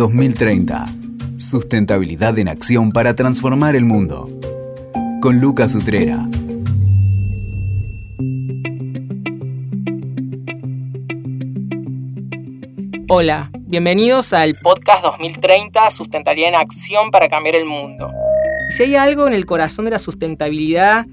2030. 0.00 0.86
Sustentabilidad 1.36 2.38
en 2.38 2.48
acción 2.48 2.90
para 2.90 3.14
transformar 3.14 3.76
el 3.76 3.84
mundo. 3.84 4.30
Con 5.20 5.40
Lucas 5.40 5.74
Utrera. 5.74 6.26
Hola, 13.10 13.50
bienvenidos 13.66 14.32
al 14.32 14.54
podcast 14.62 15.04
2030 15.04 15.90
Sustentabilidad 15.90 16.48
en 16.48 16.54
Acción 16.54 17.10
para 17.10 17.28
cambiar 17.28 17.56
el 17.56 17.66
mundo. 17.66 18.10
Si 18.70 18.84
hay 18.84 18.94
algo 18.96 19.28
en 19.28 19.34
el 19.34 19.44
corazón 19.44 19.84
de 19.84 19.90
la 19.90 19.98
sustentabilidad 19.98 21.04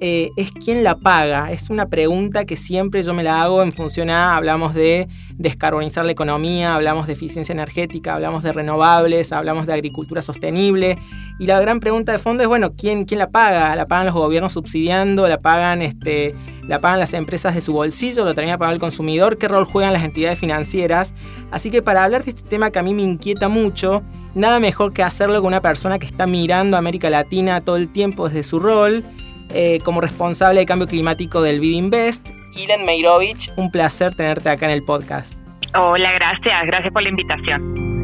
eh, 0.00 0.30
es 0.36 0.50
quién 0.52 0.82
la 0.82 0.96
paga. 0.96 1.50
Es 1.52 1.70
una 1.70 1.86
pregunta 1.86 2.44
que 2.44 2.56
siempre 2.56 3.02
yo 3.02 3.14
me 3.14 3.22
la 3.22 3.42
hago 3.42 3.62
en 3.62 3.72
función 3.72 4.10
a, 4.10 4.36
hablamos 4.36 4.74
de 4.74 5.08
descarbonizar 5.36 6.04
la 6.04 6.12
economía, 6.12 6.74
hablamos 6.74 7.06
de 7.06 7.12
eficiencia 7.12 7.52
energética, 7.52 8.14
hablamos 8.14 8.42
de 8.42 8.52
renovables, 8.52 9.32
hablamos 9.32 9.66
de 9.66 9.72
agricultura 9.72 10.20
sostenible. 10.20 10.98
Y 11.38 11.46
la 11.46 11.60
gran 11.60 11.80
pregunta 11.80 12.12
de 12.12 12.18
fondo 12.18 12.42
es, 12.42 12.48
bueno, 12.48 12.74
¿quién, 12.74 13.04
quién 13.04 13.18
la 13.18 13.30
paga? 13.30 13.74
¿La 13.76 13.86
pagan 13.86 14.06
los 14.06 14.14
gobiernos 14.14 14.52
subsidiando? 14.52 15.28
¿La 15.28 15.40
pagan, 15.40 15.80
este, 15.80 16.34
¿La 16.66 16.80
pagan 16.80 16.98
las 16.98 17.14
empresas 17.14 17.54
de 17.54 17.60
su 17.60 17.72
bolsillo? 17.72 18.24
¿Lo 18.24 18.34
termina 18.34 18.58
pagando 18.58 18.74
el 18.74 18.80
consumidor? 18.80 19.38
¿Qué 19.38 19.48
rol 19.48 19.64
juegan 19.64 19.92
las 19.92 20.02
entidades 20.02 20.38
financieras? 20.38 21.14
Así 21.50 21.70
que 21.70 21.82
para 21.82 22.04
hablar 22.04 22.24
de 22.24 22.30
este 22.30 22.42
tema 22.42 22.70
que 22.70 22.80
a 22.80 22.82
mí 22.82 22.94
me 22.94 23.02
inquieta 23.02 23.48
mucho, 23.48 24.02
nada 24.34 24.58
mejor 24.58 24.92
que 24.92 25.02
hacerlo 25.02 25.36
con 25.36 25.48
una 25.48 25.60
persona 25.60 25.98
que 25.98 26.06
está 26.06 26.26
mirando 26.26 26.76
América 26.76 27.10
Latina 27.10 27.60
todo 27.60 27.76
el 27.76 27.92
tiempo 27.92 28.28
desde 28.28 28.42
su 28.42 28.58
rol 28.58 29.04
eh, 29.50 29.80
como 29.84 30.00
responsable 30.00 30.60
de 30.60 30.66
cambio 30.66 30.86
climático 30.86 31.42
del 31.42 31.60
Bidinvest. 31.60 32.28
Ilen 32.56 32.84
Meirovich, 32.84 33.52
un 33.56 33.70
placer 33.70 34.14
tenerte 34.14 34.48
acá 34.48 34.66
en 34.66 34.72
el 34.72 34.84
podcast. 34.84 35.34
Hola, 35.76 36.12
gracias, 36.12 36.66
gracias 36.66 36.92
por 36.92 37.02
la 37.02 37.08
invitación. 37.08 37.94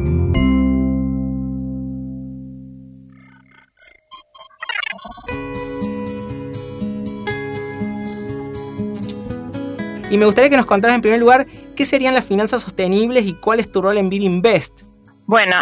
Y 10.11 10.17
me 10.17 10.25
gustaría 10.25 10.49
que 10.49 10.57
nos 10.57 10.65
contaras 10.65 10.95
en 10.95 11.01
primer 11.01 11.21
lugar 11.21 11.47
qué 11.73 11.85
serían 11.85 12.13
las 12.13 12.25
finanzas 12.25 12.61
sostenibles 12.61 13.25
y 13.25 13.33
cuál 13.33 13.61
es 13.61 13.71
tu 13.71 13.81
rol 13.81 13.97
en 13.97 14.09
Bidinvest. 14.09 14.81
Bueno, 15.25 15.55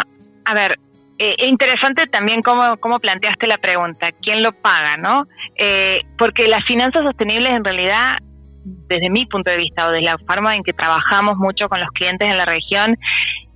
a 0.44 0.54
ver, 0.54 0.80
eh, 1.22 1.36
interesante 1.48 2.06
también 2.06 2.40
cómo, 2.40 2.78
cómo, 2.78 2.98
planteaste 2.98 3.46
la 3.46 3.58
pregunta, 3.58 4.10
¿quién 4.22 4.42
lo 4.42 4.52
paga? 4.52 4.96
no? 4.96 5.26
Eh, 5.54 6.00
porque 6.16 6.48
las 6.48 6.64
finanzas 6.64 7.04
sostenibles 7.04 7.52
en 7.52 7.62
realidad, 7.62 8.16
desde 8.64 9.10
mi 9.10 9.26
punto 9.26 9.50
de 9.50 9.58
vista 9.58 9.86
o 9.86 9.90
de 9.90 10.00
la 10.00 10.16
forma 10.26 10.56
en 10.56 10.62
que 10.62 10.72
trabajamos 10.72 11.36
mucho 11.36 11.68
con 11.68 11.78
los 11.78 11.90
clientes 11.90 12.26
en 12.26 12.38
la 12.38 12.46
región, 12.46 12.96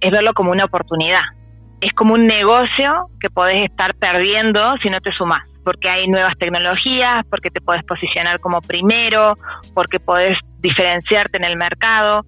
es 0.00 0.10
verlo 0.10 0.34
como 0.34 0.50
una 0.50 0.66
oportunidad. 0.66 1.22
Es 1.80 1.94
como 1.94 2.12
un 2.12 2.26
negocio 2.26 3.08
que 3.18 3.30
podés 3.30 3.64
estar 3.64 3.94
perdiendo 3.94 4.76
si 4.82 4.90
no 4.90 5.00
te 5.00 5.10
sumas 5.10 5.42
porque 5.64 5.88
hay 5.88 6.06
nuevas 6.06 6.36
tecnologías, 6.36 7.24
porque 7.30 7.50
te 7.50 7.62
puedes 7.62 7.82
posicionar 7.84 8.38
como 8.40 8.60
primero, 8.60 9.34
porque 9.72 9.98
podés 9.98 10.38
diferenciarte 10.58 11.38
en 11.38 11.44
el 11.44 11.56
mercado. 11.56 12.26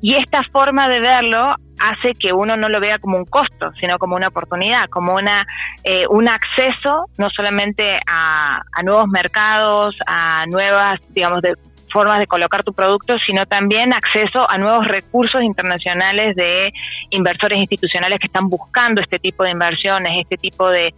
Y 0.00 0.14
esta 0.14 0.44
forma 0.44 0.88
de 0.88 1.00
verlo 1.00 1.56
hace 1.78 2.14
que 2.14 2.32
uno 2.32 2.56
no 2.56 2.68
lo 2.68 2.80
vea 2.80 2.98
como 2.98 3.16
un 3.16 3.24
costo, 3.24 3.72
sino 3.78 3.98
como 3.98 4.16
una 4.16 4.28
oportunidad, 4.28 4.88
como 4.88 5.14
una 5.14 5.46
eh, 5.84 6.06
un 6.08 6.28
acceso 6.28 7.06
no 7.16 7.30
solamente 7.30 8.00
a, 8.06 8.60
nuevos 8.84 9.08
mercados, 9.08 9.96
a 10.06 10.44
nuevas, 10.48 11.00
digamos, 11.10 11.42
de, 11.42 11.54
formas 11.90 12.18
de 12.18 12.26
colocar 12.26 12.62
tu 12.62 12.72
producto, 12.72 13.18
sino 13.18 13.46
también 13.46 13.92
acceso 13.92 14.48
a 14.50 14.58
nuevos 14.58 14.86
recursos 14.86 15.42
internacionales 15.42 16.36
de 16.36 16.72
inversores 17.10 17.58
institucionales 17.58 18.18
que 18.18 18.26
están 18.26 18.48
buscando 18.48 19.00
este 19.00 19.18
tipo 19.18 19.42
de 19.44 19.50
inversiones, 19.50 20.18
este 20.20 20.36
tipo 20.36 20.68
de, 20.68 20.94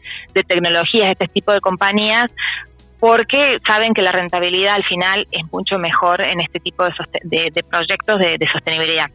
tecnologías, 0.46 1.10
este 1.10 1.28
tipo 1.28 1.52
de 1.52 1.60
compañías, 1.60 2.30
porque 2.98 3.60
saben 3.66 3.94
que 3.94 4.02
la 4.02 4.12
rentabilidad 4.12 4.74
al 4.74 4.84
final 4.84 5.26
es 5.30 5.42
mucho 5.52 5.78
mejor 5.78 6.20
en 6.20 6.40
este 6.40 6.60
tipo 6.60 6.84
de, 6.84 7.50
de 7.50 7.62
proyectos 7.62 8.18
de 8.18 8.48
sostenibilidad. 8.52 9.10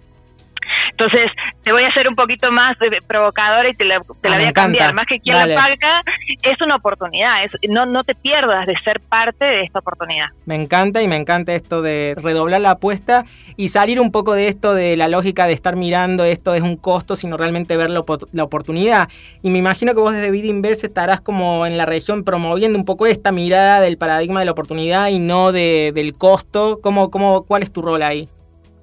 Entonces, 0.92 1.32
te 1.64 1.72
voy 1.72 1.84
a 1.84 1.88
hacer 1.88 2.08
un 2.08 2.16
poquito 2.16 2.52
más 2.52 2.76
provocadora 3.08 3.70
y 3.70 3.74
te 3.74 3.86
la, 3.86 4.00
te 4.22 4.30
la 4.30 4.36
ah, 4.36 4.40
voy 4.40 4.48
a 4.48 4.54
cambiar. 4.54 4.94
Más 4.94 5.06
que 5.06 5.20
quien 5.20 5.38
la 5.38 5.56
paga, 5.56 6.04
es 6.42 6.62
una 6.62 6.76
oportunidad. 6.76 7.44
Es, 7.44 7.52
no, 7.70 7.86
no 7.86 8.04
te 8.04 8.16
pierdas 8.16 8.66
de 8.66 8.76
ser 8.84 9.00
parte 9.00 9.46
de 9.46 9.62
esta 9.62 9.80
oportunidad. 9.80 10.28
Me 10.46 10.56
encanta 10.56 11.02
y 11.02 11.08
me 11.08 11.16
encanta 11.16 11.54
esto 11.54 11.82
de 11.82 12.16
redoblar 12.18 12.62
la 12.62 12.72
apuesta 12.72 13.26
y 13.58 13.70
salir 13.70 14.00
un 14.00 14.12
poco 14.12 14.34
de 14.34 14.48
esto 14.48 14.74
de 14.74 14.98
la 14.98 15.08
lógica 15.08 15.48
de 15.48 15.54
estar 15.54 15.76
mirando 15.76 16.24
esto 16.24 16.54
es 16.54 16.62
un 16.62 16.78
costo, 16.78 17.16
sino 17.16 17.38
realmente 17.38 17.78
ver 17.78 17.90
la, 17.90 18.00
oportunidad. 18.00 19.10
Y 19.42 19.50
me 19.50 19.60
imagino 19.60 19.94
que 19.94 20.00
vos 20.00 20.14
desde 20.14 20.32
Bidinvest 20.32 20.84
estarás 20.84 21.22
como 21.22 21.66
en 21.66 21.78
la 21.78 21.86
región 21.86 22.24
promoviendo 22.24 22.78
un 22.78 22.86
poco 22.86 23.08
esta 23.08 23.32
mirada 23.32 23.82
del 23.82 23.98
paradigma 23.98 24.40
de 24.40 24.46
la 24.46 24.52
oportunidad 24.52 25.10
y 25.10 25.20
no 25.20 25.52
de, 25.52 25.92
del 25.94 26.14
costo. 26.14 26.80
¿Cómo, 26.82 27.12
cómo, 27.12 27.44
¿Cuál 27.44 27.64
es 27.64 27.72
tu 27.72 27.82
rol 27.82 28.04
ahí? 28.04 28.30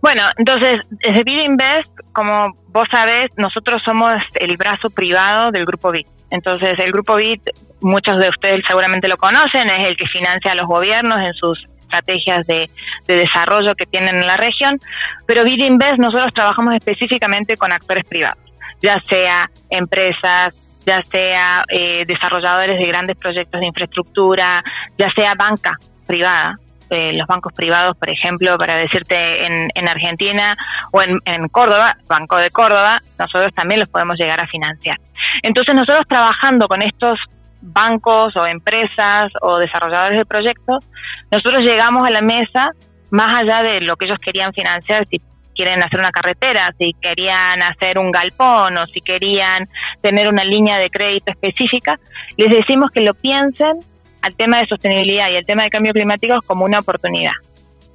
Bueno, 0.03 0.25
entonces, 0.37 0.81
desde 0.91 1.23
Bid 1.23 1.43
Invest, 1.43 1.89
como 2.13 2.57
vos 2.67 2.89
sabés, 2.91 3.29
nosotros 3.37 3.81
somos 3.83 4.21
el 4.35 4.57
brazo 4.57 4.91
privado 4.91 5.53
del 5.53 5.65
Grupo 5.65 5.93
BID. 5.93 6.07
Entonces, 6.31 6.77
el 6.81 6.91
Grupo 6.91 7.15
BID, 7.15 7.41
muchos 7.81 8.19
de 8.19 8.29
ustedes 8.29 8.65
seguramente 8.67 9.07
lo 9.07 9.17
conocen, 9.17 9.71
es 9.71 9.87
el 9.87 9.97
que 9.97 10.07
financia 10.07 10.51
a 10.51 10.55
los 10.57 10.67
gobiernos 10.67 11.23
en 11.23 11.33
sus 11.35 11.69
estrategias 11.83 12.45
de, 12.49 12.69
desarrollo 13.07 13.77
que 13.77 13.87
tienen 13.87 14.17
en 14.17 14.27
la 14.27 14.37
región, 14.37 14.81
pero 15.27 15.45
Bid 15.45 15.63
Invest 15.63 15.99
nosotros 15.99 16.35
trabajamos 16.35 16.75
específicamente 16.75 17.57
con 17.57 17.71
actores 17.71 18.05
privados, 18.05 18.43
ya 18.81 19.01
sea 19.09 19.51
empresas, 19.71 20.55
ya 20.85 21.05
sea 21.13 21.65
eh, 21.69 22.05
desarrolladores 22.07 22.79
de 22.79 22.87
grandes 22.87 23.17
proyectos 23.17 23.61
de 23.61 23.67
infraestructura, 23.67 24.65
ya 24.99 25.11
sea 25.11 25.35
banca 25.35 25.79
privada, 26.07 26.59
los 26.93 27.27
bancos 27.27 27.53
privados, 27.53 27.97
por 27.97 28.11
ejemplo, 28.11 28.59
para 28.59 28.77
decirte 28.77 29.47
en, 29.47 29.89
Argentina 29.89 30.57
o 30.93 31.03
en, 31.03 31.21
en, 31.25 31.49
Córdoba, 31.49 31.97
Banco 32.07 32.37
de 32.37 32.51
Córdoba, 32.51 33.03
nosotros 33.19 33.53
también 33.55 33.81
los 33.81 33.89
podemos 33.89 34.19
llegar 34.19 34.41
a 34.41 34.47
financiar. 34.47 34.99
Entonces 35.43 35.75
nosotros 35.75 36.05
trabajando 36.09 36.69
con 36.69 36.83
estos 36.83 37.21
bancos 37.63 38.37
o 38.37 38.47
empresas 38.47 39.33
o 39.41 39.59
desarrolladores 39.59 40.19
de 40.19 40.27
proyectos, 40.27 40.85
nosotros 41.31 41.63
llegamos 41.63 42.07
a 42.07 42.11
la 42.11 42.21
mesa 42.21 42.73
más 43.11 43.37
allá 43.37 43.63
de 43.63 43.81
lo 43.83 43.97
que 43.97 44.07
ellos 44.07 44.19
querían 44.19 44.53
financiar, 44.53 45.07
si 45.09 45.21
quieren 45.55 45.83
hacer 45.83 46.01
una 46.01 46.11
carretera, 46.11 46.75
si 46.79 46.95
querían 46.95 47.63
hacer 47.63 47.99
un 47.99 48.11
galpón 48.11 48.77
o 48.79 48.87
si 48.87 49.01
querían 49.01 49.69
tener 50.01 50.29
una 50.29 50.45
línea 50.45 50.79
de 50.79 50.91
crédito 50.91 51.31
específica, 51.31 52.01
les 52.37 52.51
decimos 52.51 52.91
que 52.91 53.03
lo 53.03 53.15
piensen 53.15 53.81
al 54.23 54.35
tema 54.35 54.59
de 54.59 54.67
sostenibilidad 54.67 55.31
y 55.31 55.37
al 55.37 55.47
tema 55.47 55.65
de 55.65 55.71
cambio 55.71 55.93
climático 55.93 56.41
como 56.47 56.65
una 56.65 56.79
oportunidad. 56.79 57.33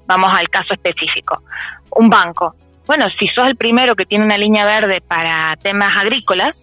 Vamos 0.05 0.33
al 0.33 0.49
caso 0.49 0.73
específico. 0.73 1.41
Un 1.91 2.09
banco. 2.09 2.55
Bueno, 2.85 3.09
si 3.09 3.27
sos 3.27 3.47
el 3.47 3.55
primero 3.55 3.95
que 3.95 4.05
tiene 4.05 4.23
una 4.23 4.38
línea 4.38 4.65
verde 4.65 5.01
para 5.01 5.57
temas 5.61 5.97
agrícolas, 5.97 6.55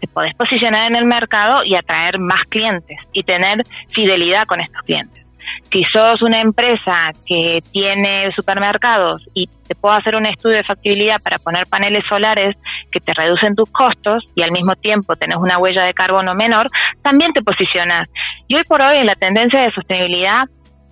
te 0.00 0.06
podés 0.06 0.34
posicionar 0.34 0.88
en 0.90 0.96
el 0.96 1.06
mercado 1.06 1.64
y 1.64 1.74
atraer 1.74 2.20
más 2.20 2.44
clientes 2.44 2.98
y 3.12 3.22
tener 3.24 3.64
fidelidad 3.88 4.46
con 4.46 4.60
estos 4.60 4.82
clientes. 4.82 5.25
Si 5.70 5.84
sos 5.84 6.22
una 6.22 6.40
empresa 6.40 7.12
que 7.26 7.62
tiene 7.72 8.30
supermercados 8.32 9.22
y 9.34 9.48
te 9.66 9.74
puedo 9.74 9.94
hacer 9.94 10.16
un 10.16 10.26
estudio 10.26 10.56
de 10.56 10.64
factibilidad 10.64 11.20
para 11.20 11.38
poner 11.38 11.66
paneles 11.66 12.04
solares 12.06 12.56
que 12.90 13.00
te 13.00 13.12
reducen 13.14 13.54
tus 13.54 13.68
costos 13.70 14.26
y 14.34 14.42
al 14.42 14.52
mismo 14.52 14.76
tiempo 14.76 15.16
tenés 15.16 15.36
una 15.36 15.58
huella 15.58 15.84
de 15.84 15.94
carbono 15.94 16.34
menor, 16.34 16.70
también 17.02 17.32
te 17.32 17.42
posicionas. 17.42 18.08
Y 18.48 18.56
hoy 18.56 18.64
por 18.64 18.80
hoy 18.80 19.02
la 19.04 19.16
tendencia 19.16 19.60
de 19.62 19.72
sostenibilidad 19.72 20.46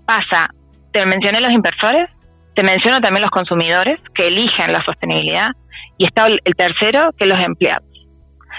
pasa, 0.07 0.51
te 0.93 1.07
mencioné 1.07 1.41
los 1.41 1.53
inversores, 1.53 2.09
te 2.55 2.63
menciono 2.63 3.01
también 3.01 3.23
los 3.23 3.31
consumidores 3.31 3.99
que 4.13 4.29
eligen 4.29 4.73
la 4.73 4.85
sostenibilidad 4.85 5.51
y 5.99 6.05
está 6.05 6.27
el 6.27 6.41
tercero 6.57 7.13
que 7.17 7.27
los 7.27 7.39
empleados. 7.41 7.94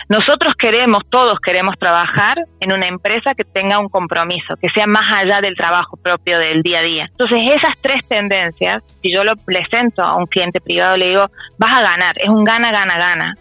Nosotros 0.09 0.53
queremos, 0.55 1.03
todos 1.09 1.39
queremos 1.39 1.77
trabajar 1.79 2.37
en 2.59 2.71
una 2.71 2.87
empresa 2.87 3.33
que 3.33 3.43
tenga 3.43 3.79
un 3.79 3.89
compromiso, 3.89 4.55
que 4.57 4.69
sea 4.69 4.87
más 4.87 5.11
allá 5.11 5.41
del 5.41 5.55
trabajo 5.55 5.97
propio 5.97 6.37
del 6.39 6.61
día 6.61 6.79
a 6.79 6.83
día. 6.83 7.07
Entonces, 7.11 7.39
esas 7.51 7.73
tres 7.81 8.05
tendencias, 8.07 8.83
si 9.01 9.11
yo 9.11 9.23
lo 9.23 9.35
presento 9.35 10.03
a 10.03 10.15
un 10.15 10.27
cliente 10.27 10.61
privado, 10.61 10.97
le 10.97 11.09
digo, 11.09 11.29
vas 11.57 11.73
a 11.73 11.81
ganar, 11.81 12.15
es 12.19 12.29
un 12.29 12.43
gana, 12.43 12.71
gana, 12.71 12.97
gana. 12.97 13.37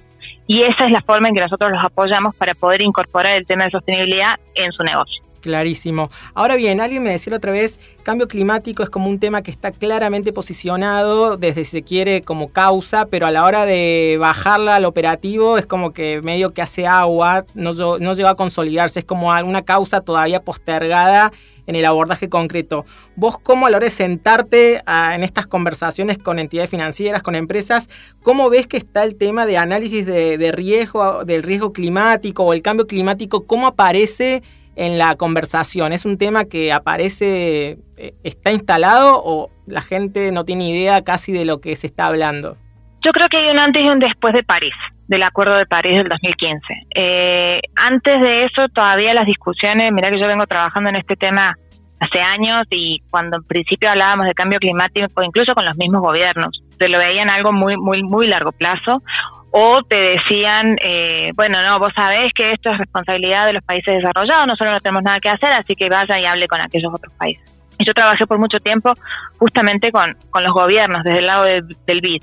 Y 0.47 0.63
esa 0.63 0.87
es 0.87 0.93
la 0.93 1.01
forma 1.03 1.29
en 1.29 1.35
que 1.35 1.41
nosotros 1.41 1.71
los 1.71 1.83
apoyamos 1.83 2.35
para 2.37 2.55
poder 2.55 2.83
incorporar 2.83 3.35
el 3.35 3.47
tema 3.47 3.65
de 3.65 3.71
sostenibilidad 3.71 4.39
en 4.55 4.73
su 4.73 4.83
negocio. 4.83 5.23
Clarísimo. 5.45 6.11
Ahora 6.33 6.57
bien, 6.57 6.81
alguien 6.81 7.03
me 7.03 7.11
decía 7.11 7.37
otra 7.37 7.53
vez, 7.53 7.79
cambio 8.03 8.29
climático 8.29 8.83
es 8.83 8.89
como 8.89 9.11
un 9.11 9.19
tema 9.19 9.43
que 9.43 9.51
está 9.51 9.73
claramente 9.73 10.33
posicionado 10.33 11.37
desde 11.37 11.67
si 11.67 11.71
se 11.71 11.83
quiere 11.83 12.23
como 12.23 12.49
causa, 12.49 13.05
pero 13.05 13.27
a 13.27 13.31
la 13.31 13.45
hora 13.45 13.67
de 13.67 14.17
bajarla 14.19 14.77
al 14.77 14.87
operativo 14.87 15.59
es 15.59 15.67
como 15.67 15.93
que 15.93 16.23
medio 16.23 16.55
que 16.55 16.63
hace 16.63 16.87
agua, 16.87 17.45
no, 17.53 17.75
no 17.75 18.15
llegó 18.15 18.29
a 18.31 18.37
consolidarse, 18.37 19.01
es 19.01 19.05
como 19.05 19.29
una 19.29 19.67
causa 19.67 20.01
todavía 20.01 20.41
postergada 20.41 21.31
en 21.67 21.77
el 21.77 21.85
abordaje 21.85 22.29
concreto. 22.29 22.85
Vos, 23.17 23.39
¿cómo 23.39 23.67
a 23.67 23.71
la 23.71 23.79
hora 23.79 23.87
de 23.87 23.91
sentarte 23.91 24.83
en 24.87 25.23
estas 25.23 25.47
conversaciones 25.47 26.19
con 26.19 26.39
entidades 26.39 26.71
financieras, 26.71 27.23
con 27.23 27.35
empresas, 27.35 27.89
cómo 28.23 28.51
ves 28.51 28.67
que 28.67 28.77
está 28.77 29.05
el 29.05 29.17
tema 29.17 29.47
de 29.47 29.57
análisis 29.57 30.07
de, 30.07 30.53
riesgo, 30.53 31.25
del 31.25 31.43
riesgo 31.43 31.73
climático 31.73 32.45
o 32.45 32.53
el 32.53 32.63
cambio 32.63 32.87
climático, 32.87 33.47
cómo 33.47 33.67
aparece 33.67 34.43
en 34.77 34.99
la 34.99 35.17
conversación? 35.17 35.93
¿Es 35.93 36.05
un 36.05 36.19
tema 36.19 36.45
que 36.45 36.73
aparece, 36.73 37.79
eh, 37.97 38.15
está 38.25 38.53
instalado 38.53 39.23
o 39.25 39.51
la 39.67 39.81
gente 39.81 40.33
no 40.33 40.45
tiene 40.45 40.71
idea 40.71 41.03
casi 41.03 41.33
de 41.33 41.45
lo 41.45 41.61
que 41.61 41.77
se 41.77 41.87
está 41.87 42.07
hablando? 42.07 42.57
Yo 43.03 43.13
creo 43.13 43.29
que 43.29 43.37
hay 43.37 43.51
un 43.51 43.59
antes 43.59 43.85
y 43.85 43.89
un 43.89 43.99
después 43.99 44.33
de 44.33 44.43
París, 44.43 44.73
del 45.09 45.23
Acuerdo 45.23 45.57
de 45.57 45.67
París 45.67 45.97
del 45.97 46.09
2015. 46.09 46.87
Eh, 46.95 47.61
antes 47.77 48.21
de 48.21 48.45
eso, 48.45 48.69
todavía 48.69 49.15
las 49.15 49.27
discusiones, 49.27 49.93
mira 49.93 50.11
que 50.11 50.19
yo 50.19 50.27
vengo 50.27 50.47
trabajando 50.47 50.91
en 50.91 50.97
este 50.97 51.17
tema 51.17 51.57
hace 52.01 52.21
años 52.21 52.65
y 52.71 53.03
cuando 53.11 53.39
en 53.39 53.45
principio 53.45 53.91
hablábamos 53.91 54.27
de 54.27 54.35
cambio 54.35 54.59
climático, 54.59 55.23
incluso 55.23 55.55
con 55.55 55.65
los 55.65 55.77
mismos 55.77 56.03
gobiernos, 56.03 56.63
se 56.79 56.89
lo 56.89 56.99
veían 56.99 57.31
algo 57.31 57.53
muy, 57.53 57.77
muy, 57.77 58.03
muy 58.03 58.27
largo 58.27 58.53
plazo 58.53 59.03
o 59.51 59.83
te 59.85 59.95
decían, 59.95 60.77
eh, 60.83 61.31
bueno, 61.37 61.63
no, 61.63 61.79
vos 61.79 61.93
sabés 61.95 62.33
que 62.33 62.51
esto 62.51 62.71
es 62.71 62.79
responsabilidad 62.79 63.47
de 63.47 63.53
los 63.53 63.63
países 63.63 63.95
desarrollados, 63.95 64.49
nosotros 64.49 64.75
no 64.75 64.81
tenemos 64.81 65.05
nada 65.05 65.21
que 65.21 65.29
hacer, 65.29 65.53
así 65.53 65.77
que 65.77 65.89
vaya 65.89 66.19
y 66.19 66.25
hable 66.25 66.49
con 66.49 66.61
aquellos 66.61 66.93
otros 66.93 67.13
países. 67.15 67.45
Yo 67.79 67.95
trabajé 67.95 68.27
por 68.27 68.39
mucho 68.39 68.59
tiempo 68.59 68.95
justamente 69.39 69.93
con, 69.93 70.17
con 70.31 70.43
los 70.43 70.53
gobiernos 70.53 71.05
desde 71.05 71.19
el 71.19 71.27
lado 71.27 71.45
del 71.45 72.01
BID. 72.01 72.23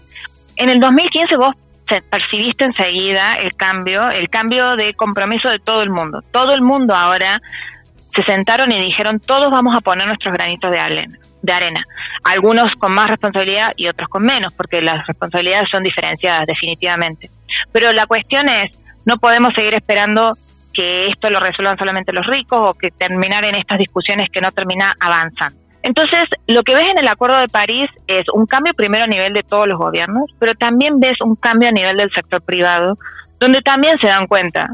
En 0.58 0.70
el 0.70 0.80
2015 0.80 1.38
vos 1.38 1.56
percibiste 2.00 2.64
enseguida 2.64 3.38
el 3.40 3.54
cambio, 3.56 4.10
el 4.10 4.30
cambio 4.30 4.78
de 4.78 4.94
compromiso 4.94 5.50
de 5.50 5.60
todo 5.60 5.84
el 5.84 5.90
mundo. 5.90 6.24
Todo 6.32 6.54
el 6.54 6.62
mundo 6.62 6.96
ahora 6.96 7.42
se 8.16 8.24
sentaron 8.24 8.72
y 8.72 8.80
dijeron, 8.80 9.20
todos 9.20 9.52
vamos 9.52 9.76
a 9.76 9.82
poner 9.82 10.08
nuestros 10.08 10.34
granitos 10.34 10.72
de 10.72 10.80
arena, 10.80 11.18
de 11.42 11.54
arena. 11.54 11.84
Algunos 12.24 12.76
con 12.76 12.94
más 12.94 13.10
responsabilidad 13.10 13.74
y 13.76 13.88
otros 13.88 14.08
con 14.08 14.24
menos, 14.24 14.54
porque 14.54 14.82
las 14.82 15.06
responsabilidades 15.08 15.70
son 15.70 15.84
diferenciadas 15.84 16.46
definitivamente. 16.46 17.30
Pero 17.72 17.92
la 17.92 18.06
cuestión 18.06 18.48
es, 18.48 18.72
no 19.06 19.18
podemos 19.18 19.54
seguir 19.54 19.74
esperando 19.74 20.38
que 20.74 21.08
esto 21.08 21.30
lo 21.30 21.40
resuelvan 21.40 21.78
solamente 21.78 22.14
los 22.14 22.26
ricos 22.28 22.60
o 22.62 22.74
que 22.74 22.92
terminar 22.92 23.44
en 23.44 23.56
estas 23.56 23.78
discusiones 23.78 24.30
que 24.30 24.40
no 24.40 24.52
termina 24.52 24.96
avanzando. 25.00 25.61
Entonces, 25.84 26.26
lo 26.48 26.64
que 26.64 26.76
ves 26.76 26.92
en 26.92 27.00
el 27.00 27.08
Acuerdo 27.08 27.38
de 27.38 27.48
París 27.48 27.90
es 28.08 28.26
un 28.34 28.46
cambio 28.46 28.74
primero 28.74 29.06
a 29.06 29.08
nivel 29.08 29.34
de 29.34 29.44
todos 29.44 29.68
los 29.68 29.78
gobiernos, 29.78 30.30
pero 30.40 30.54
también 30.54 31.00
ves 31.00 31.20
un 31.22 31.36
cambio 31.36 31.70
a 31.70 31.72
nivel 31.72 31.98
del 31.98 32.12
sector 32.12 32.42
privado, 32.42 32.98
donde 33.40 33.62
también 33.62 33.98
se 34.00 34.08
dan 34.08 34.28
cuenta 34.28 34.68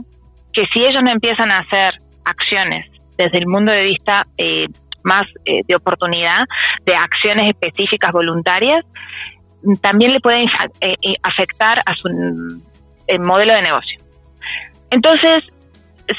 que 0.51 0.65
si 0.65 0.85
ellos 0.85 1.03
no 1.03 1.11
empiezan 1.11 1.51
a 1.51 1.59
hacer 1.59 1.97
acciones 2.25 2.85
desde 3.17 3.37
el 3.37 3.47
mundo 3.47 3.71
de 3.71 3.83
vista 3.83 4.27
eh, 4.37 4.67
más 5.03 5.25
eh, 5.45 5.61
de 5.65 5.75
oportunidad, 5.75 6.45
de 6.85 6.95
acciones 6.95 7.47
específicas 7.47 8.11
voluntarias, 8.11 8.83
también 9.81 10.13
le 10.13 10.19
pueden 10.19 10.49
eh, 10.81 10.95
afectar 11.23 11.81
a 11.85 11.93
su 11.95 12.09
modelo 13.19 13.53
de 13.53 13.61
negocio. 13.61 13.99
Entonces, 14.89 15.43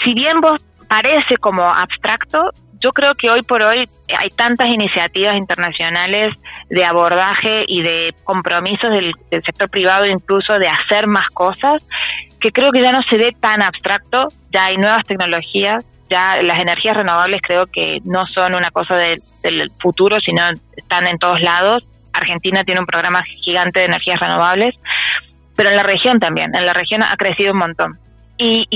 si 0.03 0.15
bien 0.15 0.41
vos 0.41 0.61
parece 0.89 1.37
como 1.37 1.63
abstracto, 1.63 2.51
yo 2.81 2.93
creo 2.93 3.15
que 3.15 3.31
hoy 3.31 3.43
por 3.43 3.63
hoy 3.63 3.89
hay 4.17 4.31
tantas 4.31 4.69
iniciativas 4.69 5.37
internacionales 5.37 6.35
de 6.71 6.85
abordaje 6.85 7.65
y 7.67 7.83
de 7.83 8.15
compromisos 8.25 8.91
del, 8.91 9.13
sector 9.31 9.69
privado, 9.69 10.07
incluso 10.07 10.59
de 10.59 10.69
hacer 10.69 11.07
más 11.07 11.29
cosas, 11.31 11.85
que 12.41 12.53
creo 12.53 12.71
que 12.71 12.81
ya 12.81 12.93
no 12.93 13.03
se 13.03 13.17
ve 13.17 13.35
tan 13.39 13.63
abstracto, 13.63 14.29
ya 14.51 14.67
hay 14.67 14.77
nuevas 14.77 15.05
tecnologías, 15.05 15.85
ya 16.09 16.41
las 16.43 16.61
energías 16.61 16.97
renovables 16.97 17.43
creo 17.43 17.67
que 17.67 18.01
no 18.05 18.27
son 18.27 18.55
una 18.55 18.71
cosa 18.71 18.97
del 18.97 19.73
futuro, 19.79 20.21
sino 20.21 20.43
están 20.77 21.07
en 21.07 21.19
todos 21.19 21.41
lados. 21.43 21.87
Argentina 22.13 22.65
tiene 22.65 22.81
un 22.81 22.87
programa 22.87 23.23
gigante 23.25 23.81
de 23.81 23.87
energías 23.87 24.21
renovables, 24.21 24.75
pero 25.57 25.71
en 25.71 25.77
la 25.77 25.83
región 25.83 26.21
también, 26.21 26.55
en 26.55 26.65
la 26.65 26.73
región 26.73 27.03
ha 27.03 27.17
crecido 27.17 27.53
un 27.53 27.59
montón 27.59 27.99
y, 28.39 28.67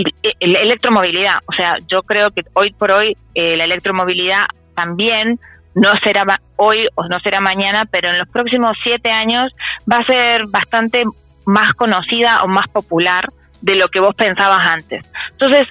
la 0.41 0.61
electromovilidad. 0.61 1.39
O 1.47 1.53
sea, 1.53 1.79
yo 1.87 2.03
creo 2.03 2.31
que 2.31 2.45
hoy 2.53 2.73
por 2.73 2.93
hoy 2.93 3.17
eh, 3.35 3.57
la 3.57 3.65
electromovilidad 3.65 4.47
también 4.75 5.39
no 5.75 5.97
será 5.97 6.41
hoy 6.57 6.89
o 6.95 7.09
no 7.09 7.19
será 7.21 7.41
mañana, 7.41 7.87
pero 7.87 8.11
en 8.11 8.19
los 8.19 8.29
próximos 8.29 8.77
siete 8.83 9.11
años 9.11 9.55
va 9.91 9.99
a 9.99 10.05
ser 10.05 10.47
bastante 10.47 11.05
más 11.45 11.73
conocida 11.75 12.43
o 12.43 12.49
más 12.49 12.69
popular 12.69 13.31
de 13.61 13.77
lo 13.77 13.89
que 13.89 14.01
vos 14.01 14.15
pensabas 14.15 14.67
antes. 14.67 15.05
Entonces, 15.31 15.67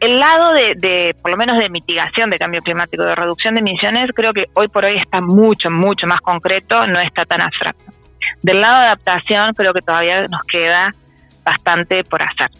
el 0.00 0.20
lado 0.20 0.52
de, 0.52 1.16
por 1.22 1.30
lo 1.30 1.36
menos 1.36 1.58
de 1.58 1.70
mitigación 1.70 2.30
de 2.30 2.38
cambio 2.38 2.62
climático, 2.62 3.04
de 3.04 3.14
reducción 3.14 3.54
de 3.54 3.60
emisiones, 3.60 4.10
creo 4.14 4.32
que 4.32 4.46
hoy 4.54 4.68
por 4.68 4.84
hoy 4.84 4.96
está 4.96 5.20
mucho, 5.20 5.70
mucho 5.70 6.06
más 6.06 6.20
concreto, 6.20 6.86
no 6.86 7.00
está 7.00 7.24
tan 7.24 7.40
abstracto. 7.40 7.92
Del 8.42 8.60
lado 8.60 8.80
de 8.80 8.86
adaptación, 8.86 9.54
creo 9.54 9.72
que 9.72 9.80
todavía 9.80 10.28
nos 10.28 10.42
queda 10.42 10.94
bastante 11.44 12.04
por 12.04 12.22
hacer. 12.22 12.50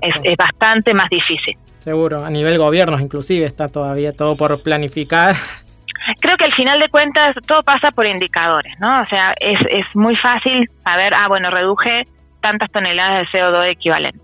Es, 0.00 0.36
bastante 0.36 0.94
más 0.94 1.08
difícil. 1.08 1.56
Seguro, 1.78 2.24
a 2.24 2.30
nivel 2.30 2.58
gobiernos 2.58 3.00
inclusive 3.00 3.46
está 3.46 3.68
todavía 3.68 4.12
todo 4.12 4.36
por 4.36 4.62
planificar. 4.62 5.36
Creo 6.20 6.36
que 6.36 6.44
al 6.44 6.52
final 6.52 6.78
de 6.78 6.88
cuentas 6.88 7.34
todo 7.46 7.62
pasa 7.62 7.90
por 7.90 8.06
indicadores, 8.06 8.72
¿no? 8.80 9.02
O 9.02 9.06
sea, 9.06 9.34
es, 9.40 9.60
es 9.70 9.84
muy 9.94 10.14
fácil 10.14 10.70
saber, 10.84 11.14
ah, 11.14 11.28
bueno, 11.28 11.50
reduje 11.50 12.06
tantas 12.40 12.70
toneladas 12.70 13.20
de 13.32 13.38
CO2 13.38 13.68
equivalente. 13.68 14.20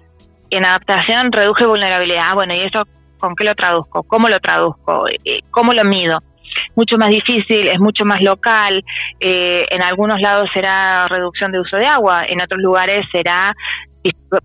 En 0.50 0.65
adaptación 0.65 1.33
reduje 1.33 1.67
vulnerabilidad, 1.67 2.27
ah, 2.31 2.35
bueno, 2.35 2.55
¿y 2.55 2.61
eso 2.61 2.87
con 3.19 3.35
qué 3.35 3.45
lo 3.45 3.55
traduzco? 3.55 4.03
¿Cómo 4.03 4.29
lo 4.29 4.38
traduzco? 4.41 5.06
Eh, 5.25 5.41
¿Cómo 5.50 5.73
lo 5.73 5.85
mido? 5.85 6.23
mucho 6.75 6.99
más 6.99 7.11
difícil, 7.11 7.69
es 7.69 7.79
mucho 7.79 8.05
más 8.05 8.23
local, 8.23 8.85
eh, 9.21 9.67
en 9.71 9.83
algunos 9.83 10.21
lados 10.21 10.50
será 10.53 11.06
reducción 11.09 11.53
de 11.53 11.61
uso 11.61 11.77
de 11.77 11.87
agua, 11.87 12.25
en 12.27 12.41
otros 12.41 12.61
lugares 12.61 13.06
será 13.11 13.55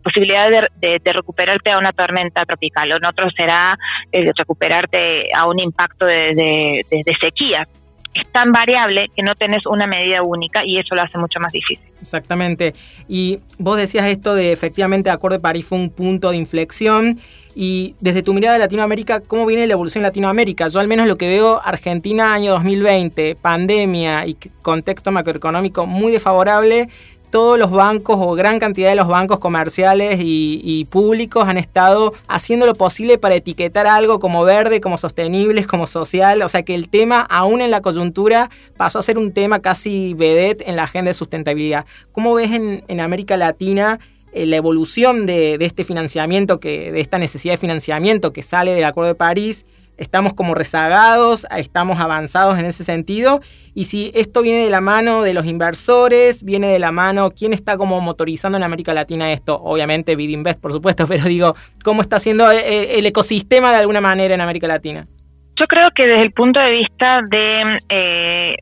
posibilidad 0.04 0.50
de, 0.50 1.02
recuperarte 1.04 1.72
a 1.72 1.78
una 1.78 1.94
tormenta 1.94 2.46
tropical, 2.46 2.92
en 2.92 3.06
otro 3.06 3.30
será 3.30 3.78
eh, 4.12 4.32
recuperarte 4.36 5.34
a 5.34 5.48
un 5.48 5.60
impacto 5.60 6.06
de, 6.06 6.86
sequía. 7.20 7.68
Es 8.14 8.28
tan 8.32 8.52
variable 8.52 9.10
que 9.16 9.22
no 9.22 9.36
tenés 9.36 9.66
una 9.68 9.86
medida 9.86 10.24
única 10.24 10.66
y 10.66 10.78
eso 10.78 10.96
lo 10.96 11.04
hace 11.04 11.18
mucho 11.20 11.40
más 11.40 11.52
difícil. 11.52 11.88
Exactamente. 12.02 12.74
Y 13.08 13.40
vos 13.60 13.78
decías 13.78 14.06
esto 14.08 14.34
de 14.34 14.52
efectivamente 14.52 15.10
Acuerdo 15.10 15.38
de 15.38 15.42
París 15.42 15.66
fue 15.66 15.78
un 15.78 15.90
punto 15.92 16.32
de 16.32 16.38
inflexión. 16.38 17.20
Y 17.54 17.96
desde 18.00 18.22
tu 18.22 18.34
mirada 18.34 18.54
de 18.54 18.60
Latinoamérica, 18.60 19.22
¿cómo 19.22 19.46
viene 19.46 19.66
la 19.66 19.74
evolución 19.74 20.02
en 20.02 20.08
Latinoamérica? 20.10 20.68
Yo 20.68 20.80
al 20.80 20.88
menos 20.88 21.08
lo 21.08 21.18
que 21.18 21.28
veo, 21.28 21.60
Argentina 21.64 22.34
año 22.34 22.52
2020, 22.54 23.36
pandemia 23.36 24.28
y 24.28 24.36
contexto 24.62 25.12
macroeconómico 25.12 25.88
muy 25.88 26.12
desfavorable, 26.12 26.88
todos 27.30 27.60
los 27.60 27.72
bancos 27.72 28.18
o 28.20 28.34
gran 28.34 28.60
cantidad 28.60 28.90
de 28.90 28.96
los 28.96 29.08
bancos 29.08 29.40
comerciales 29.40 30.20
y, 30.22 30.86
públicos 30.90 31.48
han 31.48 31.58
estado 31.58 32.14
haciendo 32.28 32.66
lo 32.66 32.76
posible 32.76 33.18
para 33.18 33.36
etiquetar 33.36 33.88
algo 33.88 34.20
como 34.20 34.44
verde, 34.44 34.80
como 34.80 34.98
sostenible, 34.98 35.66
como 35.66 35.88
social. 35.88 36.42
O 36.42 36.48
sea 36.48 36.64
que 36.64 36.76
el 36.76 36.90
tema, 36.90 37.22
aún 37.22 37.62
en 37.62 37.72
la 37.72 37.82
coyuntura, 37.82 38.50
pasó 38.78 39.00
a 39.00 39.04
ser 39.04 39.18
un 39.18 39.34
tema 39.34 39.60
casi 39.60 40.14
vedette 40.14 40.68
en 40.68 40.76
la 40.76 40.84
agenda 40.84 41.10
de 41.10 41.14
sustentabilidad. 41.14 41.86
¿Cómo 42.12 42.34
ves 42.34 42.52
en, 42.52 43.00
América 43.00 43.38
Latina? 43.38 44.00
Eh, 44.34 44.46
la 44.46 44.56
evolución 44.56 45.26
de, 45.26 45.58
de, 45.58 45.66
este 45.66 45.84
financiamiento, 45.84 46.60
que, 46.60 46.92
de 46.92 47.00
esta 47.00 47.18
necesidad 47.18 47.54
de 47.54 47.58
financiamiento 47.58 48.34
que 48.34 48.42
sale 48.42 48.74
del 48.74 48.84
Acuerdo 48.84 49.10
de 49.10 49.16
París 49.16 49.66
estamos 49.98 50.34
como 50.34 50.54
rezagados, 50.56 51.46
estamos 51.58 52.00
avanzados 52.00 52.58
en 52.58 52.66
ese 52.66 52.84
sentido. 52.84 53.42
Y 53.74 53.86
si 53.86 54.12
esto 54.16 54.42
viene 54.42 54.64
de 54.64 54.70
la 54.70 54.82
mano 54.82 55.24
de 55.24 55.34
los 55.34 55.46
inversores, 55.46 56.44
viene 56.44 56.68
de 56.68 56.80
la 56.80 56.92
mano, 56.92 57.32
¿quién 57.32 57.54
está 57.54 57.78
como 57.78 58.00
motorizando 58.00 58.58
en 58.58 58.64
América 58.64 58.94
Latina 58.94 59.32
esto? 59.32 59.60
Obviamente 59.62 60.16
Bidinvest, 60.16 60.62
por 60.62 60.72
supuesto, 60.72 61.06
pero 61.08 61.26
digo, 61.26 61.56
¿cómo 61.84 62.02
está 62.02 62.18
haciendo 62.18 62.52
eh, 62.52 62.60
eh, 62.60 63.00
el 63.00 63.06
ecosistema 63.06 63.72
de 63.72 63.78
alguna 63.78 64.02
manera 64.02 64.34
en 64.34 64.42
América 64.42 64.68
Latina? 64.68 65.08
Yo 65.56 65.66
creo 65.66 65.90
que 65.92 66.06
desde 66.06 66.22
el 66.22 66.32
punto 66.32 66.60
de 66.60 66.72
vista 66.72 67.22
de, 67.28 67.82
eh, 67.90 68.56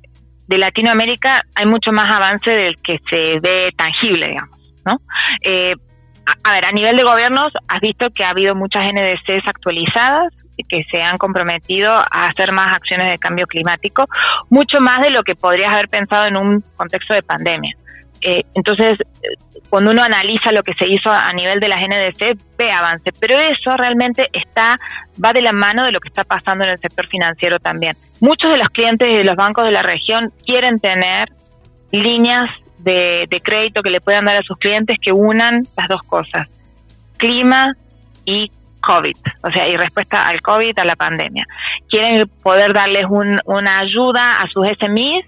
de 0.47 0.57
Latinoamérica 0.57 1.45
hay 1.53 1.65
mucho 1.65 1.91
más 1.91 2.09
avance 2.09 2.49
del 2.49 2.77
que 2.77 3.01
se 3.09 3.39
ve 3.41 3.73
tangible, 3.75 4.29
digamos, 4.29 4.57
¿no? 4.85 5.01
a, 6.43 6.53
ver, 6.53 6.65
a 6.65 6.71
nivel 6.71 6.95
de 6.95 7.03
gobiernos, 7.03 7.51
has 7.67 7.81
visto 7.81 8.09
que 8.11 8.23
ha 8.23 8.29
habido 8.29 8.55
muchas 8.55 8.85
NDCs 8.85 9.45
actualizadas, 9.45 10.33
que 10.63 10.85
se 10.89 11.01
han 11.01 11.17
comprometido 11.17 11.91
a 11.91 12.27
hacer 12.27 12.51
más 12.51 12.75
acciones 12.75 13.09
de 13.09 13.17
cambio 13.17 13.47
climático, 13.47 14.07
mucho 14.49 14.79
más 14.79 15.01
de 15.01 15.09
lo 15.09 15.23
que 15.23 15.35
podrías 15.35 15.71
haber 15.71 15.89
pensado 15.89 16.25
en 16.25 16.37
un 16.37 16.63
contexto 16.75 17.13
de 17.13 17.23
pandemia. 17.23 17.75
Eh, 18.21 18.43
entonces, 18.53 18.97
cuando 19.69 19.91
uno 19.91 20.03
analiza 20.03 20.51
lo 20.51 20.63
que 20.63 20.73
se 20.73 20.87
hizo 20.87 21.11
a 21.11 21.31
nivel 21.33 21.59
de 21.59 21.67
las 21.67 21.81
NDC, 21.81 22.37
ve 22.57 22.71
avance, 22.71 23.11
pero 23.19 23.37
eso 23.37 23.75
realmente 23.77 24.29
está 24.33 24.79
va 25.23 25.33
de 25.33 25.41
la 25.41 25.51
mano 25.51 25.83
de 25.83 25.91
lo 25.91 25.99
que 25.99 26.07
está 26.07 26.23
pasando 26.23 26.63
en 26.63 26.71
el 26.71 26.79
sector 26.79 27.07
financiero 27.07 27.59
también. 27.59 27.95
Muchos 28.19 28.51
de 28.51 28.57
los 28.57 28.69
clientes 28.69 29.07
de 29.07 29.23
los 29.23 29.35
bancos 29.35 29.65
de 29.65 29.71
la 29.71 29.83
región 29.83 30.33
quieren 30.45 30.79
tener 30.79 31.29
líneas 31.91 32.49
de, 32.79 33.27
de 33.29 33.41
crédito 33.41 33.81
que 33.81 33.89
le 33.89 34.01
puedan 34.01 34.25
dar 34.25 34.37
a 34.37 34.43
sus 34.43 34.57
clientes 34.57 34.97
que 34.99 35.11
unan 35.11 35.67
las 35.75 35.87
dos 35.87 36.01
cosas, 36.03 36.47
clima 37.17 37.73
y 38.25 38.51
COVID, 38.85 39.15
o 39.41 39.51
sea, 39.51 39.67
y 39.67 39.75
respuesta 39.77 40.27
al 40.27 40.41
COVID, 40.41 40.77
a 40.79 40.85
la 40.85 40.95
pandemia. 40.95 41.45
Quieren 41.89 42.29
poder 42.43 42.73
darles 42.73 43.05
una 43.09 43.79
ayuda 43.79 44.41
a 44.41 44.47
sus 44.47 44.67
SMEs, 44.67 45.25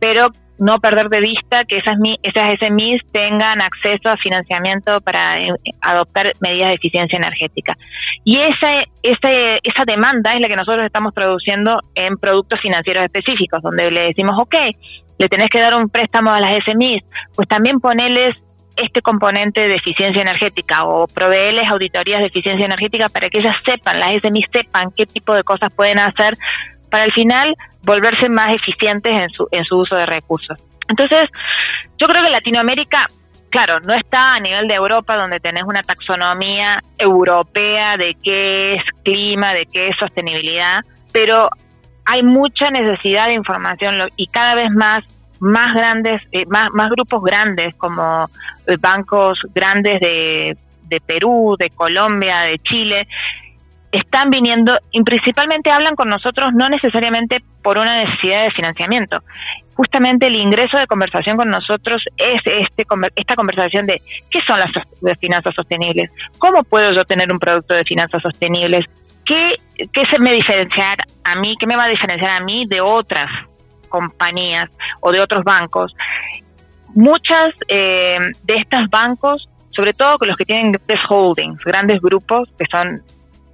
pero 0.00 0.30
no 0.58 0.78
perder 0.80 1.08
de 1.08 1.20
vista 1.20 1.64
que 1.64 1.78
esas, 1.78 1.96
esas 2.22 2.58
SMEs 2.58 3.02
tengan 3.12 3.60
acceso 3.60 4.08
a 4.08 4.16
financiamiento 4.16 5.00
para 5.00 5.40
eh, 5.40 5.52
adoptar 5.80 6.32
medidas 6.40 6.68
de 6.68 6.74
eficiencia 6.74 7.16
energética. 7.16 7.76
Y 8.22 8.38
esa, 8.38 8.84
esa, 9.02 9.30
esa 9.62 9.84
demanda 9.84 10.34
es 10.34 10.40
la 10.40 10.48
que 10.48 10.56
nosotros 10.56 10.86
estamos 10.86 11.12
produciendo 11.12 11.80
en 11.94 12.16
productos 12.18 12.60
financieros 12.60 13.04
específicos, 13.04 13.62
donde 13.62 13.90
le 13.90 14.00
decimos, 14.00 14.38
ok, 14.38 14.54
le 15.18 15.28
tenés 15.28 15.50
que 15.50 15.60
dar 15.60 15.74
un 15.74 15.88
préstamo 15.88 16.30
a 16.30 16.40
las 16.40 16.64
SMEs, 16.64 17.02
pues 17.34 17.48
también 17.48 17.80
ponerles 17.80 18.34
este 18.76 19.02
componente 19.02 19.68
de 19.68 19.76
eficiencia 19.76 20.22
energética 20.22 20.84
o 20.84 21.06
proveerles 21.06 21.68
auditorías 21.68 22.20
de 22.20 22.26
eficiencia 22.26 22.66
energética 22.66 23.08
para 23.08 23.30
que 23.30 23.38
ellas 23.38 23.56
sepan, 23.64 24.00
las 24.00 24.14
SMEs 24.20 24.46
sepan 24.52 24.90
qué 24.96 25.06
tipo 25.06 25.34
de 25.34 25.44
cosas 25.44 25.70
pueden 25.72 25.98
hacer 25.98 26.36
para 26.90 27.04
al 27.04 27.12
final 27.12 27.54
volverse 27.82 28.28
más 28.28 28.52
eficientes 28.52 29.12
en 29.12 29.30
su, 29.30 29.48
en 29.50 29.64
su 29.64 29.78
uso 29.78 29.96
de 29.96 30.06
recursos. 30.06 30.58
Entonces, 30.88 31.28
yo 31.98 32.06
creo 32.06 32.22
que 32.22 32.30
Latinoamérica, 32.30 33.08
claro, 33.50 33.80
no 33.80 33.94
está 33.94 34.34
a 34.34 34.40
nivel 34.40 34.68
de 34.68 34.74
Europa 34.74 35.16
donde 35.16 35.40
tenés 35.40 35.64
una 35.64 35.82
taxonomía 35.82 36.82
europea 36.98 37.96
de 37.96 38.16
qué 38.22 38.74
es 38.74 38.82
clima, 39.02 39.54
de 39.54 39.66
qué 39.66 39.88
es 39.88 39.96
sostenibilidad, 39.96 40.82
pero 41.12 41.48
hay 42.04 42.22
mucha 42.22 42.70
necesidad 42.70 43.28
de 43.28 43.34
información 43.34 43.96
y 44.16 44.26
cada 44.26 44.54
vez 44.54 44.70
más 44.70 45.04
más 45.44 45.74
grandes, 45.74 46.22
eh, 46.32 46.46
más, 46.46 46.70
más 46.72 46.90
grupos 46.90 47.22
grandes 47.22 47.74
como 47.76 48.28
eh, 48.66 48.76
bancos 48.78 49.46
grandes 49.54 50.00
de, 50.00 50.56
de 50.84 51.00
Perú, 51.00 51.56
de 51.58 51.70
Colombia, 51.70 52.40
de 52.40 52.58
Chile, 52.58 53.06
están 53.92 54.30
viniendo 54.30 54.78
y 54.90 55.02
principalmente 55.02 55.70
hablan 55.70 55.94
con 55.94 56.08
nosotros 56.08 56.52
no 56.54 56.68
necesariamente 56.68 57.44
por 57.62 57.78
una 57.78 58.04
necesidad 58.04 58.44
de 58.44 58.50
financiamiento. 58.50 59.22
Justamente 59.74 60.26
el 60.26 60.36
ingreso 60.36 60.78
de 60.78 60.86
conversación 60.86 61.36
con 61.36 61.50
nosotros 61.50 62.04
es 62.16 62.40
este, 62.44 62.86
esta 63.14 63.36
conversación 63.36 63.86
de 63.86 64.00
qué 64.30 64.40
son 64.40 64.60
las 64.60 65.18
finanzas 65.18 65.54
sostenibles, 65.54 66.10
cómo 66.38 66.64
puedo 66.64 66.92
yo 66.92 67.04
tener 67.04 67.32
un 67.32 67.38
producto 67.38 67.74
de 67.74 67.84
finanzas 67.84 68.22
sostenibles, 68.22 68.86
qué, 69.24 69.56
qué 69.92 70.06
se 70.06 70.18
me 70.18 70.32
diferenciar 70.32 70.98
a 71.24 71.36
mí, 71.36 71.56
qué 71.58 71.66
me 71.66 71.76
va 71.76 71.84
a 71.84 71.88
diferenciar 71.88 72.30
a 72.30 72.40
mí 72.40 72.66
de 72.68 72.80
otras 72.80 73.30
compañías 73.94 74.68
o 75.00 75.12
de 75.12 75.20
otros 75.20 75.44
bancos. 75.44 75.94
Muchas 76.94 77.54
eh, 77.68 78.18
de 78.42 78.56
estos 78.56 78.88
bancos, 78.90 79.48
sobre 79.70 79.92
todo 79.92 80.18
con 80.18 80.26
los 80.28 80.36
que 80.36 80.44
tienen 80.44 80.72
grandes 80.72 81.00
holdings, 81.08 81.62
grandes 81.64 82.00
grupos 82.00 82.48
que 82.58 82.64
son 82.70 83.02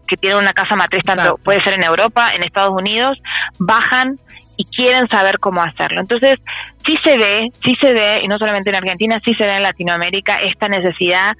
que 0.07 0.17
tienen 0.17 0.39
una 0.39 0.53
casa 0.53 0.75
matriz, 0.75 1.05
tanto 1.05 1.37
puede 1.37 1.61
ser 1.61 1.75
en 1.75 1.85
Europa, 1.85 2.35
en 2.35 2.43
Estados 2.43 2.75
Unidos, 2.77 3.23
bajan 3.59 4.19
y 4.57 4.65
quieren 4.65 5.09
saber 5.09 5.39
cómo 5.39 5.63
hacerlo. 5.63 6.01
Entonces, 6.01 6.39
sí 6.85 6.99
se 7.05 7.17
ve, 7.17 7.53
sí 7.63 7.77
se 7.81 7.93
ve, 7.93 8.21
y 8.23 8.27
no 8.27 8.37
solamente 8.37 8.71
en 8.71 8.77
Argentina, 8.77 9.21
sí 9.25 9.35
se 9.35 9.45
ve 9.45 9.57
en 9.57 9.63
Latinoamérica 9.63 10.43
esta 10.43 10.69
necesidad 10.69 11.37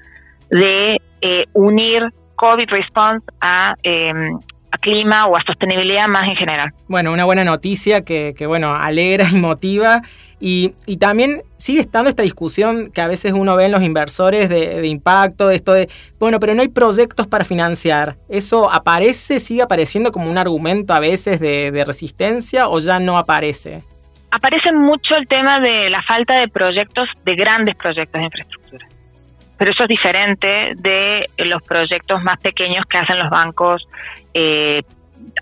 de 0.49 1.01
eh, 1.19 1.45
unir 1.51 2.13
COVID 2.35 2.69
response 2.69 3.25
a, 3.41 3.75
em, 3.83 4.39
a 4.71 4.77
clima 4.77 5.27
o 5.27 5.35
a 5.35 5.41
sostenibilidad 5.41 6.07
más 6.07 6.27
en 6.27 6.35
general. 6.35 6.73
Bueno, 6.87 7.11
una 7.11 7.25
buena 7.25 7.43
noticia 7.43 8.01
que, 8.01 8.33
que 8.37 8.45
bueno, 8.45 8.73
alegra 8.73 9.27
y 9.31 9.35
motiva. 9.35 10.01
Y, 10.39 10.73
y, 10.87 10.97
también 10.97 11.43
sigue 11.57 11.81
estando 11.81 12.09
esta 12.09 12.23
discusión 12.23 12.89
que 12.89 13.01
a 13.01 13.07
veces 13.07 13.33
uno 13.33 13.55
ve 13.55 13.65
en 13.65 13.71
los 13.71 13.83
inversores 13.83 14.49
de, 14.49 14.81
de, 14.81 14.87
impacto, 14.87 15.47
de 15.47 15.55
esto 15.55 15.71
de, 15.73 15.87
bueno, 16.17 16.39
pero 16.39 16.55
no 16.55 16.63
hay 16.63 16.69
proyectos 16.69 17.27
para 17.27 17.45
financiar. 17.45 18.17
¿Eso 18.27 18.71
aparece, 18.71 19.39
sigue 19.39 19.61
apareciendo 19.61 20.11
como 20.11 20.31
un 20.31 20.39
argumento 20.39 20.95
a 20.95 20.99
veces 20.99 21.39
de, 21.39 21.69
de 21.69 21.85
resistencia 21.85 22.69
o 22.69 22.79
ya 22.79 22.99
no 22.99 23.19
aparece? 23.19 23.83
Aparece 24.31 24.71
mucho 24.71 25.15
el 25.15 25.27
tema 25.27 25.59
de 25.59 25.91
la 25.91 26.01
falta 26.01 26.33
de 26.33 26.47
proyectos, 26.47 27.09
de 27.23 27.35
grandes 27.35 27.75
proyectos 27.75 28.19
de 28.19 28.25
infraestructura 28.25 28.87
pero 29.61 29.73
eso 29.73 29.83
es 29.83 29.89
diferente 29.89 30.73
de 30.75 31.29
los 31.37 31.61
proyectos 31.61 32.23
más 32.23 32.39
pequeños 32.39 32.83
que 32.87 32.97
hacen 32.97 33.19
los 33.19 33.29
bancos 33.29 33.87
eh, 34.33 34.81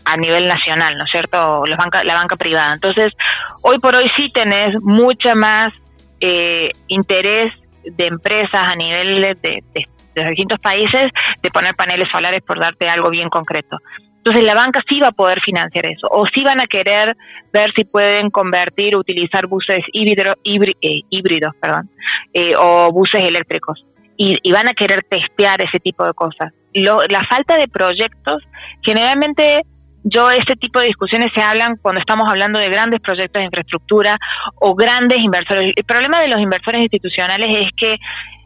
a 0.05 0.17
nivel 0.17 0.47
nacional, 0.47 0.97
¿no 0.97 1.05
es 1.05 1.11
cierto? 1.11 1.65
Los 1.65 1.77
banca, 1.77 2.03
la 2.03 2.15
banca 2.15 2.35
privada. 2.35 2.73
Entonces, 2.73 3.13
hoy 3.61 3.79
por 3.79 3.95
hoy 3.95 4.09
sí 4.15 4.31
tenés 4.31 4.79
mucha 4.81 5.35
más 5.35 5.73
eh, 6.19 6.71
interés 6.87 7.53
de 7.83 8.07
empresas 8.07 8.61
a 8.67 8.75
nivel 8.75 9.21
de, 9.21 9.63
de, 9.73 9.87
distintos 10.29 10.59
países 10.59 11.09
de 11.41 11.49
poner 11.49 11.75
paneles 11.75 12.09
solares 12.09 12.41
por 12.41 12.59
darte 12.59 12.89
algo 12.89 13.09
bien 13.09 13.29
concreto. 13.29 13.77
Entonces 14.17 14.43
la 14.43 14.53
banca 14.53 14.83
sí 14.87 14.99
va 14.99 15.07
a 15.07 15.11
poder 15.13 15.39
financiar 15.39 15.85
eso, 15.85 16.07
o 16.11 16.25
sí 16.25 16.43
van 16.43 16.59
a 16.59 16.67
querer 16.67 17.15
ver 17.53 17.71
si 17.71 17.85
pueden 17.85 18.29
convertir, 18.29 18.97
utilizar 18.97 19.47
buses 19.47 19.85
híbrido, 19.93 20.35
eh, 20.81 21.01
híbridos, 21.09 21.53
perdón, 21.61 21.89
eh, 22.33 22.53
o 22.57 22.91
buses 22.91 23.23
eléctricos 23.23 23.85
y, 24.21 24.51
van 24.51 24.67
a 24.67 24.73
querer 24.73 25.03
testear 25.03 25.61
ese 25.61 25.79
tipo 25.79 26.05
de 26.05 26.13
cosas. 26.13 26.51
la 26.73 27.23
falta 27.23 27.55
de 27.55 27.69
proyectos, 27.69 28.43
generalmente 28.81 29.61
yo 30.03 30.29
este 30.29 30.57
tipo 30.57 30.79
de 30.79 30.87
discusiones 30.87 31.31
se 31.33 31.41
hablan 31.41 31.77
cuando 31.77 31.99
estamos 31.99 32.27
hablando 32.29 32.59
de 32.59 32.69
grandes 32.69 32.99
proyectos 32.99 33.39
de 33.39 33.45
infraestructura 33.45 34.17
o 34.55 34.75
grandes 34.75 35.19
inversores. 35.19 35.71
El 35.73 35.83
problema 35.85 36.19
de 36.19 36.27
los 36.27 36.39
inversores 36.41 36.81
institucionales 36.81 37.65
es 37.65 37.71
que 37.77 37.97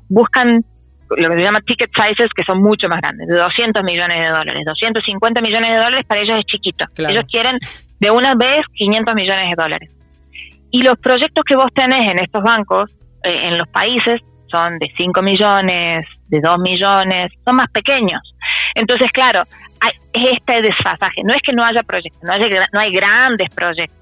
buscan 0.09 0.63
lo 1.09 1.29
que 1.29 1.37
se 1.37 1.43
llama 1.43 1.61
ticket 1.61 1.91
sizes 1.95 2.29
que 2.35 2.43
son 2.43 2.61
mucho 2.61 2.87
más 2.87 3.01
grandes, 3.01 3.27
de 3.27 3.35
200 3.35 3.83
millones 3.83 4.19
de 4.19 4.27
dólares, 4.27 4.63
250 4.65 5.41
millones 5.41 5.69
de 5.71 5.77
dólares 5.77 6.05
para 6.07 6.21
ellos 6.21 6.37
es 6.37 6.45
chiquito. 6.45 6.85
Ellos 6.97 7.23
quieren 7.27 7.57
de 7.99 8.11
una 8.11 8.35
vez 8.35 8.63
500 8.73 9.15
millones 9.15 9.49
de 9.49 9.55
dólares. 9.55 9.95
Y 10.69 10.83
los 10.83 10.99
proyectos 10.99 11.43
que 11.43 11.55
vos 11.55 11.71
tenés 11.73 12.09
en 12.11 12.19
estos 12.19 12.43
bancos, 12.43 12.95
eh, 13.23 13.47
en 13.47 13.57
los 13.57 13.67
países, 13.67 14.21
son 14.53 14.77
de 14.77 14.93
5 14.95 15.21
millones, 15.23 16.05
de 16.27 16.39
2 16.39 16.59
millones, 16.59 17.31
son 17.43 17.55
más 17.55 17.69
pequeños. 17.71 18.21
Entonces, 18.75 19.11
claro, 19.11 19.43
hay 19.79 19.91
este 20.13 20.61
desfasaje. 20.61 21.23
No 21.23 21.33
es 21.33 21.41
que 21.41 21.53
no 21.53 21.63
haya 21.63 21.81
proyectos, 21.81 22.21
no 22.23 22.33
hay, 22.33 22.49
no 22.71 22.79
hay 22.79 22.93
grandes 22.93 23.49
proyectos. 23.49 23.97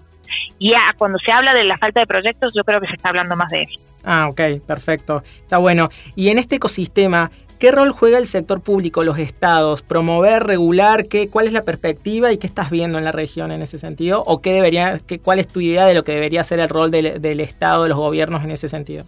Y 0.60 0.74
cuando 0.98 1.17
se 1.20 1.31
habla 1.31 1.53
de 1.53 1.63
la 1.63 1.77
falta 1.77 2.01
de 2.01 2.08
proyectos, 2.08 2.53
yo 2.55 2.63
creo 2.63 2.81
que 2.81 2.88
se 2.88 2.96
está 2.96 3.10
hablando 3.10 3.36
más 3.36 3.50
de 3.50 3.63
eso. 3.63 3.79
Ah, 4.03 4.27
ok, 4.29 4.62
perfecto. 4.65 5.24
Está 5.38 5.58
bueno. 5.58 5.89
Y 6.15 6.29
en 6.29 6.39
este 6.39 6.55
ecosistema, 6.55 7.31
¿qué 7.60 7.72
rol 7.72 7.91
juega 7.91 8.17
el 8.17 8.27
sector 8.27 8.62
público, 8.62 9.03
los 9.03 9.20
estados? 9.20 9.81
¿Promover, 9.81 10.43
regular? 10.43 11.08
Qué, 11.08 11.29
¿Cuál 11.29 11.48
es 11.48 11.53
la 11.53 11.63
perspectiva 11.63 12.31
y 12.31 12.38
qué 12.38 12.48
estás 12.48 12.70
viendo 12.70 12.98
en 12.98 13.05
la 13.05 13.12
región 13.12 13.51
en 13.51 13.62
ese 13.62 13.77
sentido? 13.77 14.24
¿O 14.25 14.41
qué 14.41 14.53
debería, 14.53 15.00
qué, 15.05 15.20
cuál 15.20 15.39
es 15.39 15.48
tu 15.48 15.62
idea 15.62 15.86
de 15.86 15.93
lo 15.93 16.03
que 16.03 16.13
debería 16.13 16.43
ser 16.43 16.60
el 16.60 16.70
rol 16.70 16.91
del 16.91 17.39
Estado, 17.39 17.84
de 17.84 17.89
los 17.89 17.98
gobiernos 17.98 18.43
en 18.43 18.51
ese 18.51 18.67
sentido? 18.67 19.05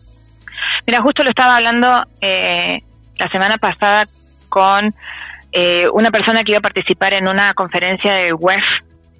Mira, 0.86 1.02
justo 1.02 1.24
lo 1.24 1.30
estaba 1.30 1.58
hablando 1.58 2.06
eh, 2.22 2.82
la 3.18 3.30
semana 3.30 3.58
pasada 3.58 4.08
con 4.50 4.94
eh, 5.52 5.88
una 5.94 6.12
persona 6.12 6.44
que 6.44 6.52
iba 6.52 6.60
a 6.60 6.62
participar 6.62 7.14
en 7.14 7.28
una 7.28 7.54
conferencia 7.54 8.14
de 8.14 8.34
WEF 8.34 8.66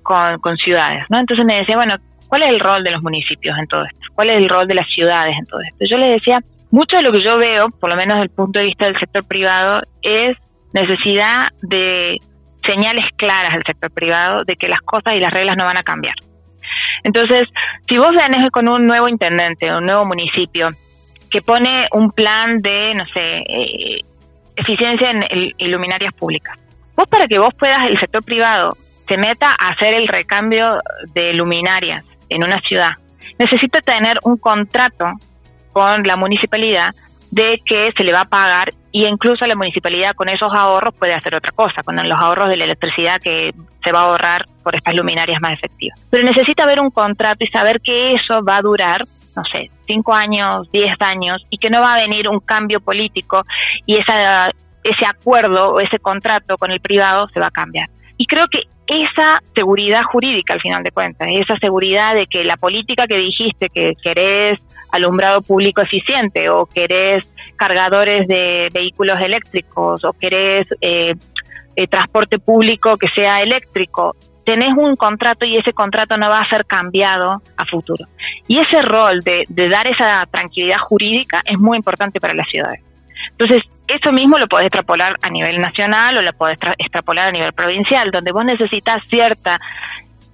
con, 0.04 0.58
ciudades, 0.58 1.06
¿no? 1.10 1.20
Entonces 1.20 1.46
me 1.46 1.58
decía, 1.58 1.76
bueno, 1.76 1.96
¿cuál 2.28 2.44
es 2.44 2.50
el 2.50 2.60
rol 2.60 2.84
de 2.84 2.92
los 2.92 3.02
municipios 3.02 3.58
en 3.58 3.68
todo 3.68 3.86
esto? 3.86 4.08
¿Cuál 4.16 4.30
es 4.32 4.38
el 4.38 4.50
rol 4.50 4.68
de 4.68 4.74
las 4.74 4.90
ciudades 4.90 5.38
en 5.38 5.46
todo 5.46 5.62
esto? 5.62 5.86
Yo 5.86 5.98
le 5.98 6.08
decía, 6.08 6.42
mucho 6.72 6.98
de 6.98 7.04
lo 7.04 7.12
que 7.12 7.22
yo 7.22 7.38
veo, 7.38 7.70
por 7.70 7.90
lo 7.90 7.96
menos 7.96 8.16
desde 8.16 8.24
el 8.24 8.30
punto 8.32 8.60
de 8.60 8.66
vista 8.66 8.86
del 8.86 8.98
sector 8.98 9.24
privado, 9.24 9.84
es 10.02 10.34
necesidad 10.74 11.50
de 11.62 12.20
señales 12.64 13.06
claras 13.16 13.54
del 13.54 13.64
sector 13.64 13.92
privado 13.92 14.44
de 14.44 14.56
que 14.56 14.68
las 14.68 14.80
cosas 14.82 15.16
y 15.16 15.20
las 15.20 15.32
reglas 15.32 15.56
no 15.56 15.66
van 15.66 15.78
a 15.78 15.84
cambiar. 15.84 16.16
Entonces, 17.04 17.48
si 17.88 17.98
vos 17.98 18.16
venés 18.16 18.50
con 18.52 18.68
un 18.68 18.88
nuevo 18.88 19.08
intendente, 19.08 19.74
un 19.74 19.86
nuevo 19.86 20.06
municipio, 20.06 20.72
que 21.34 21.42
pone 21.42 21.88
un 21.92 22.12
plan 22.12 22.62
de, 22.62 22.94
no 22.94 23.08
sé, 23.08 23.40
eh, 23.40 24.02
eficiencia 24.56 25.10
en 25.10 25.26
iluminarias 25.58 26.14
públicas. 26.14 26.56
Vos 26.96 27.08
para 27.08 27.28
que 27.28 27.40
vos 27.40 27.52
puedas, 27.58 27.88
el 27.88 28.00
sector 28.00 28.24
privado, 28.24 28.78
se 29.08 29.18
meta 29.18 29.56
a 29.60 29.70
hacer 29.70 29.96
el 29.96 30.08
recambio 30.08 30.80
de 31.16 31.34
luminarias 31.34 32.06
en 32.30 32.44
una 32.44 32.60
ciudad, 32.60 32.92
necesita 33.40 33.82
tener 33.82 34.20
un 34.22 34.38
contrato 34.38 35.12
con 35.72 36.04
la 36.04 36.16
municipalidad 36.16 36.94
de 37.32 37.60
que 37.66 37.92
se 37.98 38.04
le 38.04 38.14
va 38.14 38.22
a 38.22 38.26
pagar 38.26 38.72
y 38.92 39.08
incluso 39.08 39.48
la 39.48 39.56
municipalidad 39.56 40.14
con 40.14 40.30
esos 40.30 40.54
ahorros 40.54 40.94
puede 40.94 41.16
hacer 41.16 41.34
otra 41.34 41.52
cosa, 41.52 41.82
con 41.82 41.96
los 41.96 42.20
ahorros 42.20 42.48
de 42.48 42.58
la 42.58 42.66
electricidad 42.66 43.20
que 43.20 43.56
se 43.84 43.92
va 43.92 44.02
a 44.02 44.04
ahorrar 44.04 44.46
por 44.62 44.76
estas 44.76 44.94
luminarias 44.94 45.42
más 45.42 45.54
efectivas. 45.54 46.00
Pero 46.12 46.24
necesita 46.24 46.62
haber 46.62 46.80
un 46.80 46.92
contrato 46.92 47.44
y 47.44 47.48
saber 47.48 47.82
que 47.82 48.14
eso 48.14 48.44
va 48.44 48.58
a 48.58 48.62
durar 48.62 49.08
no 49.36 49.44
sé, 49.46 49.72
cinco 49.88 50.14
años, 50.14 50.70
diez 50.72 50.94
años, 51.00 51.44
y 51.50 51.58
que 51.58 51.70
no 51.70 51.82
va 51.82 51.96
a 51.96 52.00
venir 52.00 52.30
un 52.30 52.40
cambio 52.40 52.80
político 52.80 53.44
y 53.86 53.96
esa, 53.96 54.52
ese 54.84 55.06
acuerdo 55.06 55.74
o 55.74 55.80
ese 55.80 56.00
contrato 56.00 56.58
con 56.58 56.72
el 56.72 56.80
privado 56.80 57.28
se 57.34 57.40
va 57.40 57.48
a 57.48 57.52
cambiar. 57.52 57.90
Y 58.18 58.26
creo 58.26 58.48
que 58.48 58.64
esa 58.88 59.42
seguridad 59.56 60.04
jurídica, 60.04 60.54
al 60.54 60.62
final 60.62 60.84
de 60.84 60.92
cuentas, 60.92 61.28
esa 61.32 61.56
seguridad 61.58 62.16
de 62.16 62.28
que 62.28 62.44
la 62.44 62.58
política 62.58 63.08
que 63.08 63.18
dijiste 63.18 63.70
que 63.70 63.96
querés 64.02 64.60
alumbrado 64.92 65.42
público 65.42 65.82
eficiente 65.82 66.50
o 66.50 66.66
querés 66.68 67.26
cargadores 67.56 68.28
de 68.28 68.70
vehículos 68.72 69.20
eléctricos 69.22 70.04
o 70.04 70.14
querés 70.14 70.68
eh, 70.82 71.16
eh, 71.76 71.88
transporte 71.88 72.38
público 72.38 72.98
que 72.98 73.08
sea 73.08 73.42
eléctrico, 73.42 74.16
tenés 74.44 74.74
un 74.76 74.96
contrato 74.96 75.46
y 75.46 75.58
ese 75.58 75.74
contrato 75.74 76.18
no 76.18 76.30
va 76.30 76.40
a 76.40 76.50
ser 76.50 76.66
cambiado 76.66 77.42
a 77.58 77.66
futuro. 77.66 78.06
Y 78.48 78.60
ese 78.60 78.82
rol 78.82 79.22
de, 79.22 79.46
dar 79.50 79.88
esa 79.88 80.26
tranquilidad 80.30 80.80
jurídica 80.80 81.42
es 81.46 81.58
muy 81.58 81.78
importante 81.78 82.20
para 82.20 82.34
las 82.34 82.48
ciudades. 82.50 82.82
Entonces, 83.32 83.64
eso 83.88 84.12
mismo 84.12 84.38
lo 84.38 84.48
podés 84.48 84.68
extrapolar 84.68 85.18
a 85.22 85.30
nivel 85.30 85.60
nacional 85.60 86.18
o 86.18 86.22
lo 86.22 86.34
podés 86.34 86.58
extrapolar 86.78 87.30
a 87.30 87.32
nivel 87.32 87.54
provincial, 87.54 88.12
donde 88.12 88.32
vos 88.32 88.46
necesitas 88.46 89.04
ciertas 89.10 89.60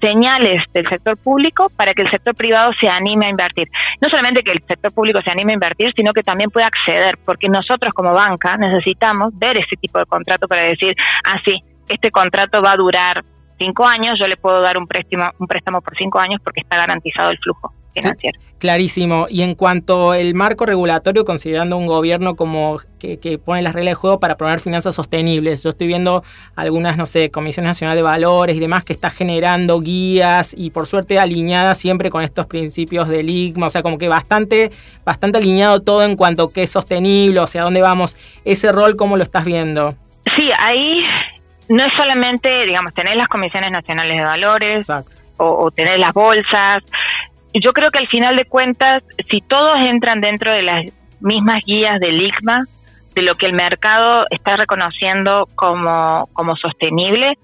señales 0.02 0.64
del 0.74 0.88
sector 0.88 1.18
público 1.18 1.70
para 1.76 1.94
que 1.94 2.04
el 2.04 2.10
sector 2.10 2.34
privado 2.34 2.72
se 2.74 2.88
anime 2.88 3.26
a 3.26 3.30
invertir. 3.30 3.70
No 4.00 4.10
solamente 4.10 4.44
que 4.44 4.52
el 4.52 4.64
sector 4.66 4.94
público 4.94 5.20
se 5.22 5.30
anime 5.30 5.52
a 5.52 5.56
invertir, 5.56 5.94
sino 5.96 6.14
que 6.14 6.24
también 6.24 6.50
pueda 6.50 6.68
acceder, 6.68 7.18
porque 7.26 7.50
nosotros 7.50 7.94
como 7.94 8.14
banca 8.14 8.56
necesitamos 8.58 9.38
ver 9.38 9.58
ese 9.58 9.76
tipo 9.76 10.00
de 10.00 10.06
contrato 10.06 10.48
para 10.48 10.64
decir, 10.64 10.96
ah, 11.26 11.40
sí, 11.44 11.62
este 11.90 12.12
contrato 12.12 12.62
va 12.62 12.74
a 12.74 12.78
durar 12.78 13.26
cinco 13.60 13.86
años, 13.86 14.18
yo 14.18 14.28
le 14.28 14.38
puedo 14.38 14.62
dar 14.62 14.78
un 14.78 14.88
préstamo, 14.88 15.32
un 15.38 15.48
préstamo 15.48 15.82
por 15.82 15.96
cinco 15.96 16.20
años 16.20 16.40
porque 16.44 16.62
está 16.62 16.78
garantizado 16.78 17.30
el 17.30 17.38
flujo 17.38 17.74
financiero. 17.94 18.40
Clarísimo. 18.60 19.28
Y 19.30 19.42
en 19.42 19.56
cuanto 19.56 20.12
al 20.12 20.34
marco 20.34 20.66
regulatorio, 20.66 21.24
considerando 21.24 21.78
un 21.78 21.88
gobierno 21.88 22.36
como 22.36 22.78
que, 23.00 23.40
pone 23.44 23.62
las 23.62 23.74
reglas 23.74 23.94
de 23.94 23.96
juego 23.96 24.20
para 24.20 24.36
promover 24.36 24.60
finanzas 24.60 24.96
sostenibles, 24.96 25.64
yo 25.64 25.70
estoy 25.70 25.88
viendo 25.88 26.24
algunas, 26.56 26.98
no 26.98 27.06
sé, 27.06 27.32
Comisión 27.32 27.66
Nacional 27.66 27.96
de 27.96 28.02
Valores 28.02 28.58
y 28.58 28.60
demás 28.60 28.84
que 28.84 28.94
está 28.94 29.10
generando 29.10 29.80
guías 29.80 30.54
y 30.58 30.72
por 30.72 30.88
suerte 30.88 31.20
alineada 31.20 31.74
siempre 31.74 32.10
con 32.10 32.24
estos 32.24 32.48
principios 32.48 33.08
del 33.08 33.30
IGMA, 33.30 33.68
o 33.68 33.70
sea, 33.70 33.82
como 33.82 33.98
que 33.98 34.10
bastante, 34.10 34.72
bastante 35.06 35.38
alineado 35.38 35.82
todo 35.82 36.04
en 36.04 36.18
cuanto 36.18 36.44
a 36.44 36.52
qué 36.52 36.64
es 36.64 36.70
sostenible, 36.70 37.40
o 37.40 37.48
sea, 37.48 37.64
dónde 37.64 37.82
vamos. 37.82 38.18
Ese 38.44 38.72
rol, 38.72 38.98
¿cómo 38.98 39.16
lo 39.16 39.24
estás 39.24 39.46
viendo? 39.46 39.96
Sí, 40.36 40.52
ahí 40.60 41.06
no 41.70 41.84
es 41.84 41.94
solamente, 41.94 42.66
digamos, 42.66 42.94
tener 42.94 43.16
las 43.16 43.28
comisiones 43.28 43.72
nacionales 43.72 44.18
de 44.18 44.24
valores 44.24 44.88
o, 45.38 45.72
tener 45.72 46.00
las 46.00 46.14
bolsas. 46.14 46.80
Yo 47.54 47.74
creo 47.74 47.92
que 47.92 48.00
al 48.00 48.08
final 48.08 48.36
de 48.36 48.46
cuentas, 48.46 49.04
si 49.30 49.40
todos 49.40 49.80
entran 49.80 50.20
dentro 50.20 50.52
de 50.52 50.64
las 50.64 50.84
mismas 51.20 51.64
guías 51.64 52.00
del 52.00 52.22
ICMA, 52.22 52.66
de 53.14 53.22
lo 53.22 53.36
que 53.36 53.46
el 53.46 53.54
mercado 53.54 54.26
está 54.32 54.58
reconociendo 54.58 55.48
como, 55.56 56.28
como 56.34 56.56
sostenible, 56.56 57.38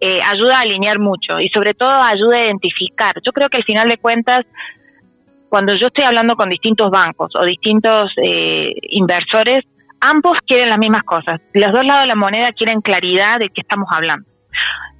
eh, 0.00 0.20
ayuda 0.22 0.58
a 0.58 0.60
alinear 0.60 0.98
mucho 0.98 1.40
y 1.40 1.48
sobre 1.48 1.74
todo 1.74 1.90
ayuda 1.90 2.36
a 2.36 2.44
identificar. 2.44 3.16
Yo 3.22 3.32
creo 3.32 3.48
que 3.48 3.56
al 3.56 3.64
final 3.64 3.88
de 3.88 3.98
cuentas, 3.98 4.44
cuando 5.48 5.74
yo 5.74 5.88
estoy 5.88 6.04
hablando 6.04 6.36
con 6.36 6.50
distintos 6.50 6.90
bancos 6.90 7.34
o 7.34 7.44
distintos 7.44 8.12
eh, 8.16 8.72
inversores, 8.82 9.64
ambos 10.00 10.38
quieren 10.46 10.68
las 10.68 10.78
mismas 10.78 11.02
cosas. 11.04 11.40
Los 11.54 11.72
dos 11.72 11.84
lados 11.84 12.02
de 12.02 12.08
la 12.08 12.14
moneda 12.14 12.52
quieren 12.52 12.80
claridad 12.80 13.38
de 13.38 13.48
qué 13.48 13.60
estamos 13.60 13.88
hablando. 13.90 14.28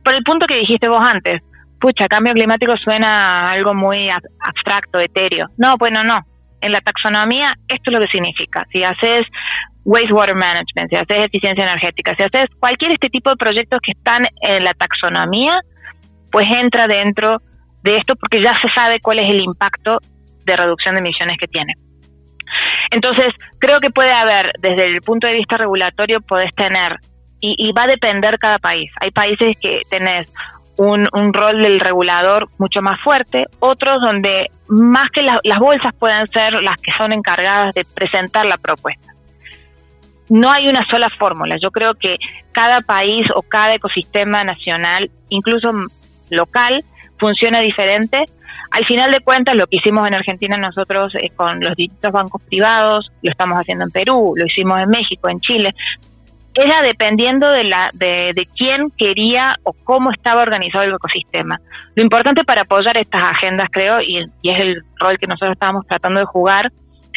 Por 0.04 0.14
el 0.14 0.22
punto 0.22 0.46
que 0.46 0.56
dijiste 0.56 0.88
vos 0.88 1.04
antes, 1.04 1.40
pucha, 1.78 2.08
cambio 2.08 2.32
climático 2.34 2.76
suena 2.76 3.50
algo 3.50 3.74
muy 3.74 4.10
abstracto, 4.40 5.00
etéreo. 5.00 5.48
No, 5.56 5.76
bueno, 5.76 6.04
no. 6.04 6.20
En 6.60 6.72
la 6.72 6.80
taxonomía, 6.80 7.54
esto 7.68 7.90
es 7.90 7.94
lo 7.94 8.00
que 8.00 8.06
significa. 8.06 8.66
Si 8.72 8.84
haces 8.84 9.26
wastewater 9.84 10.34
management, 10.34 10.90
si 10.90 10.96
haces 10.96 11.26
eficiencia 11.26 11.64
energética, 11.64 12.14
si 12.14 12.22
haces 12.22 12.48
cualquier 12.58 12.92
este 12.92 13.08
tipo 13.08 13.30
de 13.30 13.36
proyectos 13.36 13.80
que 13.82 13.92
están 13.92 14.26
en 14.42 14.64
la 14.64 14.74
taxonomía, 14.74 15.60
pues 16.30 16.48
entra 16.50 16.86
dentro 16.86 17.42
de 17.82 17.96
esto 17.96 18.14
porque 18.16 18.42
ya 18.42 18.58
se 18.60 18.68
sabe 18.68 19.00
cuál 19.00 19.18
es 19.20 19.30
el 19.30 19.40
impacto 19.40 20.00
de 20.44 20.56
reducción 20.56 20.94
de 20.94 21.00
emisiones 21.00 21.38
que 21.38 21.48
tiene. 21.48 21.74
Entonces, 22.90 23.32
creo 23.58 23.80
que 23.80 23.90
puede 23.90 24.12
haber, 24.12 24.52
desde 24.58 24.86
el 24.86 25.02
punto 25.02 25.26
de 25.26 25.34
vista 25.34 25.56
regulatorio, 25.56 26.20
podés 26.20 26.54
tener, 26.54 26.98
y, 27.40 27.72
va 27.72 27.84
a 27.84 27.86
depender 27.86 28.38
cada 28.38 28.58
país. 28.58 28.90
Hay 29.00 29.10
países 29.10 29.56
que 29.58 29.82
tenés 29.88 30.28
un, 30.76 31.08
rol 31.32 31.62
del 31.62 31.80
regulador 31.80 32.48
mucho 32.58 32.82
más 32.82 33.00
fuerte, 33.00 33.46
otros 33.60 34.00
donde 34.00 34.50
más 34.68 35.10
que 35.10 35.22
las 35.22 35.58
bolsas 35.58 35.92
pueden 35.94 36.26
ser 36.28 36.62
las 36.62 36.76
que 36.76 36.92
son 36.92 37.12
encargadas 37.12 37.74
de 37.74 37.84
presentar 37.84 38.46
la 38.46 38.58
propuesta. 38.58 39.14
No 40.28 40.50
hay 40.50 40.68
una 40.68 40.84
sola 40.86 41.10
fórmula. 41.10 41.56
Yo 41.56 41.70
creo 41.70 41.94
que 41.94 42.16
cada 42.52 42.82
país 42.82 43.26
o 43.34 43.42
cada 43.42 43.74
ecosistema 43.74 44.44
nacional, 44.44 45.10
incluso 45.28 45.72
local, 46.30 46.84
funciona 47.20 47.60
diferente 47.60 48.26
al 48.70 48.84
final 48.84 49.10
de 49.10 49.20
cuentas, 49.20 49.56
lo 49.56 49.66
que 49.66 49.76
hicimos 49.76 50.06
en 50.06 50.14
Argentina 50.14 50.56
nosotros 50.56 51.14
eh, 51.16 51.30
con 51.34 51.60
los 51.60 51.74
distintos 51.74 52.12
bancos 52.12 52.40
privados, 52.44 53.10
lo 53.22 53.30
estamos 53.30 53.58
haciendo 53.58 53.84
en 53.84 53.90
Perú, 53.90 54.34
lo 54.36 54.46
hicimos 54.46 54.80
en 54.80 54.88
México, 54.90 55.28
en 55.28 55.40
Chile, 55.40 55.74
era 56.54 56.80
dependiendo 56.82 57.50
de, 57.50 57.64
la, 57.64 57.90
de, 57.94 58.48
quién 58.56 58.90
quería 58.96 59.56
o 59.64 59.72
cómo 59.72 60.10
estaba 60.10 60.42
organizado 60.42 60.84
el 60.84 60.94
ecosistema. 60.94 61.60
Lo 61.94 62.02
importante 62.02 62.44
para 62.44 62.62
apoyar 62.62 62.96
estas 62.96 63.22
agendas, 63.22 63.68
creo, 63.70 64.00
y, 64.00 64.24
y 64.42 64.50
es 64.50 64.60
el 64.60 64.82
rol 64.96 65.18
que 65.18 65.26
nosotros 65.26 65.52
estábamos 65.52 65.86
tratando 65.86 66.20
de 66.20 66.26
jugar, 66.26 66.72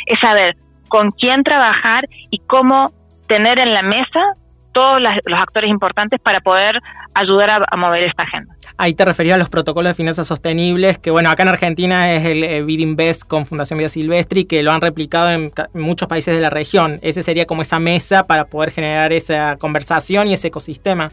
es 0.07 0.19
saber 0.19 0.55
con 0.87 1.11
quién 1.11 1.43
trabajar 1.43 2.07
y 2.29 2.39
cómo 2.39 2.93
tener 3.27 3.59
en 3.59 3.73
la 3.73 3.81
mesa 3.81 4.35
todos 4.71 5.01
los 5.01 5.39
actores 5.39 5.69
importantes 5.69 6.19
para 6.19 6.41
poder 6.41 6.81
ayudar 7.13 7.65
a, 7.69 7.77
mover 7.77 8.03
esta 8.03 8.23
agenda. 8.23 8.53
Ahí 8.77 8.93
te 8.93 9.05
referías 9.05 9.35
a 9.35 9.37
los 9.37 9.49
protocolos 9.49 9.91
de 9.91 9.93
finanzas 9.93 10.27
sostenibles, 10.27 10.97
que 10.97 11.11
bueno, 11.11 11.29
acá 11.29 11.43
en 11.43 11.49
Argentina 11.49 12.11
es 12.13 12.25
el 12.25 12.43
eh, 12.43 12.65
Invest 12.67 13.23
con 13.23 13.45
Fundación 13.45 13.77
Vida 13.77 13.89
Silvestri, 13.89 14.45
que 14.45 14.63
lo 14.63 14.71
han 14.71 14.81
replicado 14.81 15.29
en, 15.31 15.51
muchos 15.73 16.07
países 16.07 16.33
de 16.35 16.41
la 16.41 16.49
región. 16.49 16.99
Ese 17.03 17.21
sería 17.21 17.45
como 17.45 17.61
esa 17.61 17.79
mesa 17.79 18.25
para 18.25 18.45
poder 18.45 18.71
generar 18.71 19.13
esa 19.13 19.57
conversación 19.57 20.27
y 20.27 20.33
ese 20.33 20.47
ecosistema. 20.47 21.11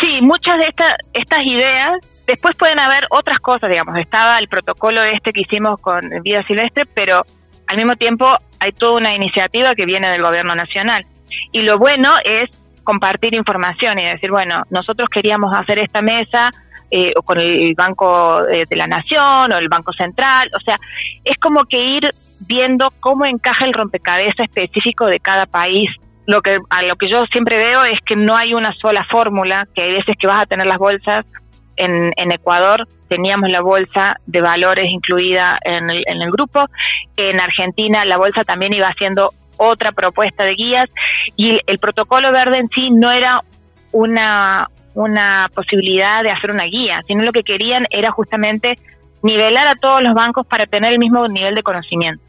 Sí, 0.00 0.20
muchas 0.22 0.58
de 0.58 0.66
estas 0.66 0.94
estas 1.12 1.44
ideas, 1.44 1.92
después 2.26 2.56
pueden 2.56 2.78
haber 2.78 3.06
otras 3.10 3.38
cosas, 3.38 3.68
digamos, 3.68 3.98
estaba 3.98 4.38
el 4.38 4.48
protocolo 4.48 5.02
este 5.02 5.32
que 5.32 5.42
hicimos 5.42 5.80
con 5.80 6.00
Vida 6.22 6.42
Silvestre, 6.46 6.86
pero 6.86 7.24
al 7.66 7.76
mismo 7.76 7.96
tiempo 7.96 8.26
hay 8.58 8.72
toda 8.72 8.94
una 8.94 9.14
iniciativa 9.14 9.74
que 9.74 9.86
viene 9.86 10.08
del 10.08 10.22
gobierno 10.22 10.54
nacional. 10.54 11.06
Y 11.52 11.62
lo 11.62 11.78
bueno 11.78 12.14
es 12.24 12.50
compartir 12.90 13.34
información 13.34 14.00
y 14.00 14.04
decir, 14.04 14.32
bueno, 14.32 14.64
nosotros 14.68 15.08
queríamos 15.08 15.54
hacer 15.54 15.78
esta 15.78 16.02
mesa 16.02 16.50
eh, 16.90 17.12
con 17.24 17.38
el 17.38 17.72
Banco 17.76 18.42
de 18.42 18.66
la 18.76 18.88
Nación 18.88 19.52
o 19.52 19.58
el 19.58 19.68
Banco 19.68 19.92
Central, 19.92 20.50
o 20.56 20.60
sea, 20.60 20.76
es 21.22 21.36
como 21.38 21.66
que 21.66 21.80
ir 21.80 22.12
viendo 22.40 22.90
cómo 22.98 23.26
encaja 23.26 23.64
el 23.64 23.74
rompecabezas 23.74 24.40
específico 24.40 25.06
de 25.06 25.20
cada 25.20 25.46
país. 25.46 25.88
Lo 26.26 26.42
que 26.42 26.58
a 26.68 26.82
lo 26.82 26.96
que 26.96 27.06
yo 27.06 27.26
siempre 27.26 27.58
veo 27.58 27.84
es 27.84 28.00
que 28.00 28.16
no 28.16 28.36
hay 28.36 28.54
una 28.54 28.72
sola 28.72 29.04
fórmula, 29.04 29.68
que 29.72 29.82
hay 29.82 29.92
veces 29.92 30.16
que 30.16 30.26
vas 30.26 30.42
a 30.42 30.46
tener 30.46 30.66
las 30.66 30.78
bolsas 30.78 31.24
en, 31.76 32.12
en 32.16 32.32
Ecuador 32.32 32.88
teníamos 33.10 33.50
la 33.50 33.60
bolsa 33.60 34.20
de 34.26 34.40
valores 34.40 34.88
incluida 34.88 35.58
en 35.64 35.90
el, 35.90 36.04
en 36.06 36.22
el 36.22 36.30
grupo. 36.30 36.66
En 37.16 37.40
Argentina 37.40 38.04
la 38.04 38.16
bolsa 38.16 38.44
también 38.44 38.72
iba 38.72 38.86
haciendo 38.86 39.34
otra 39.60 39.92
propuesta 39.92 40.44
de 40.44 40.54
guías 40.54 40.88
y 41.36 41.60
el 41.66 41.78
protocolo 41.78 42.32
verde 42.32 42.58
en 42.58 42.70
sí 42.70 42.90
no 42.90 43.10
era 43.10 43.44
una, 43.92 44.70
una 44.94 45.50
posibilidad 45.54 46.22
de 46.22 46.30
hacer 46.30 46.50
una 46.50 46.64
guía, 46.64 47.02
sino 47.06 47.22
lo 47.24 47.32
que 47.32 47.44
querían 47.44 47.86
era 47.90 48.10
justamente 48.10 48.78
nivelar 49.22 49.66
a 49.66 49.74
todos 49.74 50.02
los 50.02 50.14
bancos 50.14 50.46
para 50.46 50.64
tener 50.64 50.94
el 50.94 50.98
mismo 50.98 51.28
nivel 51.28 51.54
de 51.54 51.62
conocimiento. 51.62 52.24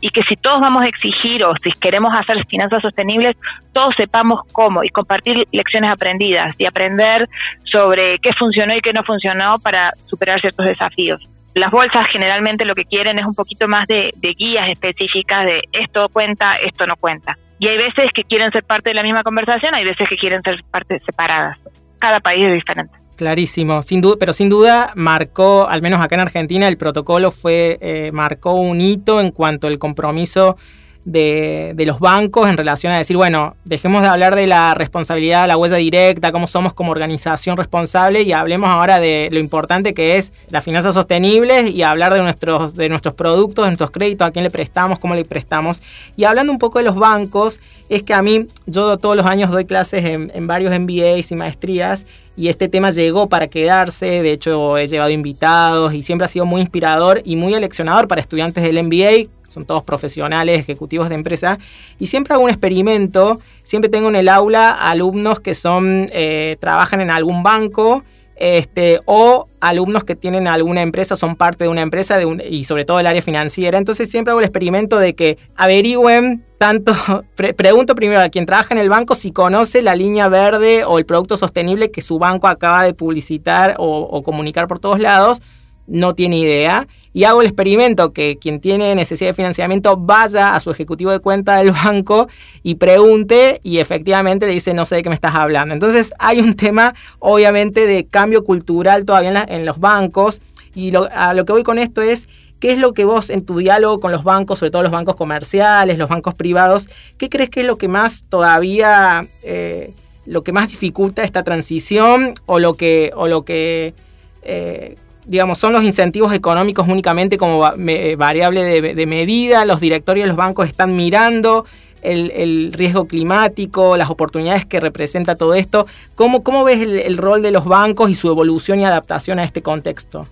Y 0.00 0.10
que 0.10 0.22
si 0.24 0.36
todos 0.36 0.60
vamos 0.60 0.82
a 0.82 0.88
exigir 0.88 1.44
o 1.44 1.54
si 1.62 1.70
queremos 1.72 2.12
hacer 2.14 2.44
finanzas 2.46 2.82
sostenibles, 2.82 3.36
todos 3.72 3.94
sepamos 3.96 4.40
cómo 4.50 4.82
y 4.82 4.88
compartir 4.88 5.46
lecciones 5.52 5.90
aprendidas 5.90 6.54
y 6.58 6.66
aprender 6.66 7.28
sobre 7.62 8.18
qué 8.18 8.32
funcionó 8.32 8.74
y 8.74 8.80
qué 8.80 8.92
no 8.92 9.04
funcionó 9.04 9.58
para 9.60 9.94
superar 10.06 10.40
ciertos 10.40 10.66
desafíos 10.66 11.26
las 11.54 11.70
bolsas 11.70 12.06
generalmente 12.08 12.64
lo 12.64 12.74
que 12.74 12.84
quieren 12.84 13.18
es 13.18 13.26
un 13.26 13.34
poquito 13.34 13.68
más 13.68 13.86
de, 13.86 14.12
guías 14.38 14.68
específicas 14.68 15.44
de 15.44 15.62
esto 15.72 16.08
cuenta, 16.08 16.56
esto 16.56 16.86
no 16.86 16.96
cuenta. 16.96 17.38
Y 17.58 17.68
hay 17.68 17.78
veces 17.78 18.10
que 18.12 18.24
quieren 18.24 18.50
ser 18.50 18.64
parte 18.64 18.90
de 18.90 18.94
la 18.94 19.02
misma 19.02 19.22
conversación, 19.22 19.74
hay 19.74 19.84
veces 19.84 20.08
que 20.08 20.16
quieren 20.16 20.42
ser 20.42 20.64
partes 20.70 21.02
separadas. 21.04 21.58
Cada 21.98 22.20
país 22.20 22.46
es 22.46 22.54
diferente. 22.54 22.92
Clarísimo, 23.16 23.82
sin 23.82 24.00
duda, 24.00 24.16
pero 24.18 24.32
sin 24.32 24.48
duda 24.48 24.92
marcó, 24.96 25.68
al 25.68 25.82
menos 25.82 26.00
acá 26.00 26.16
en 26.16 26.22
Argentina, 26.22 26.66
el 26.66 26.76
protocolo 26.76 27.30
fue 27.30 27.78
eh, 27.80 28.10
marcó 28.12 28.54
un 28.54 28.80
hito 28.80 29.20
en 29.20 29.30
cuanto 29.30 29.68
al 29.68 29.78
compromiso 29.78 30.56
de, 31.04 31.74
los 31.86 31.98
bancos 31.98 32.48
en 32.48 32.56
relación 32.56 32.92
a 32.92 32.98
decir, 32.98 33.16
bueno, 33.16 33.56
dejemos 33.64 34.02
de 34.02 34.08
hablar 34.08 34.36
de 34.36 34.46
la 34.46 34.74
responsabilidad, 34.74 35.48
la 35.48 35.56
huella 35.56 35.76
directa, 35.76 36.32
cómo 36.32 36.46
somos 36.46 36.74
como 36.74 36.92
organización 36.92 37.56
responsable 37.56 38.22
y 38.22 38.32
hablemos 38.32 38.70
ahora 38.70 39.00
de 39.00 39.28
lo 39.32 39.40
importante 39.40 39.94
que 39.94 40.16
es 40.16 40.32
las 40.48 40.62
finanzas 40.62 40.94
sostenibles 40.94 41.70
y 41.70 41.82
hablar 41.82 42.14
de 42.14 42.22
nuestros, 42.22 42.76
de 42.76 42.88
nuestros 42.88 43.14
productos, 43.14 43.64
de 43.64 43.70
nuestros 43.70 43.90
créditos, 43.90 44.28
a 44.28 44.30
quién 44.30 44.44
le 44.44 44.50
prestamos, 44.50 44.98
cómo 44.98 45.14
le 45.14 45.24
prestamos. 45.24 45.82
Y 46.16 46.24
hablando 46.24 46.52
un 46.52 46.58
poco 46.58 46.78
de 46.78 46.84
los 46.84 46.94
bancos, 46.94 47.60
es 47.88 48.02
que 48.02 48.14
a 48.14 48.22
mí, 48.22 48.46
yo 48.66 48.96
todos 48.98 49.16
los 49.16 49.26
años 49.26 49.50
doy 49.50 49.64
clases 49.64 50.04
en, 50.04 50.30
en 50.34 50.46
varios 50.46 50.78
MBAs 50.78 51.32
y 51.32 51.34
maestrías 51.34 52.06
y 52.36 52.48
este 52.48 52.68
tema 52.68 52.90
llegó 52.90 53.28
para 53.28 53.48
quedarse, 53.48 54.22
de 54.22 54.32
hecho 54.32 54.78
he 54.78 54.86
llevado 54.86 55.10
invitados 55.10 55.92
y 55.92 56.02
siempre 56.02 56.24
ha 56.24 56.28
sido 56.28 56.46
muy 56.46 56.62
inspirador 56.62 57.20
y 57.24 57.36
muy 57.36 57.54
eleccionador 57.54 58.08
para 58.08 58.20
estudiantes 58.20 58.64
del 58.64 58.82
MBA 58.82 59.28
son 59.52 59.64
todos 59.64 59.82
profesionales, 59.82 60.58
ejecutivos 60.58 61.08
de 61.08 61.14
empresa, 61.14 61.58
y 61.98 62.06
siempre 62.06 62.34
hago 62.34 62.44
un 62.44 62.50
experimento, 62.50 63.40
siempre 63.62 63.88
tengo 63.88 64.08
en 64.08 64.16
el 64.16 64.28
aula 64.28 64.72
alumnos 64.72 65.40
que 65.40 65.54
son, 65.54 66.08
eh, 66.12 66.56
trabajan 66.60 67.00
en 67.00 67.10
algún 67.10 67.42
banco, 67.42 68.02
este, 68.36 69.00
o 69.04 69.46
alumnos 69.60 70.04
que 70.04 70.16
tienen 70.16 70.48
alguna 70.48 70.82
empresa, 70.82 71.14
son 71.14 71.36
parte 71.36 71.64
de 71.64 71.70
una 71.70 71.82
empresa 71.82 72.18
de 72.18 72.48
y 72.50 72.64
sobre 72.64 72.84
todo 72.84 72.98
el 72.98 73.06
área 73.06 73.22
financiera. 73.22 73.78
Entonces 73.78 74.10
siempre 74.10 74.32
hago 74.32 74.40
el 74.40 74.46
experimento 74.46 74.98
de 74.98 75.14
que 75.14 75.38
averigüen 75.54 76.44
tanto, 76.58 76.92
pregunto 77.56 77.94
primero 77.94 78.20
a 78.20 78.30
quien 78.30 78.46
trabaja 78.46 78.74
en 78.74 78.80
el 78.80 78.88
banco 78.88 79.14
si 79.14 79.30
conoce 79.30 79.82
la 79.82 79.94
línea 79.94 80.28
verde 80.28 80.84
o 80.84 80.98
el 80.98 81.06
producto 81.06 81.36
sostenible 81.36 81.90
que 81.90 82.00
su 82.00 82.18
banco 82.18 82.48
acaba 82.48 82.82
de 82.82 82.94
publicitar 82.94 83.76
o 83.78 84.22
comunicar 84.24 84.66
por 84.66 84.78
todos 84.78 84.98
lados 84.98 85.40
no 85.86 86.14
tiene 86.14 86.38
idea 86.38 86.86
y 87.12 87.24
hago 87.24 87.40
el 87.40 87.48
experimento 87.48 88.12
que 88.12 88.38
quien 88.38 88.60
tiene 88.60 88.94
necesidad 88.94 89.30
de 89.30 89.34
financiamiento 89.34 89.96
vaya 89.96 90.54
a 90.54 90.60
su 90.60 90.70
ejecutivo 90.70 91.10
de 91.10 91.18
cuenta 91.18 91.56
del 91.56 91.70
banco 91.84 92.28
y 92.62 92.76
pregunte 92.76 93.60
y 93.62 93.78
efectivamente 93.78 94.46
le 94.46 94.52
dice 94.52 94.74
no 94.74 94.84
sé 94.84 94.96
de 94.96 95.02
qué 95.02 95.08
me 95.08 95.14
estás 95.14 95.34
hablando. 95.34 95.74
Entonces 95.74 96.12
hay 96.18 96.40
un 96.40 96.54
tema 96.54 96.94
obviamente 97.18 97.86
de 97.86 98.06
cambio 98.06 98.44
cultural 98.44 99.04
todavía 99.04 99.44
en, 99.48 99.66
los 99.66 99.80
bancos 99.80 100.40
y 100.74 100.92
a 100.94 101.34
lo 101.34 101.44
que 101.44 101.52
voy 101.52 101.62
con 101.62 101.78
esto 101.78 102.02
es 102.02 102.28
qué 102.62 102.72
es 102.72 102.78
lo 102.78 102.94
que 102.94 103.04
vos 103.04 103.28
en 103.30 103.44
tu 103.44 103.58
diálogo 103.58 103.98
con 103.98 104.12
los 104.12 104.22
bancos, 104.22 104.60
sobre 104.60 104.70
todo 104.70 104.82
los 104.82 104.92
bancos 104.92 105.16
comerciales, 105.16 105.98
los 105.98 106.08
bancos 106.08 106.34
privados, 106.34 106.88
qué 107.18 107.28
crees 107.28 107.50
que 107.50 107.62
es 107.62 107.66
lo 107.66 107.76
que 107.76 107.88
más 107.88 108.24
todavía, 108.28 109.26
eh, 109.42 109.92
lo 110.26 110.44
que 110.44 110.52
más 110.52 110.68
dificulta 110.68 111.24
esta 111.24 111.42
transición 111.42 112.34
o 112.46 112.60
lo 112.60 112.74
que, 112.74 113.10
o 113.16 113.26
lo 113.26 113.44
que 113.44 113.94
eh, 114.42 114.96
digamos, 115.24 115.58
son 115.58 115.72
los 115.72 115.82
incentivos 115.82 116.32
económicos 116.34 116.88
únicamente 116.88 117.38
como 117.38 117.66
eh, 117.88 118.16
variable 118.16 118.80
de, 118.80 119.06
medida, 119.06 119.64
los 119.64 119.80
directorios 119.80 120.24
de 120.24 120.28
los 120.28 120.36
bancos 120.36 120.66
están 120.66 120.96
mirando 120.96 121.64
el, 122.02 122.72
riesgo 122.72 123.06
climático, 123.06 123.96
las 123.96 124.10
oportunidades 124.10 124.66
que 124.66 124.80
representa 124.80 125.36
todo 125.36 125.54
esto. 125.54 125.86
¿Cómo, 126.14 126.42
cómo 126.42 126.64
ves 126.64 126.80
el, 126.80 127.16
rol 127.16 127.42
de 127.42 127.52
los 127.52 127.64
bancos 127.64 128.10
y 128.10 128.14
su 128.14 128.28
evolución 128.28 128.80
y 128.80 128.84
adaptación 128.84 129.38
a 129.38 129.44
este 129.44 129.62
contexto? 129.62 130.26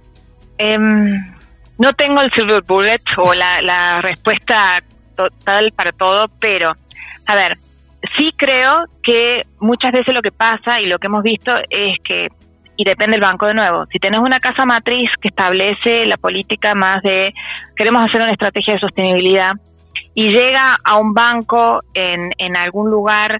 Em, 0.58 1.34
no 1.78 1.92
tengo 1.94 2.20
el 2.20 2.32
silver 2.32 2.62
bullet 2.62 3.02
o 3.16 3.34
la 3.34 4.00
respuesta 4.02 4.82
total 5.14 5.72
para 5.72 5.92
todo, 5.92 6.28
pero, 6.40 6.76
a 7.26 7.34
ver, 7.34 7.58
sí 8.16 8.32
creo 8.36 8.84
que 9.02 9.46
muchas 9.58 9.92
veces 9.92 10.14
lo 10.14 10.22
que 10.22 10.32
pasa 10.32 10.80
y 10.80 10.86
lo 10.86 10.98
que 10.98 11.06
hemos 11.06 11.22
visto 11.22 11.54
es 11.68 11.98
que 12.02 12.28
y 12.80 12.84
depende 12.84 13.12
del 13.12 13.20
banco 13.20 13.44
de 13.44 13.52
nuevo. 13.52 13.84
Si 13.92 13.98
tenés 13.98 14.20
una 14.20 14.40
casa 14.40 14.64
matriz 14.64 15.10
que 15.20 15.28
establece 15.28 16.06
la 16.06 16.16
política 16.16 16.74
más 16.74 17.02
de 17.02 17.34
queremos 17.76 18.02
hacer 18.02 18.22
una 18.22 18.30
estrategia 18.30 18.72
de 18.72 18.80
sostenibilidad 18.80 19.52
y 20.14 20.30
llega 20.30 20.78
a 20.82 20.96
un 20.96 21.12
banco 21.12 21.82
en, 21.92 22.30
en 22.38 22.56
algún 22.56 22.90
lugar, 22.90 23.38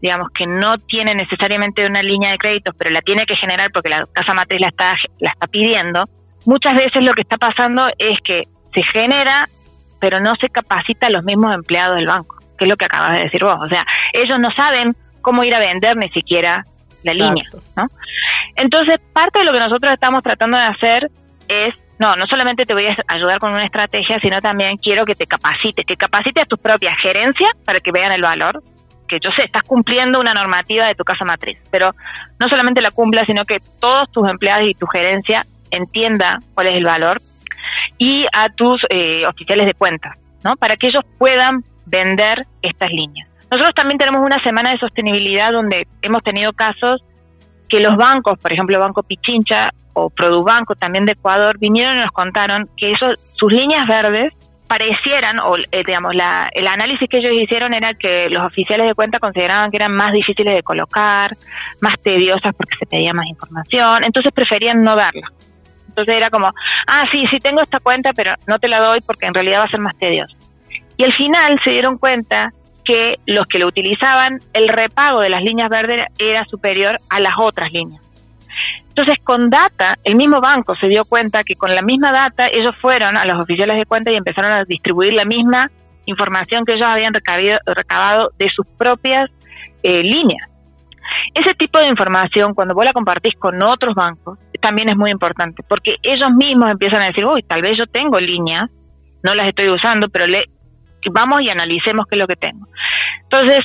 digamos, 0.00 0.30
que 0.30 0.46
no 0.46 0.78
tiene 0.78 1.14
necesariamente 1.14 1.84
una 1.84 2.02
línea 2.02 2.30
de 2.30 2.38
créditos, 2.38 2.74
pero 2.78 2.88
la 2.88 3.02
tiene 3.02 3.26
que 3.26 3.36
generar 3.36 3.70
porque 3.70 3.90
la 3.90 4.06
casa 4.14 4.32
matriz 4.32 4.62
la 4.62 4.68
está, 4.68 4.96
la 5.18 5.28
está 5.28 5.46
pidiendo, 5.46 6.04
muchas 6.46 6.74
veces 6.74 7.04
lo 7.04 7.12
que 7.12 7.20
está 7.20 7.36
pasando 7.36 7.86
es 7.98 8.18
que 8.22 8.48
se 8.72 8.82
genera, 8.82 9.50
pero 10.00 10.20
no 10.20 10.34
se 10.36 10.48
capacita 10.48 11.08
a 11.08 11.10
los 11.10 11.22
mismos 11.22 11.54
empleados 11.54 11.96
del 11.96 12.06
banco, 12.06 12.38
que 12.56 12.64
es 12.64 12.70
lo 12.70 12.78
que 12.78 12.86
acabas 12.86 13.12
de 13.12 13.24
decir 13.24 13.44
vos. 13.44 13.58
O 13.60 13.66
sea, 13.66 13.84
ellos 14.14 14.38
no 14.38 14.50
saben 14.50 14.96
cómo 15.20 15.44
ir 15.44 15.54
a 15.54 15.58
vender 15.58 15.98
ni 15.98 16.08
siquiera 16.08 16.64
la 17.02 17.14
línea, 17.14 17.44
¿no? 17.76 17.88
Entonces, 18.56 18.98
parte 19.12 19.40
de 19.40 19.44
lo 19.44 19.52
que 19.52 19.58
nosotros 19.58 19.92
estamos 19.92 20.22
tratando 20.22 20.56
de 20.56 20.64
hacer 20.64 21.10
es, 21.48 21.74
no, 21.98 22.16
no 22.16 22.26
solamente 22.26 22.66
te 22.66 22.74
voy 22.74 22.86
a 22.86 22.96
ayudar 23.08 23.38
con 23.38 23.52
una 23.52 23.64
estrategia, 23.64 24.18
sino 24.20 24.40
también 24.40 24.76
quiero 24.76 25.04
que 25.04 25.14
te 25.14 25.26
capacites, 25.26 25.84
que 25.86 25.96
capacites 25.96 26.44
a 26.44 26.46
tus 26.46 26.58
propias 26.58 26.96
gerencias 26.98 27.52
para 27.64 27.80
que 27.80 27.92
vean 27.92 28.12
el 28.12 28.22
valor, 28.22 28.62
que 29.06 29.18
yo 29.20 29.30
sé, 29.32 29.44
estás 29.44 29.64
cumpliendo 29.64 30.20
una 30.20 30.34
normativa 30.34 30.86
de 30.86 30.94
tu 30.94 31.04
casa 31.04 31.24
matriz, 31.24 31.58
pero 31.70 31.94
no 32.38 32.48
solamente 32.48 32.80
la 32.80 32.90
cumpla, 32.90 33.24
sino 33.24 33.44
que 33.44 33.60
todos 33.80 34.10
tus 34.12 34.28
empleados 34.28 34.68
y 34.68 34.74
tu 34.74 34.86
gerencia 34.86 35.46
entienda 35.70 36.40
cuál 36.54 36.68
es 36.68 36.76
el 36.76 36.84
valor 36.84 37.20
y 37.98 38.26
a 38.32 38.48
tus 38.50 38.86
eh, 38.88 39.24
oficiales 39.26 39.66
de 39.66 39.74
cuentas, 39.74 40.16
¿no? 40.44 40.56
Para 40.56 40.76
que 40.76 40.88
ellos 40.88 41.04
puedan 41.18 41.64
vender 41.86 42.46
estas 42.62 42.90
líneas. 42.90 43.29
Nosotros 43.50 43.74
también 43.74 43.98
tenemos 43.98 44.24
una 44.24 44.38
semana 44.38 44.70
de 44.70 44.78
sostenibilidad 44.78 45.52
donde 45.52 45.86
hemos 46.02 46.22
tenido 46.22 46.52
casos 46.52 47.02
que 47.68 47.80
los 47.80 47.96
bancos, 47.96 48.38
por 48.38 48.52
ejemplo 48.52 48.78
Banco 48.78 49.02
Pichincha 49.02 49.70
o 49.92 50.10
Produbanco 50.10 50.74
también 50.74 51.04
de 51.04 51.12
Ecuador, 51.12 51.58
vinieron 51.58 51.96
y 51.96 52.00
nos 52.00 52.10
contaron 52.10 52.68
que 52.76 52.92
eso, 52.92 53.14
sus 53.34 53.52
líneas 53.52 53.86
verdes 53.86 54.32
parecieran, 54.70 55.40
o 55.40 55.56
eh, 55.56 55.82
digamos, 55.84 56.14
la, 56.14 56.48
el 56.52 56.68
análisis 56.68 57.08
que 57.08 57.18
ellos 57.18 57.32
hicieron 57.32 57.74
era 57.74 57.92
que 57.94 58.30
los 58.30 58.46
oficiales 58.46 58.86
de 58.86 58.94
cuenta 58.94 59.18
consideraban 59.18 59.72
que 59.72 59.78
eran 59.78 59.92
más 59.92 60.12
difíciles 60.12 60.54
de 60.54 60.62
colocar, 60.62 61.36
más 61.80 61.98
tediosas 61.98 62.54
porque 62.54 62.76
se 62.78 62.86
pedía 62.86 63.12
más 63.12 63.26
información, 63.26 64.04
entonces 64.04 64.30
preferían 64.32 64.84
no 64.84 64.94
verla. 64.94 65.32
Entonces 65.88 66.14
era 66.14 66.30
como, 66.30 66.52
ah, 66.86 67.04
sí, 67.10 67.26
sí 67.26 67.40
tengo 67.40 67.62
esta 67.62 67.80
cuenta, 67.80 68.12
pero 68.12 68.34
no 68.46 68.60
te 68.60 68.68
la 68.68 68.78
doy 68.78 69.00
porque 69.00 69.26
en 69.26 69.34
realidad 69.34 69.58
va 69.58 69.64
a 69.64 69.70
ser 69.70 69.80
más 69.80 69.96
tedioso. 69.98 70.36
Y 70.96 71.02
al 71.02 71.12
final 71.12 71.58
se 71.64 71.70
dieron 71.70 71.98
cuenta 71.98 72.52
que 72.90 73.20
los 73.24 73.46
que 73.46 73.60
lo 73.60 73.68
utilizaban, 73.68 74.40
el 74.52 74.68
repago 74.68 75.20
de 75.20 75.28
las 75.28 75.44
líneas 75.44 75.68
verdes 75.68 76.06
era 76.18 76.44
superior 76.46 76.98
a 77.08 77.20
las 77.20 77.34
otras 77.38 77.70
líneas. 77.70 78.02
Entonces, 78.88 79.16
con 79.22 79.48
data, 79.48 79.96
el 80.02 80.16
mismo 80.16 80.40
banco 80.40 80.74
se 80.74 80.88
dio 80.88 81.04
cuenta 81.04 81.44
que 81.44 81.54
con 81.54 81.72
la 81.72 81.82
misma 81.82 82.10
data 82.10 82.48
ellos 82.48 82.74
fueron 82.80 83.16
a 83.16 83.24
los 83.26 83.38
oficiales 83.38 83.76
de 83.76 83.86
cuenta 83.86 84.10
y 84.10 84.16
empezaron 84.16 84.50
a 84.50 84.64
distribuir 84.64 85.12
la 85.12 85.24
misma 85.24 85.70
información 86.06 86.64
que 86.64 86.72
ellos 86.72 86.88
habían 86.88 87.14
recabado 87.14 88.32
de 88.36 88.48
sus 88.48 88.66
propias 88.76 89.30
eh, 89.84 90.02
líneas. 90.02 90.48
Ese 91.32 91.54
tipo 91.54 91.78
de 91.78 91.86
información, 91.86 92.54
cuando 92.54 92.74
vos 92.74 92.84
la 92.84 92.92
compartís 92.92 93.36
con 93.36 93.62
otros 93.62 93.94
bancos, 93.94 94.36
también 94.58 94.88
es 94.88 94.96
muy 94.96 95.12
importante, 95.12 95.62
porque 95.62 95.94
ellos 96.02 96.30
mismos 96.32 96.72
empiezan 96.72 97.02
a 97.02 97.06
decir, 97.06 97.24
uy, 97.24 97.44
tal 97.44 97.62
vez 97.62 97.78
yo 97.78 97.86
tengo 97.86 98.18
líneas, 98.18 98.64
no 99.22 99.36
las 99.36 99.46
estoy 99.46 99.68
usando, 99.68 100.08
pero 100.08 100.26
le 100.26 100.50
vamos 101.10 101.40
y 101.42 101.50
analicemos 101.50 102.06
qué 102.06 102.16
es 102.16 102.20
lo 102.20 102.26
que 102.26 102.36
tengo. 102.36 102.68
Entonces, 103.22 103.64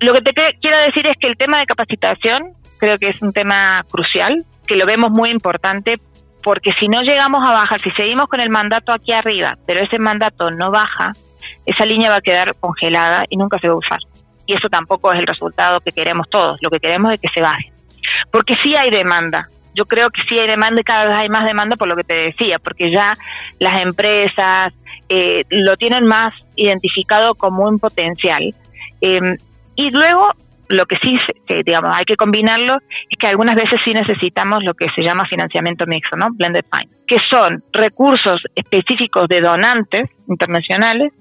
lo 0.00 0.12
que 0.12 0.22
te 0.22 0.32
quiero 0.60 0.78
decir 0.78 1.06
es 1.06 1.16
que 1.16 1.28
el 1.28 1.36
tema 1.36 1.58
de 1.58 1.66
capacitación 1.66 2.54
creo 2.78 2.98
que 2.98 3.08
es 3.08 3.22
un 3.22 3.32
tema 3.32 3.84
crucial, 3.90 4.44
que 4.66 4.76
lo 4.76 4.86
vemos 4.86 5.10
muy 5.10 5.30
importante, 5.30 5.98
porque 6.42 6.72
si 6.72 6.88
no 6.88 7.02
llegamos 7.02 7.42
a 7.42 7.52
bajar, 7.52 7.80
si 7.80 7.90
seguimos 7.90 8.28
con 8.28 8.40
el 8.40 8.50
mandato 8.50 8.92
aquí 8.92 9.12
arriba, 9.12 9.56
pero 9.66 9.80
ese 9.80 9.98
mandato 9.98 10.50
no 10.50 10.70
baja, 10.70 11.14
esa 11.64 11.86
línea 11.86 12.10
va 12.10 12.16
a 12.16 12.20
quedar 12.20 12.54
congelada 12.60 13.24
y 13.28 13.36
nunca 13.36 13.58
se 13.58 13.68
va 13.68 13.74
a 13.74 13.78
usar. 13.78 14.00
Y 14.46 14.52
eso 14.52 14.68
tampoco 14.68 15.12
es 15.12 15.18
el 15.18 15.26
resultado 15.26 15.80
que 15.80 15.92
queremos 15.92 16.28
todos, 16.28 16.58
lo 16.60 16.70
que 16.70 16.80
queremos 16.80 17.12
es 17.12 17.20
que 17.20 17.28
se 17.28 17.40
baje. 17.40 17.72
Porque 18.30 18.56
sí 18.56 18.76
hay 18.76 18.90
demanda, 18.90 19.48
yo 19.74 19.86
creo 19.86 20.10
que 20.10 20.22
sí 20.28 20.38
hay 20.38 20.46
demanda 20.46 20.80
y 20.80 20.84
cada 20.84 21.04
vez 21.04 21.14
hay 21.14 21.28
más 21.28 21.44
demanda 21.44 21.76
por 21.76 21.88
lo 21.88 21.96
que 21.96 22.04
te 22.04 22.14
decía, 22.14 22.58
porque 22.58 22.90
ya 22.90 23.16
las 23.58 23.82
empresas 23.82 24.72
eh, 25.08 25.44
lo 25.50 25.76
tienen 25.76 26.06
más 26.06 26.32
identificado 26.56 27.34
como 27.34 27.64
un 27.64 27.78
potencial. 27.78 28.54
Em, 29.00 29.36
y 29.74 29.90
luego, 29.90 30.28
lo 30.68 30.86
que 30.86 30.96
sí, 30.96 31.18
digamos, 31.64 31.94
hay 31.94 32.04
que 32.04 32.16
combinarlo 32.16 32.78
es 33.10 33.18
que 33.18 33.26
algunas 33.26 33.54
veces 33.54 33.80
sí 33.84 33.92
necesitamos 33.92 34.64
lo 34.64 34.74
que 34.74 34.88
se 34.90 35.02
llama 35.02 35.26
financiamiento 35.26 35.86
mixto, 35.86 36.16
¿no? 36.16 36.28
Blended 36.32 36.64
Finance, 36.70 37.04
que 37.06 37.18
son 37.18 37.62
recursos 37.72 38.42
específicos 38.54 39.28
de 39.28 39.40
donantes 39.40 40.08
internacionales 40.28 41.12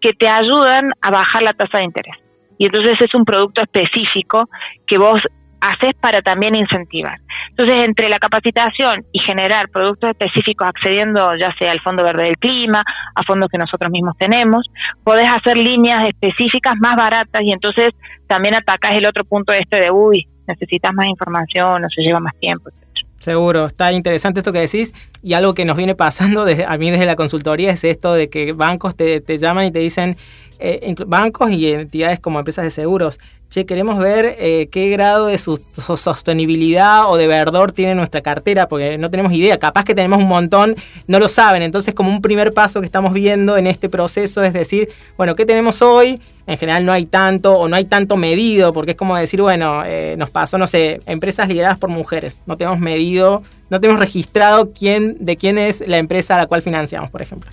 que 0.00 0.14
te 0.14 0.28
ayudan 0.28 0.92
a 1.00 1.10
bajar 1.10 1.42
la 1.42 1.52
tasa 1.52 1.78
de 1.78 1.84
interés. 1.84 2.16
Y 2.58 2.66
entonces 2.66 3.00
es 3.00 3.14
un 3.14 3.24
producto 3.24 3.62
específico 3.62 4.48
que 4.86 4.98
vos 4.98 5.22
haces 5.60 5.94
para 5.94 6.22
también 6.22 6.54
incentivar. 6.54 7.20
Entonces, 7.50 7.84
entre 7.84 8.08
la 8.08 8.18
capacitación 8.18 9.04
y 9.12 9.18
generar 9.18 9.68
productos 9.68 10.10
específicos 10.10 10.68
accediendo 10.68 11.34
ya 11.36 11.54
sea 11.56 11.72
al 11.72 11.80
Fondo 11.80 12.04
Verde 12.04 12.24
del 12.24 12.38
Clima, 12.38 12.84
a 13.14 13.22
fondos 13.22 13.48
que 13.50 13.58
nosotros 13.58 13.90
mismos 13.90 14.16
tenemos, 14.16 14.70
podés 15.04 15.28
hacer 15.28 15.56
líneas 15.56 16.06
específicas 16.06 16.74
más 16.78 16.96
baratas 16.96 17.42
y 17.42 17.52
entonces 17.52 17.90
también 18.26 18.54
atacas 18.54 18.94
el 18.94 19.06
otro 19.06 19.24
punto 19.24 19.52
este 19.52 19.80
de, 19.80 19.90
uy, 19.90 20.28
necesitas 20.46 20.92
más 20.94 21.06
información 21.06 21.84
o 21.84 21.90
se 21.90 22.02
lleva 22.02 22.20
más 22.20 22.34
tiempo. 22.38 22.70
Seguro, 23.18 23.66
está 23.66 23.92
interesante 23.92 24.40
esto 24.40 24.52
que 24.52 24.60
decís 24.60 24.94
y 25.22 25.32
algo 25.32 25.52
que 25.52 25.64
nos 25.64 25.76
viene 25.76 25.94
pasando 25.94 26.44
desde, 26.46 26.64
a 26.64 26.78
mí 26.78 26.90
desde 26.90 27.06
la 27.06 27.16
consultoría 27.16 27.70
es 27.70 27.84
esto 27.84 28.14
de 28.14 28.30
que 28.30 28.52
bancos 28.52 28.96
te, 28.96 29.20
te 29.20 29.38
llaman 29.38 29.66
y 29.66 29.70
te 29.70 29.80
dicen, 29.80 30.16
eh, 30.58 30.94
bancos 31.06 31.50
y 31.50 31.68
entidades 31.68 32.20
como 32.20 32.38
empresas 32.38 32.64
de 32.64 32.70
seguros, 32.70 33.18
che, 33.48 33.64
queremos 33.64 33.98
ver 33.98 34.36
eh, 34.38 34.68
qué 34.70 34.90
grado 34.90 35.26
de 35.26 35.38
sostenibilidad 35.38 37.10
o 37.10 37.16
de 37.16 37.26
verdor 37.26 37.72
tiene 37.72 37.94
nuestra 37.94 38.20
cartera, 38.20 38.68
porque 38.68 38.98
no 38.98 39.10
tenemos 39.10 39.32
idea, 39.32 39.58
capaz 39.58 39.84
que 39.84 39.94
tenemos 39.94 40.18
un 40.18 40.28
montón, 40.28 40.76
no 41.06 41.18
lo 41.18 41.28
saben, 41.28 41.62
entonces 41.62 41.94
como 41.94 42.10
un 42.10 42.20
primer 42.20 42.52
paso 42.52 42.80
que 42.80 42.86
estamos 42.86 43.12
viendo 43.12 43.56
en 43.56 43.66
este 43.66 43.88
proceso 43.88 44.42
es 44.42 44.52
decir, 44.52 44.88
bueno, 45.16 45.34
¿qué 45.34 45.46
tenemos 45.46 45.82
hoy? 45.82 46.20
En 46.46 46.56
general 46.56 46.84
no 46.84 46.92
hay 46.92 47.04
tanto 47.04 47.54
o 47.54 47.68
no 47.68 47.76
hay 47.76 47.84
tanto 47.84 48.16
medido, 48.16 48.72
porque 48.72 48.92
es 48.92 48.96
como 48.96 49.16
decir, 49.16 49.40
bueno, 49.40 49.82
eh, 49.84 50.14
nos 50.18 50.30
pasó, 50.30 50.58
no 50.58 50.66
sé, 50.66 51.00
empresas 51.06 51.48
lideradas 51.48 51.78
por 51.78 51.90
mujeres, 51.90 52.42
no 52.46 52.56
tenemos 52.56 52.80
medido, 52.80 53.42
no 53.70 53.80
tenemos 53.80 54.00
registrado 54.00 54.72
quién, 54.72 55.16
de 55.20 55.36
quién 55.36 55.58
es 55.58 55.86
la 55.86 55.98
empresa 55.98 56.34
a 56.34 56.38
la 56.38 56.46
cual 56.46 56.62
financiamos, 56.62 57.10
por 57.10 57.22
ejemplo. 57.22 57.50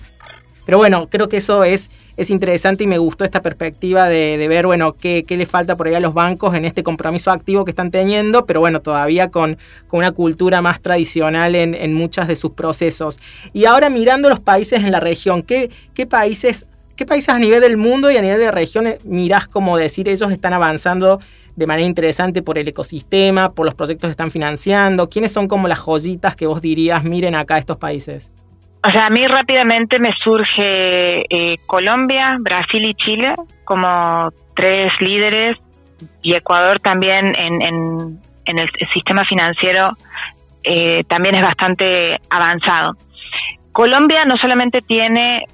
Pero 0.66 0.78
bueno, 0.78 1.08
creo 1.08 1.28
que 1.28 1.36
eso 1.36 1.62
es, 1.62 1.90
es 2.16 2.28
interesante 2.28 2.84
y 2.84 2.86
me 2.88 2.98
gustó 2.98 3.24
esta 3.24 3.40
perspectiva 3.40 4.08
de, 4.08 4.46
ver, 4.48 4.66
bueno, 4.66 4.94
qué, 4.94 5.24
qué, 5.26 5.36
le 5.36 5.46
falta 5.46 5.76
por 5.76 5.86
ahí 5.86 5.94
a 5.94 6.00
los 6.00 6.12
bancos 6.12 6.54
en 6.56 6.64
este 6.64 6.82
compromiso 6.82 7.30
activo 7.30 7.64
que 7.64 7.70
están 7.70 7.92
teniendo, 7.92 8.44
pero 8.46 8.58
bueno, 8.58 8.82
todavía 8.82 9.30
con, 9.30 9.56
con 9.86 9.98
una 9.98 10.10
cultura 10.10 10.60
más 10.62 10.80
tradicional 10.80 11.54
en, 11.54 11.74
en 11.74 11.94
muchos 11.94 12.26
de 12.26 12.34
sus 12.34 12.50
procesos. 12.50 13.18
Y 13.52 13.64
ahora 13.64 13.88
mirando 13.90 14.28
los 14.28 14.40
países 14.40 14.82
en 14.84 14.90
la 14.90 14.98
región, 14.98 15.42
¿qué, 15.42 15.70
qué 15.94 16.04
países 16.04 16.66
¿Qué 16.96 17.04
países 17.04 17.28
a 17.28 17.38
nivel 17.38 17.60
del 17.60 17.76
mundo 17.76 18.10
y 18.10 18.16
a 18.16 18.22
nivel 18.22 18.38
de 18.38 18.50
regiones 18.50 19.04
mirás 19.04 19.46
como 19.48 19.76
decir 19.76 20.08
ellos 20.08 20.32
están 20.32 20.54
avanzando 20.54 21.20
de 21.54 21.66
manera 21.66 21.86
interesante 21.86 22.40
por 22.40 22.56
el 22.56 22.66
ecosistema, 22.66 23.52
por 23.52 23.66
los 23.66 23.74
proyectos 23.74 24.08
que 24.08 24.12
están 24.12 24.30
financiando? 24.30 25.06
¿Quiénes 25.10 25.30
son 25.30 25.46
como 25.46 25.68
las 25.68 25.78
joyitas 25.78 26.34
que 26.36 26.46
vos 26.46 26.62
dirías, 26.62 27.04
miren 27.04 27.34
acá 27.34 27.58
estos 27.58 27.76
países? 27.76 28.30
O 28.82 28.90
sea, 28.90 29.06
a 29.06 29.10
mí 29.10 29.26
rápidamente 29.26 29.98
me 29.98 30.12
surge 30.12 31.24
eh, 31.28 31.58
Colombia, 31.66 32.36
Brasil 32.40 32.84
y 32.84 32.94
Chile 32.94 33.34
como 33.64 34.32
tres 34.54 34.92
líderes 35.00 35.56
y 36.22 36.34
Ecuador 36.34 36.78
también 36.78 37.34
en, 37.36 38.20
el 38.44 38.70
sistema 38.92 39.24
financiero 39.24 39.96
eh, 40.62 41.04
también 41.08 41.34
es 41.34 41.42
bastante 41.42 42.20
avanzado. 42.30 42.96
Colombia 43.72 44.24
no 44.24 44.36
solamente 44.36 44.82
tiene 44.82 45.46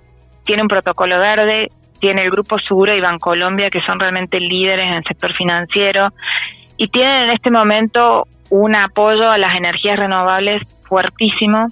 tiene 0.44 0.62
un 0.62 0.68
protocolo 0.68 1.18
verde, 1.18 1.70
tiene 2.00 2.24
el 2.24 2.30
Grupo 2.30 2.58
Seguro 2.58 2.94
y 2.94 3.00
Bancolombia, 3.00 3.70
que 3.70 3.80
son 3.80 4.00
realmente 4.00 4.40
líderes 4.40 4.88
en 4.88 4.94
el 4.94 5.04
sector 5.04 5.32
financiero, 5.32 6.12
y 6.76 6.88
tienen 6.88 7.24
en 7.24 7.30
este 7.30 7.50
momento 7.50 8.26
un 8.50 8.74
apoyo 8.74 9.30
a 9.30 9.38
las 9.38 9.54
energías 9.54 9.98
renovables 9.98 10.62
fuertísimo, 10.82 11.68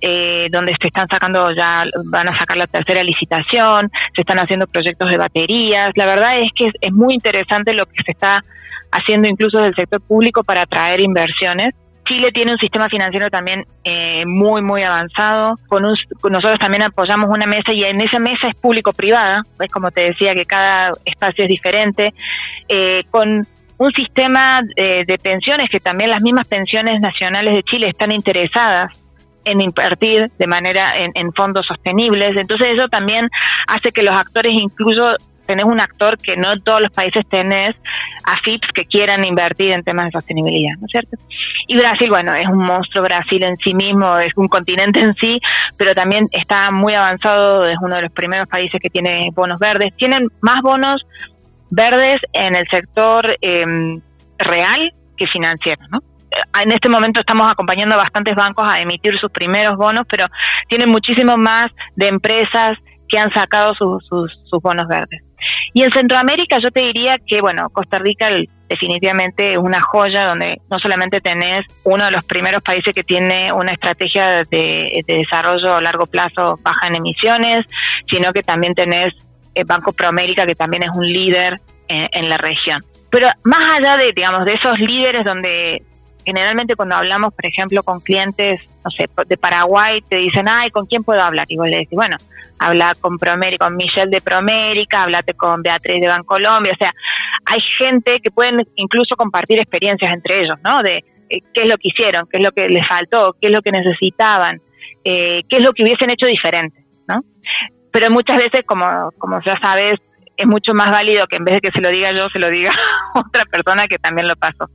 eh, 0.00 0.48
donde 0.50 0.74
se 0.80 0.88
están 0.88 1.08
sacando 1.08 1.52
ya, 1.52 1.84
van 2.04 2.28
a 2.28 2.38
sacar 2.38 2.56
la 2.56 2.66
tercera 2.66 3.02
licitación, 3.02 3.90
se 4.14 4.22
están 4.22 4.38
haciendo 4.38 4.66
proyectos 4.66 5.10
de 5.10 5.16
baterías. 5.16 5.90
La 5.94 6.06
verdad 6.06 6.38
es 6.38 6.50
que 6.52 6.70
es 6.80 6.92
muy 6.92 7.14
interesante 7.14 7.72
lo 7.72 7.86
que 7.86 8.02
se 8.04 8.12
está 8.12 8.42
haciendo 8.92 9.28
incluso 9.28 9.58
del 9.58 9.74
sector 9.74 10.00
público 10.00 10.44
para 10.44 10.62
atraer 10.62 11.00
inversiones. 11.00 11.74
Chile 12.06 12.30
tiene 12.30 12.52
un 12.52 12.58
sistema 12.58 12.88
financiero 12.88 13.30
también 13.30 13.66
eh, 13.82 14.24
muy, 14.26 14.62
muy 14.62 14.82
avanzado. 14.82 15.56
Con, 15.66 15.82
nosotros 15.82 16.58
también 16.58 16.82
apoyamos 16.82 17.28
una 17.28 17.46
mesa 17.46 17.72
y 17.72 17.84
en 17.84 18.00
esa 18.00 18.20
mesa 18.20 18.48
es 18.48 18.54
público-privada, 18.54 19.42
es 19.58 19.70
como 19.70 19.90
te 19.90 20.02
decía 20.02 20.34
que 20.34 20.46
cada 20.46 20.92
espacio 21.04 21.44
es 21.44 21.48
diferente, 21.48 22.14
eh, 22.68 23.02
con 23.10 23.46
un 23.78 23.92
sistema 23.92 24.62
eh, 24.76 25.04
de 25.06 25.18
pensiones 25.18 25.68
que 25.68 25.80
también 25.80 26.10
las 26.10 26.22
mismas 26.22 26.46
pensiones 26.46 27.00
nacionales 27.00 27.54
de 27.54 27.62
Chile 27.64 27.88
están 27.88 28.12
interesadas 28.12 28.92
en 29.46 29.60
invertir 29.60 30.30
de 30.38 30.46
manera 30.46 30.98
en, 30.98 31.12
en 31.14 31.32
fondos 31.32 31.66
sostenibles. 31.66 32.36
Entonces 32.36 32.74
eso 32.74 32.88
también 32.88 33.30
hace 33.66 33.92
que 33.92 34.02
los 34.02 34.14
actores 34.14 34.52
incluso 34.52 35.16
tenés 35.46 35.64
un 35.64 35.80
actor 35.80 36.18
que 36.18 36.36
no 36.36 36.60
todos 36.60 36.80
los 36.80 36.90
países 36.90 37.24
tenés 37.28 37.74
AFIPs 38.24 38.68
que 38.72 38.84
quieran 38.84 39.24
invertir 39.24 39.70
en 39.70 39.82
temas 39.82 40.06
de 40.06 40.12
sostenibilidad, 40.12 40.74
¿no 40.78 40.86
es 40.86 40.90
cierto? 40.90 41.16
Y 41.68 41.76
Brasil, 41.76 42.10
bueno, 42.10 42.34
es 42.34 42.46
un 42.48 42.58
monstruo 42.58 43.04
Brasil 43.04 43.42
en 43.44 43.56
sí 43.58 43.72
mismo, 43.72 44.18
es 44.18 44.32
un 44.36 44.48
continente 44.48 45.00
en 45.00 45.14
sí, 45.14 45.40
pero 45.76 45.94
también 45.94 46.28
está 46.32 46.70
muy 46.72 46.94
avanzado, 46.94 47.66
es 47.66 47.76
uno 47.80 47.96
de 47.96 48.02
los 48.02 48.12
primeros 48.12 48.48
países 48.48 48.80
que 48.80 48.90
tiene 48.90 49.30
bonos 49.32 49.58
verdes. 49.60 49.92
Tienen 49.96 50.28
más 50.40 50.60
bonos 50.60 51.06
verdes 51.70 52.20
en 52.32 52.56
el 52.56 52.66
sector 52.68 53.36
em, 53.40 54.00
real 54.38 54.92
que 55.16 55.26
financiero, 55.26 55.82
¿no? 55.90 56.02
En 56.62 56.72
este 56.72 56.88
momento 56.88 57.20
estamos 57.20 57.50
acompañando 57.50 57.94
a 57.94 57.98
bastantes 57.98 58.34
bancos 58.34 58.66
a 58.68 58.80
emitir 58.80 59.18
sus 59.18 59.30
primeros 59.30 59.76
bonos, 59.76 60.04
pero 60.08 60.26
tienen 60.68 60.88
muchísimo 60.88 61.36
más 61.36 61.70
de 61.94 62.08
empresas 62.08 62.78
que 63.08 63.18
han 63.18 63.30
sacado 63.32 63.74
sus, 63.74 64.04
sus, 64.06 64.62
bonos 64.62 64.88
verdes. 64.88 65.22
Y 65.72 65.82
en 65.82 65.92
Centroamérica 65.92 66.58
yo 66.58 66.70
te 66.70 66.80
diría 66.80 67.18
que, 67.18 67.40
bueno, 67.40 67.68
Costa 67.70 67.98
Rica 67.98 68.28
definitivamente 68.68 69.52
es 69.52 69.58
una 69.58 69.80
joya 69.80 70.26
donde 70.26 70.60
no 70.70 70.78
solamente 70.78 71.20
tenés 71.20 71.64
uno 71.84 72.06
de 72.06 72.10
los 72.10 72.24
primeros 72.24 72.62
países 72.62 72.92
que 72.94 73.04
tiene 73.04 73.52
una 73.52 73.72
estrategia 73.72 74.44
de, 74.44 75.04
desarrollo 75.06 75.74
a 75.74 75.80
largo 75.80 76.06
plazo 76.06 76.58
baja 76.62 76.88
en 76.88 76.96
emisiones, 76.96 77.64
sino 78.06 78.32
que 78.32 78.42
también 78.42 78.74
tenés 78.74 79.14
el 79.54 79.64
Banco 79.64 79.92
Proamérica 79.92 80.46
que 80.46 80.54
también 80.54 80.82
es 80.82 80.90
un 80.94 81.06
líder 81.06 81.60
en, 81.88 82.08
en 82.12 82.28
la 82.28 82.38
región. 82.38 82.82
Pero 83.10 83.28
más 83.44 83.78
allá 83.78 83.96
de, 83.96 84.12
digamos, 84.12 84.44
de 84.44 84.54
esos 84.54 84.78
líderes 84.78 85.24
donde 85.24 85.82
generalmente 86.26 86.74
cuando 86.74 86.96
hablamos, 86.96 87.32
por 87.32 87.46
ejemplo, 87.46 87.82
con 87.84 88.00
clientes, 88.00 88.60
no 88.84 88.90
sé, 88.90 89.08
de 89.26 89.36
Paraguay, 89.36 90.02
te 90.08 90.16
dicen, 90.16 90.48
ay, 90.48 90.70
¿con 90.70 90.86
quién 90.86 91.04
puedo 91.04 91.22
hablar? 91.22 91.46
Y 91.48 91.56
vos 91.56 91.68
le 91.68 91.76
decís, 91.76 91.94
bueno, 91.96 92.16
habla 92.58 92.96
con 93.00 93.16
Promérica, 93.16 93.66
con 93.66 93.76
Michelle 93.76 94.10
de 94.10 94.20
Promérica, 94.20 95.04
hablate 95.04 95.34
con 95.34 95.62
Beatriz 95.62 96.00
de 96.00 96.08
Bancolombia, 96.08 96.72
o 96.72 96.76
sea, 96.76 96.92
hay 97.46 97.60
gente 97.60 98.20
que 98.20 98.32
pueden 98.32 98.66
incluso 98.74 99.14
compartir 99.16 99.60
experiencias 99.60 100.12
entre 100.12 100.42
ellos, 100.42 100.56
¿no? 100.64 100.82
De 100.82 101.04
eh, 101.30 101.40
qué 101.54 101.62
es 101.62 101.68
lo 101.68 101.78
que 101.78 101.88
hicieron, 101.88 102.26
qué 102.30 102.38
es 102.38 102.42
lo 102.42 102.50
que 102.50 102.68
les 102.68 102.86
faltó, 102.86 103.36
qué 103.40 103.46
es 103.46 103.52
lo 103.52 103.62
que 103.62 103.70
necesitaban, 103.70 104.60
eh, 105.04 105.42
qué 105.48 105.58
es 105.58 105.62
lo 105.62 105.72
que 105.72 105.84
hubiesen 105.84 106.10
hecho 106.10 106.26
diferente, 106.26 106.84
¿no? 107.06 107.24
Pero 107.92 108.10
muchas 108.10 108.38
veces, 108.38 108.62
como, 108.66 109.12
como 109.18 109.40
ya 109.42 109.56
sabes, 109.60 109.94
es 110.36 110.46
mucho 110.46 110.74
más 110.74 110.90
válido 110.90 111.28
que 111.28 111.36
en 111.36 111.44
vez 111.44 111.54
de 111.54 111.60
que 111.60 111.70
se 111.70 111.80
lo 111.80 111.88
diga 111.90 112.10
yo, 112.10 112.28
se 112.30 112.40
lo 112.40 112.50
diga 112.50 112.72
otra 113.14 113.44
persona 113.44 113.86
que 113.86 113.98
también 113.98 114.26
lo 114.26 114.34
pasó. 114.34 114.68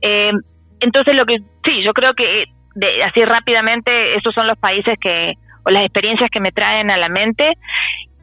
Eh, 0.00 0.32
entonces, 0.80 1.16
lo 1.16 1.26
que 1.26 1.42
sí, 1.64 1.82
yo 1.82 1.92
creo 1.92 2.14
que 2.14 2.46
de, 2.74 3.02
así 3.02 3.24
rápidamente, 3.24 4.16
esos 4.16 4.34
son 4.34 4.46
los 4.46 4.56
países 4.56 4.96
que, 5.00 5.34
o 5.64 5.70
las 5.70 5.82
experiencias 5.84 6.30
que 6.30 6.40
me 6.40 6.52
traen 6.52 6.90
a 6.90 6.96
la 6.96 7.08
mente, 7.08 7.58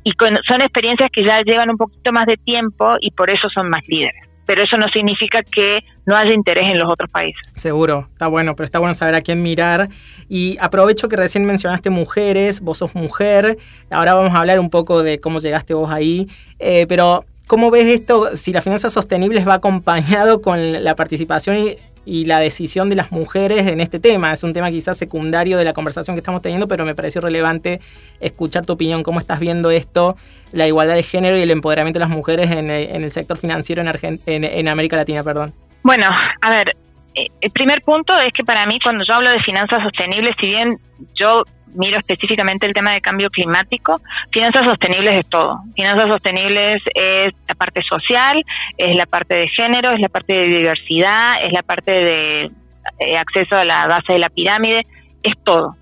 y 0.06 0.14
son 0.44 0.62
experiencias 0.62 1.10
que 1.12 1.24
ya 1.24 1.42
llevan 1.42 1.72
un 1.72 1.78
poquito 1.78 2.12
más 2.12 2.28
de 2.28 2.38
tiempo 2.38 2.96
y 3.02 3.10
por 3.12 3.32
eso 3.32 3.50
son 3.50 3.70
más 3.70 3.82
líderes. 3.88 4.22
Pero 4.46 4.62
eso 4.62 4.78
no 4.78 4.88
significa 4.88 5.42
que 5.42 5.84
no 6.06 6.16
haya 6.16 6.32
interés 6.32 6.70
en 6.72 6.78
los 6.78 6.88
otros 6.88 7.10
países. 7.10 7.42
Seguro, 7.56 8.08
está 8.12 8.28
bueno, 8.28 8.56
pero 8.56 8.66
está 8.66 8.78
bueno 8.78 8.94
saber 8.94 9.16
a 9.16 9.22
quién 9.22 9.42
mirar. 9.42 9.90
Y 10.30 10.58
aprovecho 10.62 11.10
que 11.10 11.16
recién 11.16 11.44
mencionaste 11.46 11.90
mujeres, 11.90 12.62
vos 12.62 12.78
sos 12.78 12.94
mujer, 12.94 13.58
ahora 13.90 14.14
vamos 14.14 14.32
a 14.36 14.42
hablar 14.42 14.60
un 14.60 14.70
poco 14.70 15.02
de 15.02 15.18
cómo 15.18 15.40
llegaste 15.40 15.74
vos 15.74 15.90
ahí, 15.90 16.28
eh, 16.60 16.86
pero 16.88 17.26
¿cómo 17.48 17.72
ves 17.72 17.86
esto 17.86 18.36
si 18.36 18.54
la 18.54 18.62
finanza 18.62 18.92
sostenible 18.92 19.44
va 19.44 19.56
acompañado 19.56 20.44
con 20.44 20.84
la 20.84 20.96
participación 20.96 21.58
y 22.06 22.26
la 22.26 22.40
decisión 22.40 22.90
de 22.90 22.96
las 22.96 23.12
mujeres 23.12 23.68
en 23.68 23.80
este 23.82 24.00
tema. 24.00 24.32
Es 24.32 24.44
un 24.44 24.54
tema 24.54 24.70
quizás 24.72 24.98
secundario 24.98 25.58
de 25.58 25.64
la 25.64 25.74
conversación 25.74 26.16
que 26.16 26.20
estamos 26.20 26.42
teniendo, 26.42 26.68
pero 26.68 26.86
me 26.86 26.96
pareció 26.96 27.22
relevante 27.22 27.82
escuchar 28.20 28.66
tu 28.66 28.74
opinión, 28.74 29.04
cómo 29.04 29.20
estás 29.20 29.40
viendo 29.40 29.72
esto, 29.72 30.16
la 30.52 30.68
igualdad 30.68 30.96
de 30.96 31.04
género 31.04 31.38
y 31.38 31.42
el 31.42 31.52
empoderamiento 31.52 32.00
de 32.00 32.06
las 32.06 32.16
mujeres 32.16 32.52
en, 32.52 32.70
el 32.70 33.12
sector 33.12 33.38
financiero 33.38 33.82
en, 33.82 34.20
en, 34.26 34.68
América 34.68 34.96
Latina. 34.96 35.24
Perdón. 35.24 35.54
Bueno, 35.84 36.08
a 36.42 36.50
ver, 36.50 36.76
el 37.16 37.52
primer 37.52 37.82
punto 37.82 38.18
es 38.20 38.34
que 38.34 38.44
para 38.44 38.66
mí 38.66 38.80
cuando 38.80 39.04
yo 39.04 39.16
hablo 39.16 39.30
de 39.30 39.40
finanzas 39.40 39.84
sostenibles, 39.84 40.36
si 40.40 40.48
bien 40.48 40.78
yo 41.14 41.44
miro 41.76 41.98
específicamente 41.98 42.66
el 42.66 42.74
tema 42.74 42.94
de 42.94 43.02
cambio 43.02 43.30
climático, 43.30 44.02
finanzas 44.32 44.66
sostenibles 44.66 45.20
es 45.20 45.28
todo. 45.28 45.62
Finanzas 45.76 46.08
sostenibles 46.10 46.82
es 46.94 47.34
la 47.48 47.56
parte 47.56 47.82
social, 47.82 48.44
es 48.78 48.96
la 48.96 49.06
parte 49.06 49.36
de 49.36 49.48
género, 49.48 49.92
es 49.92 50.00
la 50.00 50.10
parte 50.10 50.34
de 50.34 50.48
diversidad, 50.48 51.44
es 51.44 51.52
la 51.52 51.64
parte 51.64 51.92
de 51.92 52.52
eh, 53.00 53.18
acceso 53.18 53.56
a 53.58 53.66
la 53.66 53.88
base 53.88 54.14
de 54.14 54.20
la 54.20 54.30
pirámide, 54.30 54.84
es 55.24 55.34
todo. 55.44 55.76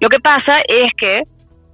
Lo 0.00 0.08
que 0.08 0.20
pasa 0.20 0.60
es 0.66 0.92
que 0.94 1.22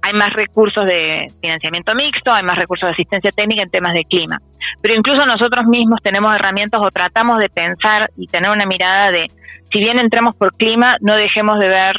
hay 0.07 0.13
más 0.13 0.33
recursos 0.33 0.85
de 0.85 1.31
financiamiento 1.41 1.93
mixto, 1.93 2.33
hay 2.33 2.43
más 2.43 2.57
recursos 2.57 2.87
de 2.87 2.93
asistencia 2.93 3.31
técnica 3.31 3.61
en 3.61 3.69
temas 3.69 3.93
de 3.93 4.05
clima. 4.05 4.41
Pero 4.81 4.95
incluso 4.95 5.25
nosotros 5.25 5.65
mismos 5.65 6.01
tenemos 6.01 6.33
herramientas 6.33 6.79
o 6.81 6.89
tratamos 6.91 7.39
de 7.39 7.49
pensar 7.49 8.09
y 8.17 8.27
tener 8.27 8.49
una 8.49 8.65
mirada 8.65 9.11
de, 9.11 9.29
si 9.69 9.79
bien 9.79 9.99
entramos 9.99 10.35
por 10.35 10.55
clima, 10.55 10.97
no 11.01 11.15
dejemos 11.15 11.59
de 11.59 11.67
ver 11.67 11.97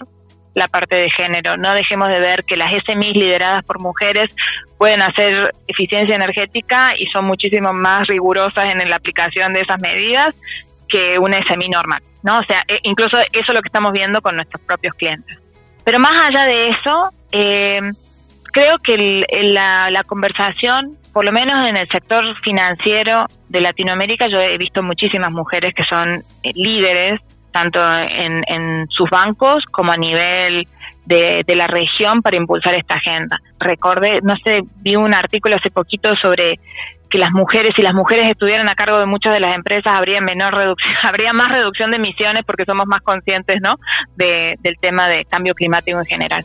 la 0.54 0.68
parte 0.68 0.96
de 0.96 1.10
género. 1.10 1.56
No 1.56 1.74
dejemos 1.74 2.08
de 2.08 2.18
ver 2.18 2.44
que 2.44 2.56
las 2.56 2.72
SMIs 2.72 3.14
lideradas 3.14 3.62
por 3.64 3.80
mujeres 3.80 4.30
pueden 4.78 5.02
hacer 5.02 5.54
eficiencia 5.66 6.16
energética 6.16 6.96
y 6.96 7.06
son 7.06 7.26
muchísimo 7.26 7.72
más 7.72 8.08
rigurosas 8.08 8.70
en 8.74 8.88
la 8.88 8.96
aplicación 8.96 9.52
de 9.52 9.60
esas 9.60 9.80
medidas 9.80 10.34
que 10.88 11.18
una 11.18 11.42
SMI 11.42 11.68
normal, 11.68 12.02
¿no? 12.22 12.38
O 12.38 12.42
sea, 12.44 12.64
e, 12.66 12.80
incluso 12.84 13.18
eso 13.18 13.28
es 13.32 13.48
lo 13.48 13.60
que 13.60 13.68
estamos 13.68 13.92
viendo 13.92 14.22
con 14.22 14.36
nuestros 14.36 14.62
propios 14.62 14.94
clientes. 14.94 15.38
Pero 15.84 15.98
más 15.98 16.28
allá 16.28 16.44
de 16.44 16.70
eso, 16.70 17.12
eh, 17.32 17.80
creo 18.52 18.78
que 18.78 19.26
la, 19.42 19.90
la 19.90 20.04
conversación, 20.04 20.96
por 21.12 21.24
lo 21.24 21.32
menos 21.32 21.66
en 21.66 21.76
el 21.76 21.88
sector 21.88 22.24
financiero 22.42 23.26
de 23.48 23.60
Latinoamérica, 23.60 24.28
yo 24.28 24.40
he 24.40 24.58
visto 24.58 24.82
muchísimas 24.82 25.30
mujeres 25.30 25.74
que 25.74 25.84
son 25.84 26.24
eh, 26.42 26.52
líderes 26.54 27.20
tanto 27.50 27.80
en, 27.98 28.86
sus 28.88 29.10
bancos 29.10 29.64
como 29.64 29.90
a 29.90 29.96
nivel 29.96 30.68
de, 31.06 31.44
la 31.48 31.66
región 31.66 32.22
para 32.22 32.36
impulsar 32.36 32.74
esta 32.74 32.94
agenda. 32.96 33.40
Recordé, 33.58 34.20
no 34.22 34.36
sé, 34.36 34.62
vi 34.76 34.96
un 34.96 35.14
artículo 35.14 35.56
hace 35.56 35.70
poquito 35.70 36.14
sobre 36.14 36.60
que 37.08 37.18
las 37.18 37.32
mujeres, 37.32 37.72
si 37.74 37.82
las 37.82 37.94
mujeres 37.94 38.28
estuvieran 38.30 38.68
a 38.68 38.74
cargo 38.74 38.98
de 38.98 39.06
muchas 39.06 39.32
de 39.32 39.40
las 39.40 39.56
empresas, 39.56 39.94
habría 39.94 40.20
menor 40.20 40.54
reducción, 40.54 40.94
habría 41.02 41.32
más 41.32 41.50
reducción 41.50 41.90
de 41.90 41.96
emisiones 41.96 42.44
porque 42.44 42.64
somos 42.64 42.86
más 42.86 43.00
conscientes, 43.00 43.60
¿no? 43.60 43.76
del 44.16 44.76
tema 44.80 45.08
de 45.08 45.24
cambio 45.24 45.54
climático 45.54 45.98
en 45.98 46.06
general. 46.06 46.44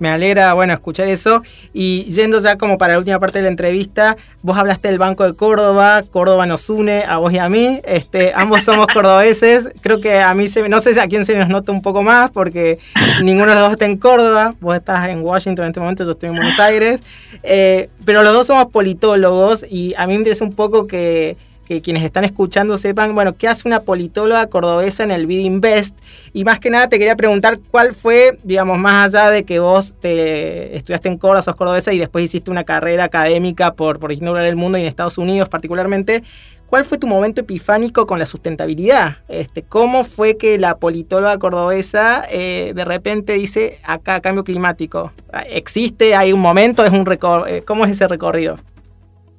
Me 0.00 0.08
alegra, 0.08 0.54
bueno, 0.54 0.72
escuchar 0.72 1.08
eso. 1.08 1.42
Y 1.72 2.04
yendo 2.04 2.38
ya 2.38 2.56
como 2.56 2.78
para 2.78 2.94
la 2.94 2.98
última 2.98 3.20
parte 3.20 3.38
de 3.38 3.42
la 3.44 3.50
entrevista, 3.50 4.16
vos 4.42 4.56
hablaste 4.58 4.88
del 4.88 4.98
Banco 4.98 5.24
de 5.24 5.34
Córdoba, 5.34 6.02
Córdoba 6.10 6.46
nos 6.46 6.68
une 6.70 7.04
a 7.04 7.18
vos 7.18 7.32
y 7.32 7.38
a 7.38 7.48
mí, 7.48 7.80
este, 7.84 8.32
ambos 8.34 8.62
somos 8.62 8.86
cordobeses, 8.92 9.70
creo 9.82 10.00
que 10.00 10.18
a 10.18 10.34
mí, 10.34 10.48
se, 10.48 10.68
no 10.68 10.80
sé 10.80 10.98
a 10.98 11.06
quién 11.06 11.24
se 11.24 11.36
nos 11.36 11.48
nota 11.48 11.70
un 11.70 11.82
poco 11.82 12.02
más, 12.02 12.30
porque 12.30 12.78
ninguno 13.22 13.48
de 13.48 13.54
los 13.54 13.60
dos 13.64 13.72
está 13.72 13.84
en 13.84 13.98
Córdoba, 13.98 14.54
vos 14.60 14.74
estás 14.74 15.08
en 15.08 15.20
Washington 15.22 15.66
en 15.66 15.70
este 15.70 15.80
momento, 15.80 16.04
yo 16.04 16.12
estoy 16.12 16.30
en 16.30 16.36
Buenos 16.36 16.58
Aires, 16.58 17.02
eh, 17.42 17.90
pero 18.04 18.22
los 18.22 18.32
dos 18.32 18.46
somos 18.46 18.66
politólogos 18.66 19.66
y 19.68 19.94
a 19.96 20.06
mí 20.06 20.14
me 20.14 20.20
interesa 20.20 20.44
un 20.44 20.54
poco 20.54 20.86
que 20.86 21.36
que 21.70 21.82
quienes 21.82 22.02
están 22.02 22.24
escuchando 22.24 22.76
sepan, 22.76 23.14
bueno, 23.14 23.36
qué 23.36 23.46
hace 23.46 23.68
una 23.68 23.78
politóloga 23.78 24.48
cordobesa 24.48 25.04
en 25.04 25.12
el 25.12 25.26
Bid 25.28 25.38
Invest. 25.38 25.96
Y 26.32 26.42
más 26.42 26.58
que 26.58 26.68
nada 26.68 26.88
te 26.88 26.98
quería 26.98 27.14
preguntar 27.14 27.60
cuál 27.70 27.94
fue, 27.94 28.36
digamos, 28.42 28.76
más 28.76 29.14
allá 29.14 29.30
de 29.30 29.44
que 29.44 29.60
vos 29.60 29.94
te 30.00 30.74
estudiaste 30.74 31.08
en 31.08 31.16
Córdoba, 31.16 31.42
sos 31.42 31.54
cordobesa 31.54 31.92
y 31.92 32.00
después 32.00 32.24
hiciste 32.24 32.50
una 32.50 32.64
carrera 32.64 33.04
académica 33.04 33.74
por, 33.74 34.00
por 34.00 34.10
lugares 34.10 34.48
del 34.48 34.56
mundo 34.56 34.78
y 34.78 34.80
en 34.80 34.88
Estados 34.88 35.16
Unidos 35.16 35.48
particularmente, 35.48 36.24
¿cuál 36.66 36.84
fue 36.84 36.98
tu 36.98 37.06
momento 37.06 37.42
epifánico 37.42 38.04
con 38.04 38.18
la 38.18 38.26
sustentabilidad? 38.26 39.18
Este, 39.28 39.62
¿Cómo 39.62 40.02
fue 40.02 40.36
que 40.36 40.58
la 40.58 40.76
politóloga 40.76 41.38
cordobesa 41.38 42.24
eh, 42.32 42.72
de 42.74 42.84
repente 42.84 43.34
dice, 43.34 43.78
acá 43.84 44.20
cambio 44.20 44.42
climático? 44.42 45.12
¿Existe? 45.48 46.16
¿Hay 46.16 46.32
un 46.32 46.40
momento? 46.40 46.84
¿Es 46.84 46.90
un 46.90 47.04
eh, 47.46 47.62
¿Cómo 47.64 47.84
es 47.84 47.92
ese 47.92 48.08
recorrido? 48.08 48.58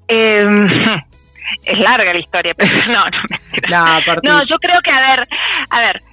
Eh, 0.08 0.48
es 1.64 1.80
larga 1.80 2.14
la 2.14 2.20
historia, 2.20 2.54
pero 2.54 2.72
no, 2.88 3.06
no, 3.70 4.22
no, 4.24 4.44
yo 4.46 4.58
creo 4.58 4.82
que, 4.82 4.92
a 4.92 5.02
ver, 5.02 5.28
a 5.70 5.80
ver, 5.80 6.04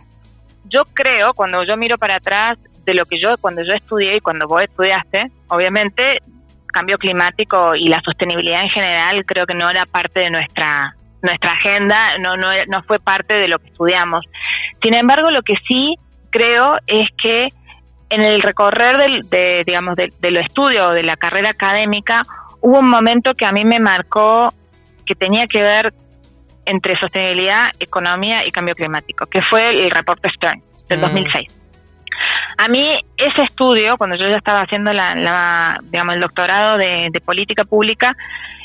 yo 0.65 0.85
creo, 0.87 1.35
cuando 1.35 1.65
yo 1.65 1.77
miro 1.77 1.99
para 1.99 2.17
atrás 2.17 2.59
de 2.85 2.95
lo 2.95 3.07
que 3.07 3.19
yo, 3.19 3.37
cuando 3.39 3.63
yo 3.63 3.75
estudié 3.75 4.17
y 4.17 4.21
cuando 4.21 4.47
vos 4.47 4.63
estudiaste, 4.63 5.31
obviamente 5.49 6.23
cambio 6.67 6.99
climático 6.99 7.75
y 7.75 7.89
la 7.89 8.01
sostenibilidad 8.03 8.63
en 8.63 8.69
general 8.69 9.25
creo 9.25 9.47
que 9.47 9.55
no 9.55 9.71
era 9.71 9.87
parte 9.87 10.21
de 10.21 10.31
nuestra 10.31 10.95
nuestra 11.23 11.53
agenda, 11.53 12.17
no, 12.19 12.37
no, 12.37 12.49
no 12.69 12.83
fue 12.85 13.01
parte 13.01 13.35
de 13.35 13.49
lo 13.49 13.59
que 13.59 13.71
estudiamos. 13.71 14.25
Sin 14.81 14.95
embargo, 14.95 15.33
lo 15.33 15.43
que 15.43 15.57
sí 15.67 15.99
creo 16.31 16.79
es 16.87 17.09
que 17.21 17.53
en 18.11 18.21
el 18.21 18.41
recorrer 18.41 18.99
del, 18.99 19.29
de, 19.29 19.65
digamos, 19.67 19.97
de, 19.97 20.13
de 20.21 20.31
lo 20.31 20.39
estudio 20.39 20.91
de 20.91 21.03
la 21.03 21.17
carrera 21.17 21.51
académica, 21.51 22.25
hubo 22.61 22.79
un 22.79 22.89
momento 22.89 23.35
que 23.35 23.47
a 23.47 23.53
mí 23.53 23.65
me 23.65 23.81
marcó 23.81 24.55
que 25.09 25.15
tenía 25.15 25.47
que 25.47 25.63
ver 25.63 25.95
entre 26.67 26.95
sostenibilidad, 26.97 27.71
economía 27.81 28.47
y 28.47 28.53
cambio 28.53 28.75
climático, 28.75 29.27
que 29.27 29.41
fue 29.41 29.71
el 29.71 29.91
reporte 29.91 30.29
Stern 30.29 30.63
del 30.89 31.01
2006. 31.01 31.49
Mm. 31.49 31.59
A 32.59 32.69
mí 32.69 33.01
ese 33.17 33.43
estudio, 33.43 33.97
cuando 33.97 34.17
yo 34.17 34.29
ya 34.29 34.37
estaba 34.37 34.61
haciendo 34.61 34.93
la, 34.93 35.81
digamos, 35.85 36.15
el 36.15 36.21
doctorado 36.21 36.77
de, 36.77 37.11
política 37.25 37.65
pública, 37.65 38.17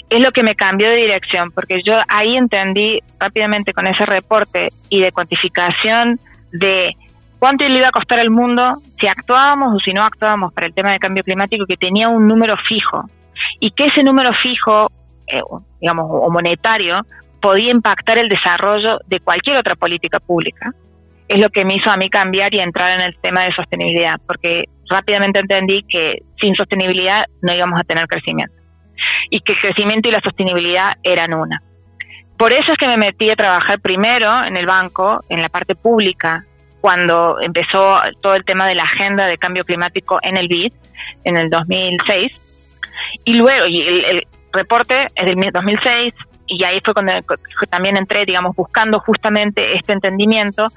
es 0.09 0.19
lo 0.19 0.31
que 0.31 0.43
me 0.43 0.55
cambió 0.55 0.89
de 0.89 0.97
dirección, 0.97 1.51
porque 1.51 1.81
yo 1.81 2.01
ahí 2.09 2.35
entendí 2.35 3.01
rápidamente 3.19 3.73
con 3.73 3.87
ese 3.87 4.05
reporte 4.05 4.73
y 4.89 4.99
de 4.99 5.11
cuantificación 5.11 6.19
de 6.51 6.95
cuánto 7.39 7.67
le 7.67 7.77
iba 7.77 7.87
a 7.87 7.91
costar 7.91 8.19
al 8.19 8.29
mundo 8.29 8.81
si 8.99 9.07
actuábamos 9.07 9.75
o 9.75 9.79
si 9.79 9.93
no 9.93 10.03
actuábamos 10.03 10.51
para 10.53 10.67
el 10.67 10.73
tema 10.73 10.91
de 10.91 10.99
cambio 10.99 11.23
climático, 11.23 11.65
que 11.65 11.77
tenía 11.77 12.09
un 12.09 12.27
número 12.27 12.57
fijo 12.57 13.09
y 13.59 13.71
que 13.71 13.85
ese 13.85 14.03
número 14.03 14.33
fijo 14.33 14.91
eh, 15.27 15.41
digamos, 15.81 16.05
o 16.09 16.29
monetario, 16.29 17.05
podía 17.41 17.71
impactar 17.71 18.17
el 18.17 18.29
desarrollo 18.29 18.99
de 19.07 19.19
cualquier 19.19 19.57
otra 19.57 19.75
política 19.75 20.19
pública. 20.19 20.71
Es 21.27 21.39
lo 21.39 21.49
que 21.49 21.65
me 21.65 21.75
hizo 21.75 21.89
a 21.91 21.97
mí 21.97 22.09
cambiar 22.09 22.53
y 22.53 22.59
entrar 22.59 22.99
en 22.99 23.05
el 23.05 23.17
tema 23.17 23.43
de 23.43 23.51
sostenibilidad, 23.51 24.19
porque 24.27 24.65
rápidamente 24.89 25.39
entendí 25.39 25.83
que 25.83 26.23
sin 26.39 26.55
sostenibilidad 26.55 27.25
no 27.41 27.53
íbamos 27.53 27.79
a 27.79 27.83
tener 27.83 28.07
crecimiento 28.07 28.63
y 29.29 29.39
que 29.39 29.53
el 29.53 29.59
crecimiento 29.59 30.09
y 30.09 30.11
la 30.11 30.21
sostenibilidad 30.21 30.93
eran 31.03 31.33
una. 31.33 31.61
Por 32.37 32.51
eso 32.51 32.71
es 32.71 32.77
que 32.77 32.87
me 32.87 32.97
metí 32.97 33.29
a 33.29 33.35
trabajar 33.35 33.79
primero 33.79 34.43
en 34.43 34.57
el 34.57 34.65
banco, 34.65 35.23
en 35.29 35.41
la 35.41 35.49
parte 35.49 35.75
pública, 35.75 36.45
cuando 36.81 37.37
empezó 37.41 37.99
todo 38.21 38.35
el 38.35 38.43
tema 38.43 38.67
de 38.67 38.75
la 38.75 38.83
agenda 38.83 39.27
de 39.27 39.37
cambio 39.37 39.63
climático 39.63 40.19
en 40.21 40.35
el 40.37 40.47
BID, 40.47 40.73
en 41.23 41.37
el 41.37 41.49
2006. 41.49 42.31
Y 43.23 43.35
luego, 43.35 43.65
y 43.67 43.81
el, 43.81 44.27
reporte 44.53 45.07
es 45.15 45.25
del 45.25 45.51
2006 45.51 46.13
y 46.47 46.63
ahí 46.63 46.79
fue 46.83 46.93
cuando 46.93 47.13
también 47.69 47.97
entré, 47.97 48.25
digamos, 48.25 48.55
buscando 48.55 48.99
justamente 48.99 49.75
este 49.75 49.93
entendimiento. 49.93 50.71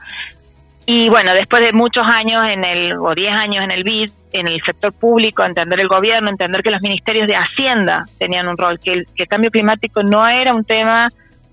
Y 0.86 1.08
bueno, 1.08 1.34
después 1.34 1.62
de 1.62 1.72
muchos 1.72 2.06
años 2.06 2.46
en 2.48 2.64
el, 2.64 2.96
o 2.96 3.14
10 3.14 3.32
años 3.34 3.64
en 3.64 3.72
el 3.72 3.82
BID, 3.82 4.10
en 4.32 4.46
el 4.46 4.62
sector 4.62 4.92
público, 4.92 5.44
entender 5.44 5.80
el 5.80 5.88
gobierno, 5.88 6.30
entender 6.30 6.62
que 6.62 6.70
los 6.70 6.80
ministerios 6.80 7.26
de 7.26 7.36
Hacienda 7.36 8.04
tenían 8.18 8.48
un 8.48 8.56
rol, 8.56 8.78
que 8.78 8.92
el, 8.92 9.06
que 9.16 9.24
el 9.24 9.28
cambio 9.28 9.50
climático 9.50 10.02
no 10.04 10.26
era 10.28 10.54
un 10.54 10.64
tema 10.64 11.12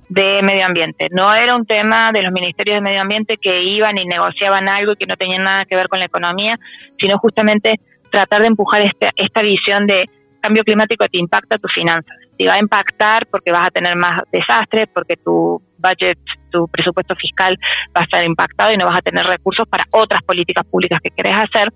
de 0.10 0.42
medio 0.44 0.66
ambiente, 0.66 1.08
no 1.12 1.34
era 1.34 1.56
un 1.56 1.66
tema 1.66 2.12
de 2.12 2.22
los 2.22 2.32
ministerios 2.32 2.76
de 2.76 2.82
medio 2.82 3.02
ambiente 3.02 3.38
que 3.38 3.64
iban 3.64 3.98
y 3.98 4.06
negociaban 4.06 4.70
algo 4.70 4.92
y 4.92 4.96
que 4.98 5.08
no 5.08 5.16
tenían 5.16 5.44
nada 5.44 5.66
que 5.66 5.76
ver 5.76 5.90
con 5.90 5.98
la 5.98 6.06
economía, 6.06 6.60
sino 7.00 7.18
justamente 7.18 7.80
tratar 8.12 8.42
de 8.42 8.48
empujar 8.48 8.82
este, 8.82 9.10
esta 9.16 9.42
visión 9.42 9.88
de 9.88 10.08
cambio 10.44 10.64
climático 10.64 11.08
te 11.08 11.18
impacta 11.18 11.58
tus 11.58 11.72
finanzas. 11.72 12.16
Te 12.38 12.48
va 12.48 12.56
a 12.56 12.60
impactar 12.60 13.26
porque 13.28 13.52
vas 13.52 13.68
a 13.68 13.72
tener 13.72 13.96
más 13.96 14.22
desastres, 14.32 14.88
porque 14.94 15.16
tu 15.16 15.62
budget, 15.78 16.20
tu 16.52 16.68
presupuesto 16.68 17.16
fiscal 17.16 17.58
va 17.96 18.02
a 18.02 18.04
estar 18.04 18.24
impactado 18.24 18.74
y 18.74 18.78
no 18.78 18.86
vas 18.86 18.98
a 18.98 19.02
tener 19.02 19.26
recursos 19.26 19.66
para 19.68 19.86
otras 19.92 20.22
políticas 20.24 20.66
públicas 20.66 21.00
que 21.02 21.12
querés 21.12 21.36
hacer. 21.36 21.70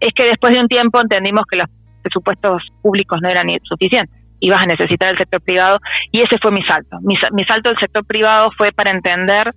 Es 0.00 0.12
que 0.12 0.24
después 0.24 0.54
de 0.54 0.60
un 0.60 0.68
tiempo 0.68 1.00
entendimos 1.00 1.42
que 1.50 1.56
los 1.56 1.66
presupuestos 2.02 2.68
públicos 2.82 3.18
no 3.20 3.28
eran 3.28 3.48
suficientes 3.64 4.14
y 4.40 4.50
vas 4.50 4.62
a 4.62 4.66
necesitar 4.66 5.10
el 5.10 5.18
sector 5.18 5.40
privado 5.40 5.80
y 6.12 6.20
ese 6.20 6.38
fue 6.38 6.52
mi 6.52 6.62
salto. 6.62 6.98
Mi, 7.02 7.16
mi 7.32 7.44
salto 7.44 7.70
del 7.70 7.78
sector 7.78 8.04
privado 8.04 8.52
fue 8.56 8.70
para 8.70 8.92
entender 8.92 9.52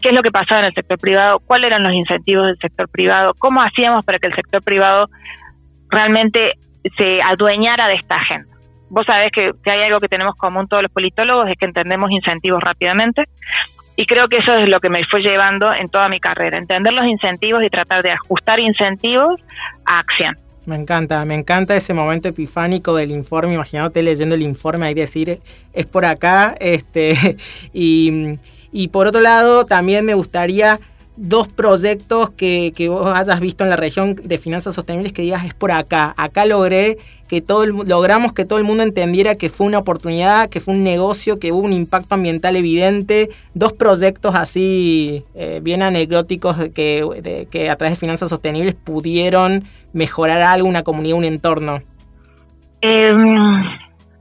qué 0.00 0.08
es 0.08 0.14
lo 0.14 0.22
que 0.22 0.32
pasaba 0.32 0.60
en 0.60 0.66
el 0.66 0.74
sector 0.74 0.98
privado, 0.98 1.38
cuáles 1.38 1.68
eran 1.68 1.84
los 1.84 1.92
incentivos 1.92 2.46
del 2.46 2.58
sector 2.58 2.88
privado, 2.88 3.34
cómo 3.38 3.62
hacíamos 3.62 4.04
para 4.04 4.18
que 4.18 4.26
el 4.26 4.34
sector 4.34 4.62
privado 4.62 5.08
realmente 5.88 6.58
se 6.96 7.22
adueñara 7.22 7.88
de 7.88 7.94
esta 7.94 8.16
agenda. 8.16 8.56
Vos 8.88 9.06
sabés 9.06 9.30
que 9.30 9.52
si 9.64 9.70
hay 9.70 9.82
algo 9.82 10.00
que 10.00 10.08
tenemos 10.08 10.36
común 10.36 10.68
todos 10.68 10.82
los 10.82 10.92
politólogos 10.92 11.48
es 11.48 11.56
que 11.56 11.66
entendemos 11.66 12.10
incentivos 12.10 12.62
rápidamente 12.62 13.28
y 13.96 14.06
creo 14.06 14.28
que 14.28 14.38
eso 14.38 14.54
es 14.54 14.68
lo 14.68 14.78
que 14.80 14.90
me 14.90 15.02
fue 15.04 15.22
llevando 15.22 15.72
en 15.72 15.88
toda 15.88 16.08
mi 16.08 16.20
carrera, 16.20 16.58
entender 16.58 16.92
los 16.92 17.06
incentivos 17.06 17.64
y 17.64 17.70
tratar 17.70 18.02
de 18.02 18.12
ajustar 18.12 18.60
incentivos 18.60 19.40
a 19.84 19.98
acción. 19.98 20.36
Me 20.66 20.76
encanta, 20.76 21.24
me 21.24 21.34
encanta 21.34 21.76
ese 21.76 21.94
momento 21.94 22.28
epifánico 22.28 22.94
del 22.94 23.12
informe, 23.12 23.54
imagínate 23.54 24.02
leyendo 24.02 24.34
el 24.34 24.42
informe 24.42 24.86
ahí 24.86 24.94
decir, 24.94 25.40
es 25.72 25.86
por 25.86 26.04
acá, 26.04 26.56
este, 26.60 27.36
y, 27.72 28.38
y 28.72 28.88
por 28.88 29.06
otro 29.06 29.20
lado 29.20 29.64
también 29.64 30.04
me 30.04 30.14
gustaría 30.14 30.78
dos 31.16 31.48
proyectos 31.48 32.30
que, 32.30 32.72
que, 32.76 32.88
vos 32.88 33.06
hayas 33.14 33.40
visto 33.40 33.64
en 33.64 33.70
la 33.70 33.76
región 33.76 34.16
de 34.16 34.38
finanzas 34.38 34.74
sostenibles 34.74 35.12
que 35.12 35.22
digas 35.22 35.44
es 35.44 35.54
por 35.54 35.72
acá. 35.72 36.14
Acá 36.16 36.44
logré 36.44 36.98
que 37.28 37.40
todo 37.40 37.64
el, 37.64 37.70
logramos 37.70 38.32
que 38.32 38.44
todo 38.44 38.58
el 38.58 38.64
mundo 38.64 38.82
entendiera 38.82 39.34
que 39.34 39.48
fue 39.48 39.66
una 39.66 39.78
oportunidad, 39.78 40.48
que 40.48 40.60
fue 40.60 40.74
un 40.74 40.84
negocio, 40.84 41.38
que 41.38 41.52
hubo 41.52 41.62
un 41.62 41.72
impacto 41.72 42.14
ambiental 42.14 42.56
evidente. 42.56 43.30
Dos 43.54 43.72
proyectos 43.72 44.34
así 44.34 45.24
eh, 45.34 45.60
bien 45.62 45.82
anecdóticos 45.82 46.56
que, 46.74 47.46
que 47.50 47.70
a 47.70 47.76
través 47.76 47.96
de 47.96 48.00
finanzas 48.00 48.30
sostenibles 48.30 48.74
pudieron 48.74 49.64
mejorar 49.92 50.42
algo, 50.42 50.68
una 50.68 50.82
comunidad, 50.82 51.16
un 51.16 51.24
entorno. 51.24 51.82
Em, 52.82 53.64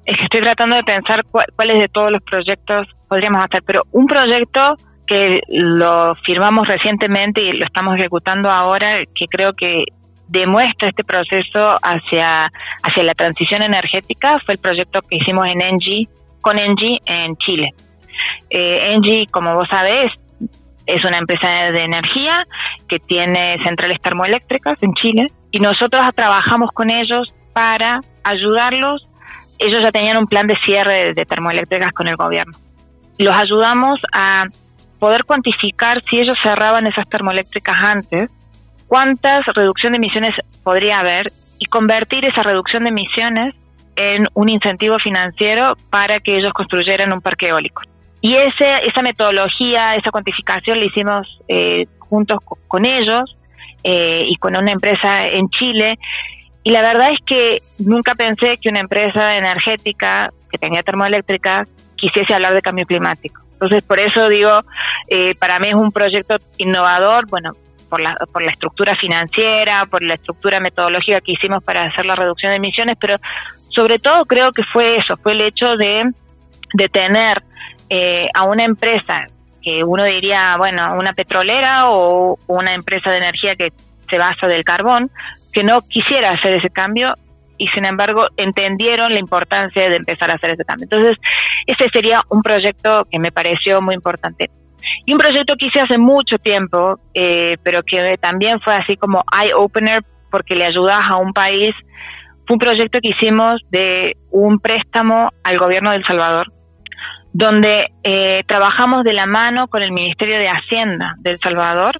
es 0.05 0.17
que 0.17 0.23
estoy 0.23 0.41
tratando 0.41 0.75
de 0.77 0.83
pensar 0.83 1.25
cuáles 1.25 1.79
de 1.79 1.89
todos 1.89 2.11
los 2.11 2.21
proyectos 2.21 2.87
podríamos 3.07 3.43
hacer, 3.43 3.61
pero 3.63 3.83
un 3.91 4.07
proyecto 4.07 4.77
que 5.05 5.41
lo 5.47 6.15
firmamos 6.15 6.67
recientemente 6.67 7.41
y 7.41 7.53
lo 7.53 7.65
estamos 7.65 7.95
ejecutando 7.95 8.49
ahora, 8.49 9.05
que 9.13 9.27
creo 9.27 9.53
que 9.53 9.85
demuestra 10.27 10.89
este 10.89 11.03
proceso 11.03 11.77
hacia, 11.81 12.51
hacia 12.83 13.03
la 13.03 13.13
transición 13.13 13.61
energética, 13.61 14.39
fue 14.45 14.55
el 14.55 14.59
proyecto 14.59 15.01
que 15.01 15.17
hicimos 15.17 15.47
en 15.47 15.61
Engie, 15.61 16.09
con 16.41 16.57
Engie 16.57 17.01
en 17.05 17.37
Chile. 17.37 17.73
Eh, 18.49 19.25
como 19.31 19.55
vos 19.55 19.67
sabés, 19.67 20.11
es 20.85 21.03
una 21.03 21.17
empresa 21.17 21.71
de 21.71 21.83
energía 21.83 22.47
que 22.87 22.99
tiene 22.99 23.57
centrales 23.63 23.99
termoeléctricas 24.01 24.77
en 24.81 24.93
Chile 24.93 25.31
y 25.51 25.59
nosotros 25.59 26.03
trabajamos 26.15 26.71
con 26.71 26.89
ellos 26.89 27.33
para 27.53 28.01
ayudarlos. 28.23 29.07
Ellos 29.57 29.81
ya 29.81 29.91
tenían 29.91 30.17
un 30.17 30.27
plan 30.27 30.47
de 30.47 30.55
cierre 30.57 31.13
de 31.13 31.25
termoeléctricas 31.25 31.91
con 31.93 32.07
el 32.07 32.15
gobierno. 32.15 32.57
Los 33.17 33.35
ayudamos 33.35 33.99
a 34.11 34.45
poder 34.99 35.25
cuantificar 35.25 36.03
si 36.09 36.19
ellos 36.19 36.37
cerraban 36.41 36.87
esas 36.87 37.07
termoeléctricas 37.07 37.77
antes, 37.79 38.29
cuántas 38.87 39.45
reducción 39.47 39.93
de 39.93 39.97
emisiones 39.97 40.35
podría 40.63 40.99
haber 40.99 41.31
y 41.59 41.65
convertir 41.65 42.25
esa 42.25 42.43
reducción 42.43 42.83
de 42.83 42.89
emisiones 42.89 43.55
en 43.95 44.27
un 44.33 44.49
incentivo 44.49 44.99
financiero 44.99 45.77
para 45.89 46.19
que 46.19 46.37
ellos 46.37 46.53
construyeran 46.53 47.13
un 47.13 47.21
parque 47.21 47.49
eólico. 47.49 47.81
Y 48.21 48.35
ese, 48.35 48.85
esa 48.87 49.01
metodología, 49.01 49.95
esa 49.95 50.11
cuantificación 50.11 50.79
la 50.79 50.85
hicimos 50.85 51.39
eh, 51.47 51.85
juntos 51.99 52.39
con 52.67 52.85
ellos 52.85 53.37
eh, 53.83 54.25
y 54.27 54.35
con 54.37 54.55
una 54.57 54.71
empresa 54.71 55.27
en 55.27 55.47
Chile 55.49 55.99
Y 56.63 56.71
la 56.71 56.81
verdad 56.81 57.11
es 57.11 57.19
que 57.23 57.61
nunca 57.77 58.15
pensé 58.15 58.57
que 58.57 58.69
una 58.69 58.79
empresa 58.79 59.37
energética 59.37 60.31
que 60.49 60.57
tenía 60.57 60.81
termoeléctrica 60.81 61.67
quisiese 61.95 62.33
hablar 62.33 62.53
de 62.55 62.63
cambio 62.63 62.85
climático. 62.85 63.44
Entonces, 63.65 63.83
por 63.83 63.99
eso 63.99 64.29
digo, 64.29 64.61
eh, 65.07 65.33
para 65.39 65.57
mí 65.59 65.69
es 65.69 65.73
un 65.73 65.91
proyecto 65.91 66.37
innovador, 66.57 67.25
bueno, 67.27 67.53
por 67.89 67.99
la, 67.99 68.15
por 68.31 68.43
la 68.43 68.51
estructura 68.51 68.95
financiera, 68.95 69.87
por 69.87 70.03
la 70.03 70.13
estructura 70.13 70.59
metodológica 70.59 71.19
que 71.19 71.31
hicimos 71.31 71.63
para 71.63 71.83
hacer 71.83 72.05
la 72.05 72.15
reducción 72.15 72.51
de 72.51 72.57
emisiones, 72.57 72.95
pero 72.99 73.17
sobre 73.69 73.97
todo 73.97 74.25
creo 74.25 74.51
que 74.51 74.61
fue 74.61 74.97
eso, 74.97 75.17
fue 75.17 75.31
el 75.31 75.41
hecho 75.41 75.77
de, 75.77 76.11
de 76.75 76.89
tener 76.89 77.41
eh, 77.89 78.29
a 78.35 78.43
una 78.43 78.63
empresa 78.63 79.25
que 79.63 79.83
uno 79.83 80.03
diría, 80.03 80.55
bueno, 80.57 80.95
una 80.95 81.13
petrolera 81.13 81.89
o 81.89 82.37
una 82.45 82.75
empresa 82.75 83.09
de 83.09 83.17
energía 83.17 83.55
que 83.55 83.73
se 84.07 84.19
basa 84.19 84.45
del 84.45 84.63
carbón, 84.63 85.09
que 85.51 85.63
no 85.63 85.81
quisiera 85.81 86.29
hacer 86.29 86.53
ese 86.53 86.69
cambio 86.69 87.15
y 87.57 87.67
sin 87.67 87.85
embargo 87.85 88.27
entendieron 88.37 89.13
la 89.13 89.19
importancia 89.19 89.89
de 89.89 89.95
empezar 89.95 90.31
a 90.31 90.35
hacer 90.35 90.51
ese 90.51 90.65
cambio. 90.65 90.85
Entonces, 90.85 91.17
ese 91.65 91.89
sería 91.89 92.21
un 92.29 92.41
proyecto 92.41 93.07
que 93.09 93.19
me 93.19 93.31
pareció 93.31 93.81
muy 93.81 93.95
importante. 93.95 94.49
Y 95.05 95.13
un 95.13 95.17
proyecto 95.17 95.55
que 95.55 95.67
hice 95.67 95.81
hace 95.81 95.97
mucho 95.97 96.37
tiempo, 96.37 96.99
eh, 97.13 97.57
pero 97.63 97.83
que 97.83 98.17
también 98.19 98.59
fue 98.61 98.75
así 98.75 98.95
como 98.97 99.23
eye-opener 99.31 100.03
porque 100.29 100.55
le 100.55 100.65
ayudas 100.65 101.09
a 101.09 101.15
un 101.15 101.33
país, 101.33 101.73
fue 102.45 102.55
un 102.55 102.59
proyecto 102.59 102.99
que 103.01 103.09
hicimos 103.09 103.61
de 103.69 104.17
un 104.29 104.59
préstamo 104.59 105.31
al 105.43 105.57
gobierno 105.57 105.91
de 105.91 105.97
El 105.97 106.05
Salvador, 106.05 106.51
donde 107.33 107.91
eh, 108.03 108.43
trabajamos 108.45 109.03
de 109.03 109.13
la 109.13 109.25
mano 109.25 109.67
con 109.67 109.81
el 109.81 109.91
Ministerio 109.91 110.37
de 110.37 110.47
Hacienda 110.47 111.15
de 111.19 111.31
El 111.31 111.39
Salvador 111.39 111.99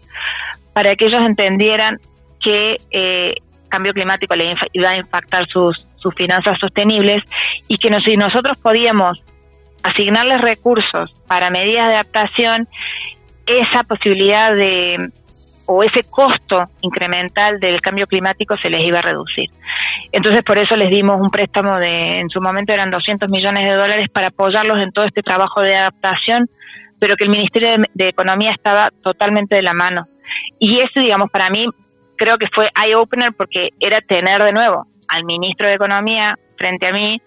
para 0.74 0.96
que 0.96 1.06
ellos 1.06 1.22
entendieran 1.26 2.00
que 2.40 2.80
eh, 2.92 3.36
cambio 3.76 3.94
climático 3.94 4.36
le 4.36 4.56
iba 4.72 4.90
a 4.90 4.96
impactar 4.96 5.48
sus, 5.48 5.86
sus 5.98 6.16
finanzas 6.16 6.58
sostenibles 6.58 7.24
y 7.68 7.78
que 7.78 8.00
si 8.00 8.16
nosotros 8.16 8.58
podíamos 8.58 9.22
asignarles 9.84 10.40
recursos 10.40 11.14
para 11.28 11.50
medidas 11.50 11.90
de 11.90 11.96
adaptación, 11.96 12.70
esa 13.46 13.84
posibilidad 13.84 14.54
de 14.54 15.12
o 15.68 15.84
ese 15.84 16.04
costo 16.04 16.70
incremental 16.82 17.60
del 17.60 17.82
cambio 17.82 18.08
climático 18.08 18.56
se 18.56 18.70
les 18.70 18.86
iba 18.86 19.00
a 19.00 19.02
reducir. 19.02 19.50
Entonces, 20.12 20.44
por 20.44 20.58
eso 20.58 20.76
les 20.76 20.90
dimos 20.90 21.20
un 21.20 21.32
préstamo 21.32 21.80
de, 21.80 22.20
en 22.20 22.30
su 22.30 22.40
momento 22.40 22.72
eran 22.72 22.92
200 22.92 23.30
millones 23.30 23.66
de 23.66 23.74
dólares 23.74 24.08
para 24.10 24.28
apoyarlos 24.28 24.80
en 24.80 24.92
todo 24.92 25.06
este 25.06 25.24
trabajo 25.24 25.62
de 25.62 25.76
adaptación, 25.76 26.50
pero 27.00 27.16
que 27.16 27.24
el 27.24 27.32
Ministerio 27.32 27.84
de, 27.94 28.08
Economía 28.08 28.52
estaba 28.52 28.92
totalmente 29.02 29.56
de 29.56 29.64
la 29.64 29.74
mano. 29.74 30.08
Y 30.60 30.80
eso, 30.80 31.00
digamos, 31.00 31.30
para 31.32 31.50
mí 31.50 31.68
creo 32.16 32.38
que 32.38 32.48
fue 32.52 32.70
eye-opener 32.76 33.34
porque 33.34 33.70
era 33.80 34.02
tener 34.02 34.44
de 34.44 34.54
nuevo 34.54 34.88
al 35.08 35.26
ministro 35.26 35.68
de 35.68 35.76
Economía 35.76 36.38
frente 36.58 36.88
a 36.88 36.94
mí 36.94 37.22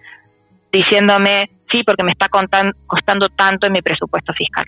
diciéndome, 0.73 1.51
sí, 1.71 1.83
porque 1.85 2.05
me 2.05 2.13
está 2.13 2.29
costando 2.29 3.29
tanto 3.29 3.67
en 3.67 3.73
mi 3.73 3.83
presupuesto 3.83 4.33
fiscal. 4.35 4.67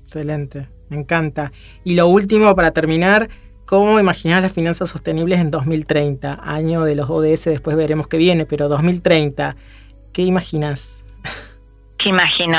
Excelente, 0.00 0.68
me 0.88 0.98
encanta. 0.98 1.52
Y 1.84 1.94
lo 1.94 2.06
último, 2.06 2.54
para 2.54 2.70
terminar, 2.70 3.28
¿cómo 3.66 3.98
imaginas 3.98 4.42
las 4.42 4.52
finanzas 4.52 4.88
sostenibles 4.88 5.40
en 5.40 5.50
2030? 5.50 6.40
Año 6.42 6.84
de 6.84 6.94
los 6.94 7.10
ODS, 7.10 7.44
después 7.46 7.76
veremos 7.76 8.08
qué 8.08 8.16
viene, 8.16 8.46
pero 8.46 8.68
2030, 8.68 9.56
¿qué 10.12 10.22
imaginas? 10.22 11.04
¿Qué 11.98 12.10
imagino? 12.10 12.58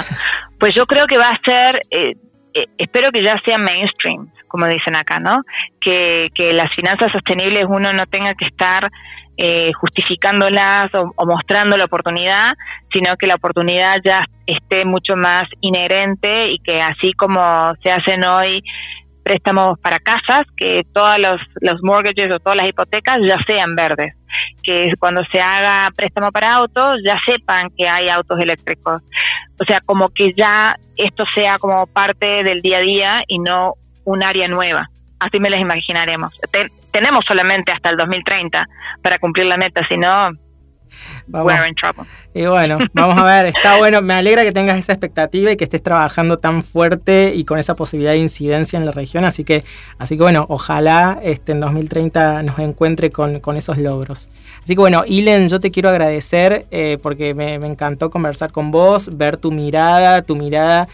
Pues 0.60 0.76
yo 0.76 0.86
creo 0.86 1.08
que 1.08 1.18
va 1.18 1.30
a 1.30 1.42
ser, 1.44 1.82
eh, 1.92 2.16
eh, 2.54 2.66
espero 2.78 3.12
que 3.12 3.24
ya 3.24 3.38
sea 3.44 3.58
mainstream, 3.58 4.30
como 4.48 4.68
dicen 4.68 4.96
acá, 4.96 5.20
¿no? 5.20 5.44
Que, 5.80 6.30
que 6.34 6.54
las 6.54 6.74
finanzas 6.74 7.12
sostenibles 7.12 7.66
uno 7.68 7.94
no 7.94 8.06
tenga 8.06 8.34
que 8.36 8.46
estar 8.46 8.90
eh, 9.40 9.72
justificándolas 9.80 10.90
o, 10.96 11.14
mostrando 11.28 11.78
la 11.78 11.86
oportunidad, 11.86 12.56
sino 12.92 13.16
que 13.18 13.28
la 13.28 13.36
oportunidad 13.36 14.02
ya 14.04 14.26
esté 14.48 14.84
mucho 14.84 15.16
más 15.16 15.48
inherente 15.62 16.50
y 16.50 16.58
que 16.58 16.82
así 16.82 17.14
como 17.14 17.72
se 17.84 17.92
hacen 17.92 18.24
hoy 18.24 18.64
préstamos 19.22 19.78
para 19.80 20.00
casas, 20.00 20.48
que 20.56 20.84
todos 20.92 21.20
los, 21.20 21.40
los 21.62 21.84
mortgages 21.84 22.34
o 22.34 22.40
todas 22.40 22.58
las 22.58 22.68
hipotecas 22.68 23.20
ya 23.22 23.38
sean 23.46 23.76
verdes, 23.76 24.16
que 24.64 24.92
cuando 24.98 25.24
se 25.26 25.40
haga 25.40 25.92
préstamo 25.96 26.32
para 26.32 26.56
autos 26.56 27.02
ya 27.04 27.20
sepan 27.24 27.70
que 27.78 27.88
hay 27.88 28.10
autos 28.10 28.40
eléctricos. 28.40 29.04
O 29.60 29.66
sea, 29.66 29.82
como 29.82 30.10
que 30.10 30.34
ya 30.34 30.78
esto 30.96 31.26
sea 31.36 31.60
como 31.60 31.86
parte 31.86 32.42
del 32.44 32.64
día 32.64 32.78
a 32.78 32.82
día 32.82 33.24
y 33.28 33.38
no 33.38 33.74
un 34.08 34.24
área 34.24 34.48
nueva. 34.48 34.90
Así 35.20 35.40
me 35.40 35.50
las 35.50 35.60
imaginaremos. 35.60 36.40
tenemos 36.92 37.26
solamente 37.26 37.72
hasta 37.72 37.90
el 37.90 37.98
2030 37.98 38.68
para 39.02 39.20
cumplir 39.20 39.46
la 39.46 39.58
meta, 39.58 39.86
si 39.88 39.98
no, 39.98 40.32
we're 41.28 41.68
in 41.68 41.76
trouble. 41.76 42.06
Y 42.34 42.46
bueno, 42.46 42.78
vamos 42.94 43.18
a 43.18 43.24
ver, 43.26 43.48
está 43.48 43.76
bueno, 43.78 44.02
me 44.02 44.14
alegra 44.14 44.44
que 44.44 44.54
tengas 44.54 44.78
esa 44.78 44.94
expectativa 44.94 45.52
y 45.52 45.58
que 45.58 45.66
estés 45.66 45.84
trabajando 45.84 46.40
tan 46.40 46.64
fuerte 46.64 47.34
y 47.36 47.44
con 47.44 47.60
esa 47.60 47.76
posibilidad 47.76 48.14
de 48.14 48.20
incidencia 48.20 48.78
en 48.78 48.86
la 48.86 48.92
región, 48.92 49.26
así 49.26 49.44
que, 49.44 49.66
así 49.98 50.16
que 50.16 50.24
bueno, 50.24 50.46
ojalá 50.48 51.20
este, 51.22 51.52
en 51.52 51.60
2030 51.60 52.44
nos 52.44 52.60
encuentre 52.60 53.12
con, 53.12 53.42
esos 53.58 53.78
logros. 53.78 54.30
Así 54.64 54.76
que 54.76 54.80
bueno, 54.80 55.04
Ilen, 55.06 55.50
yo 55.50 55.60
te 55.60 55.70
quiero 55.72 55.90
agradecer 55.90 56.66
eh, 56.72 56.98
porque 57.04 57.34
me, 57.34 57.60
me 57.60 57.68
encantó 57.68 58.10
conversar 58.10 58.54
con 58.54 58.72
vos, 58.72 59.18
ver 59.18 59.36
tu 59.36 59.52
mirada, 59.52 60.22
tu 60.22 60.38
mirada 60.38 60.88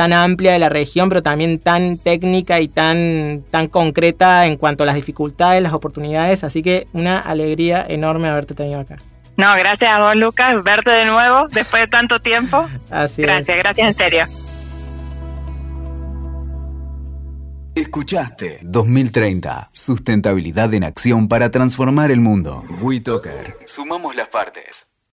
tan 0.00 0.14
amplia 0.14 0.52
de 0.54 0.58
la 0.58 0.70
región, 0.70 1.10
pero 1.10 1.22
también 1.22 1.58
tan 1.58 1.98
técnica 1.98 2.58
y 2.58 2.68
tan, 2.68 3.44
tan 3.50 3.68
concreta 3.68 4.46
en 4.46 4.56
cuanto 4.56 4.84
a 4.84 4.86
las 4.86 4.94
dificultades, 4.94 5.62
las 5.62 5.74
oportunidades. 5.74 6.42
Así 6.42 6.62
que 6.62 6.86
una 6.94 7.18
alegría 7.18 7.84
enorme 7.86 8.30
haberte 8.30 8.54
tenido 8.54 8.80
acá. 8.80 8.96
No, 9.36 9.54
gracias 9.56 9.90
a 9.90 9.98
vos, 9.98 10.16
Lucas, 10.16 10.54
verte 10.64 10.90
de 10.90 11.04
nuevo 11.04 11.48
después 11.48 11.82
de 11.82 11.88
tanto 11.88 12.18
tiempo. 12.18 12.66
Así 12.90 13.20
gracias, 13.20 13.58
gracias 13.58 13.88
en 13.88 13.94
serio. 13.94 14.24
Escuchaste 17.74 18.60
2030, 18.62 19.68
sustentabilidad 19.74 20.72
en 20.72 20.84
acción 20.84 21.28
para 21.28 21.50
transformar 21.50 22.10
el 22.10 22.20
mundo. 22.20 22.64
WeToker, 22.80 23.58
sumamos 23.66 24.16
las 24.16 24.28
partes. 24.28 24.89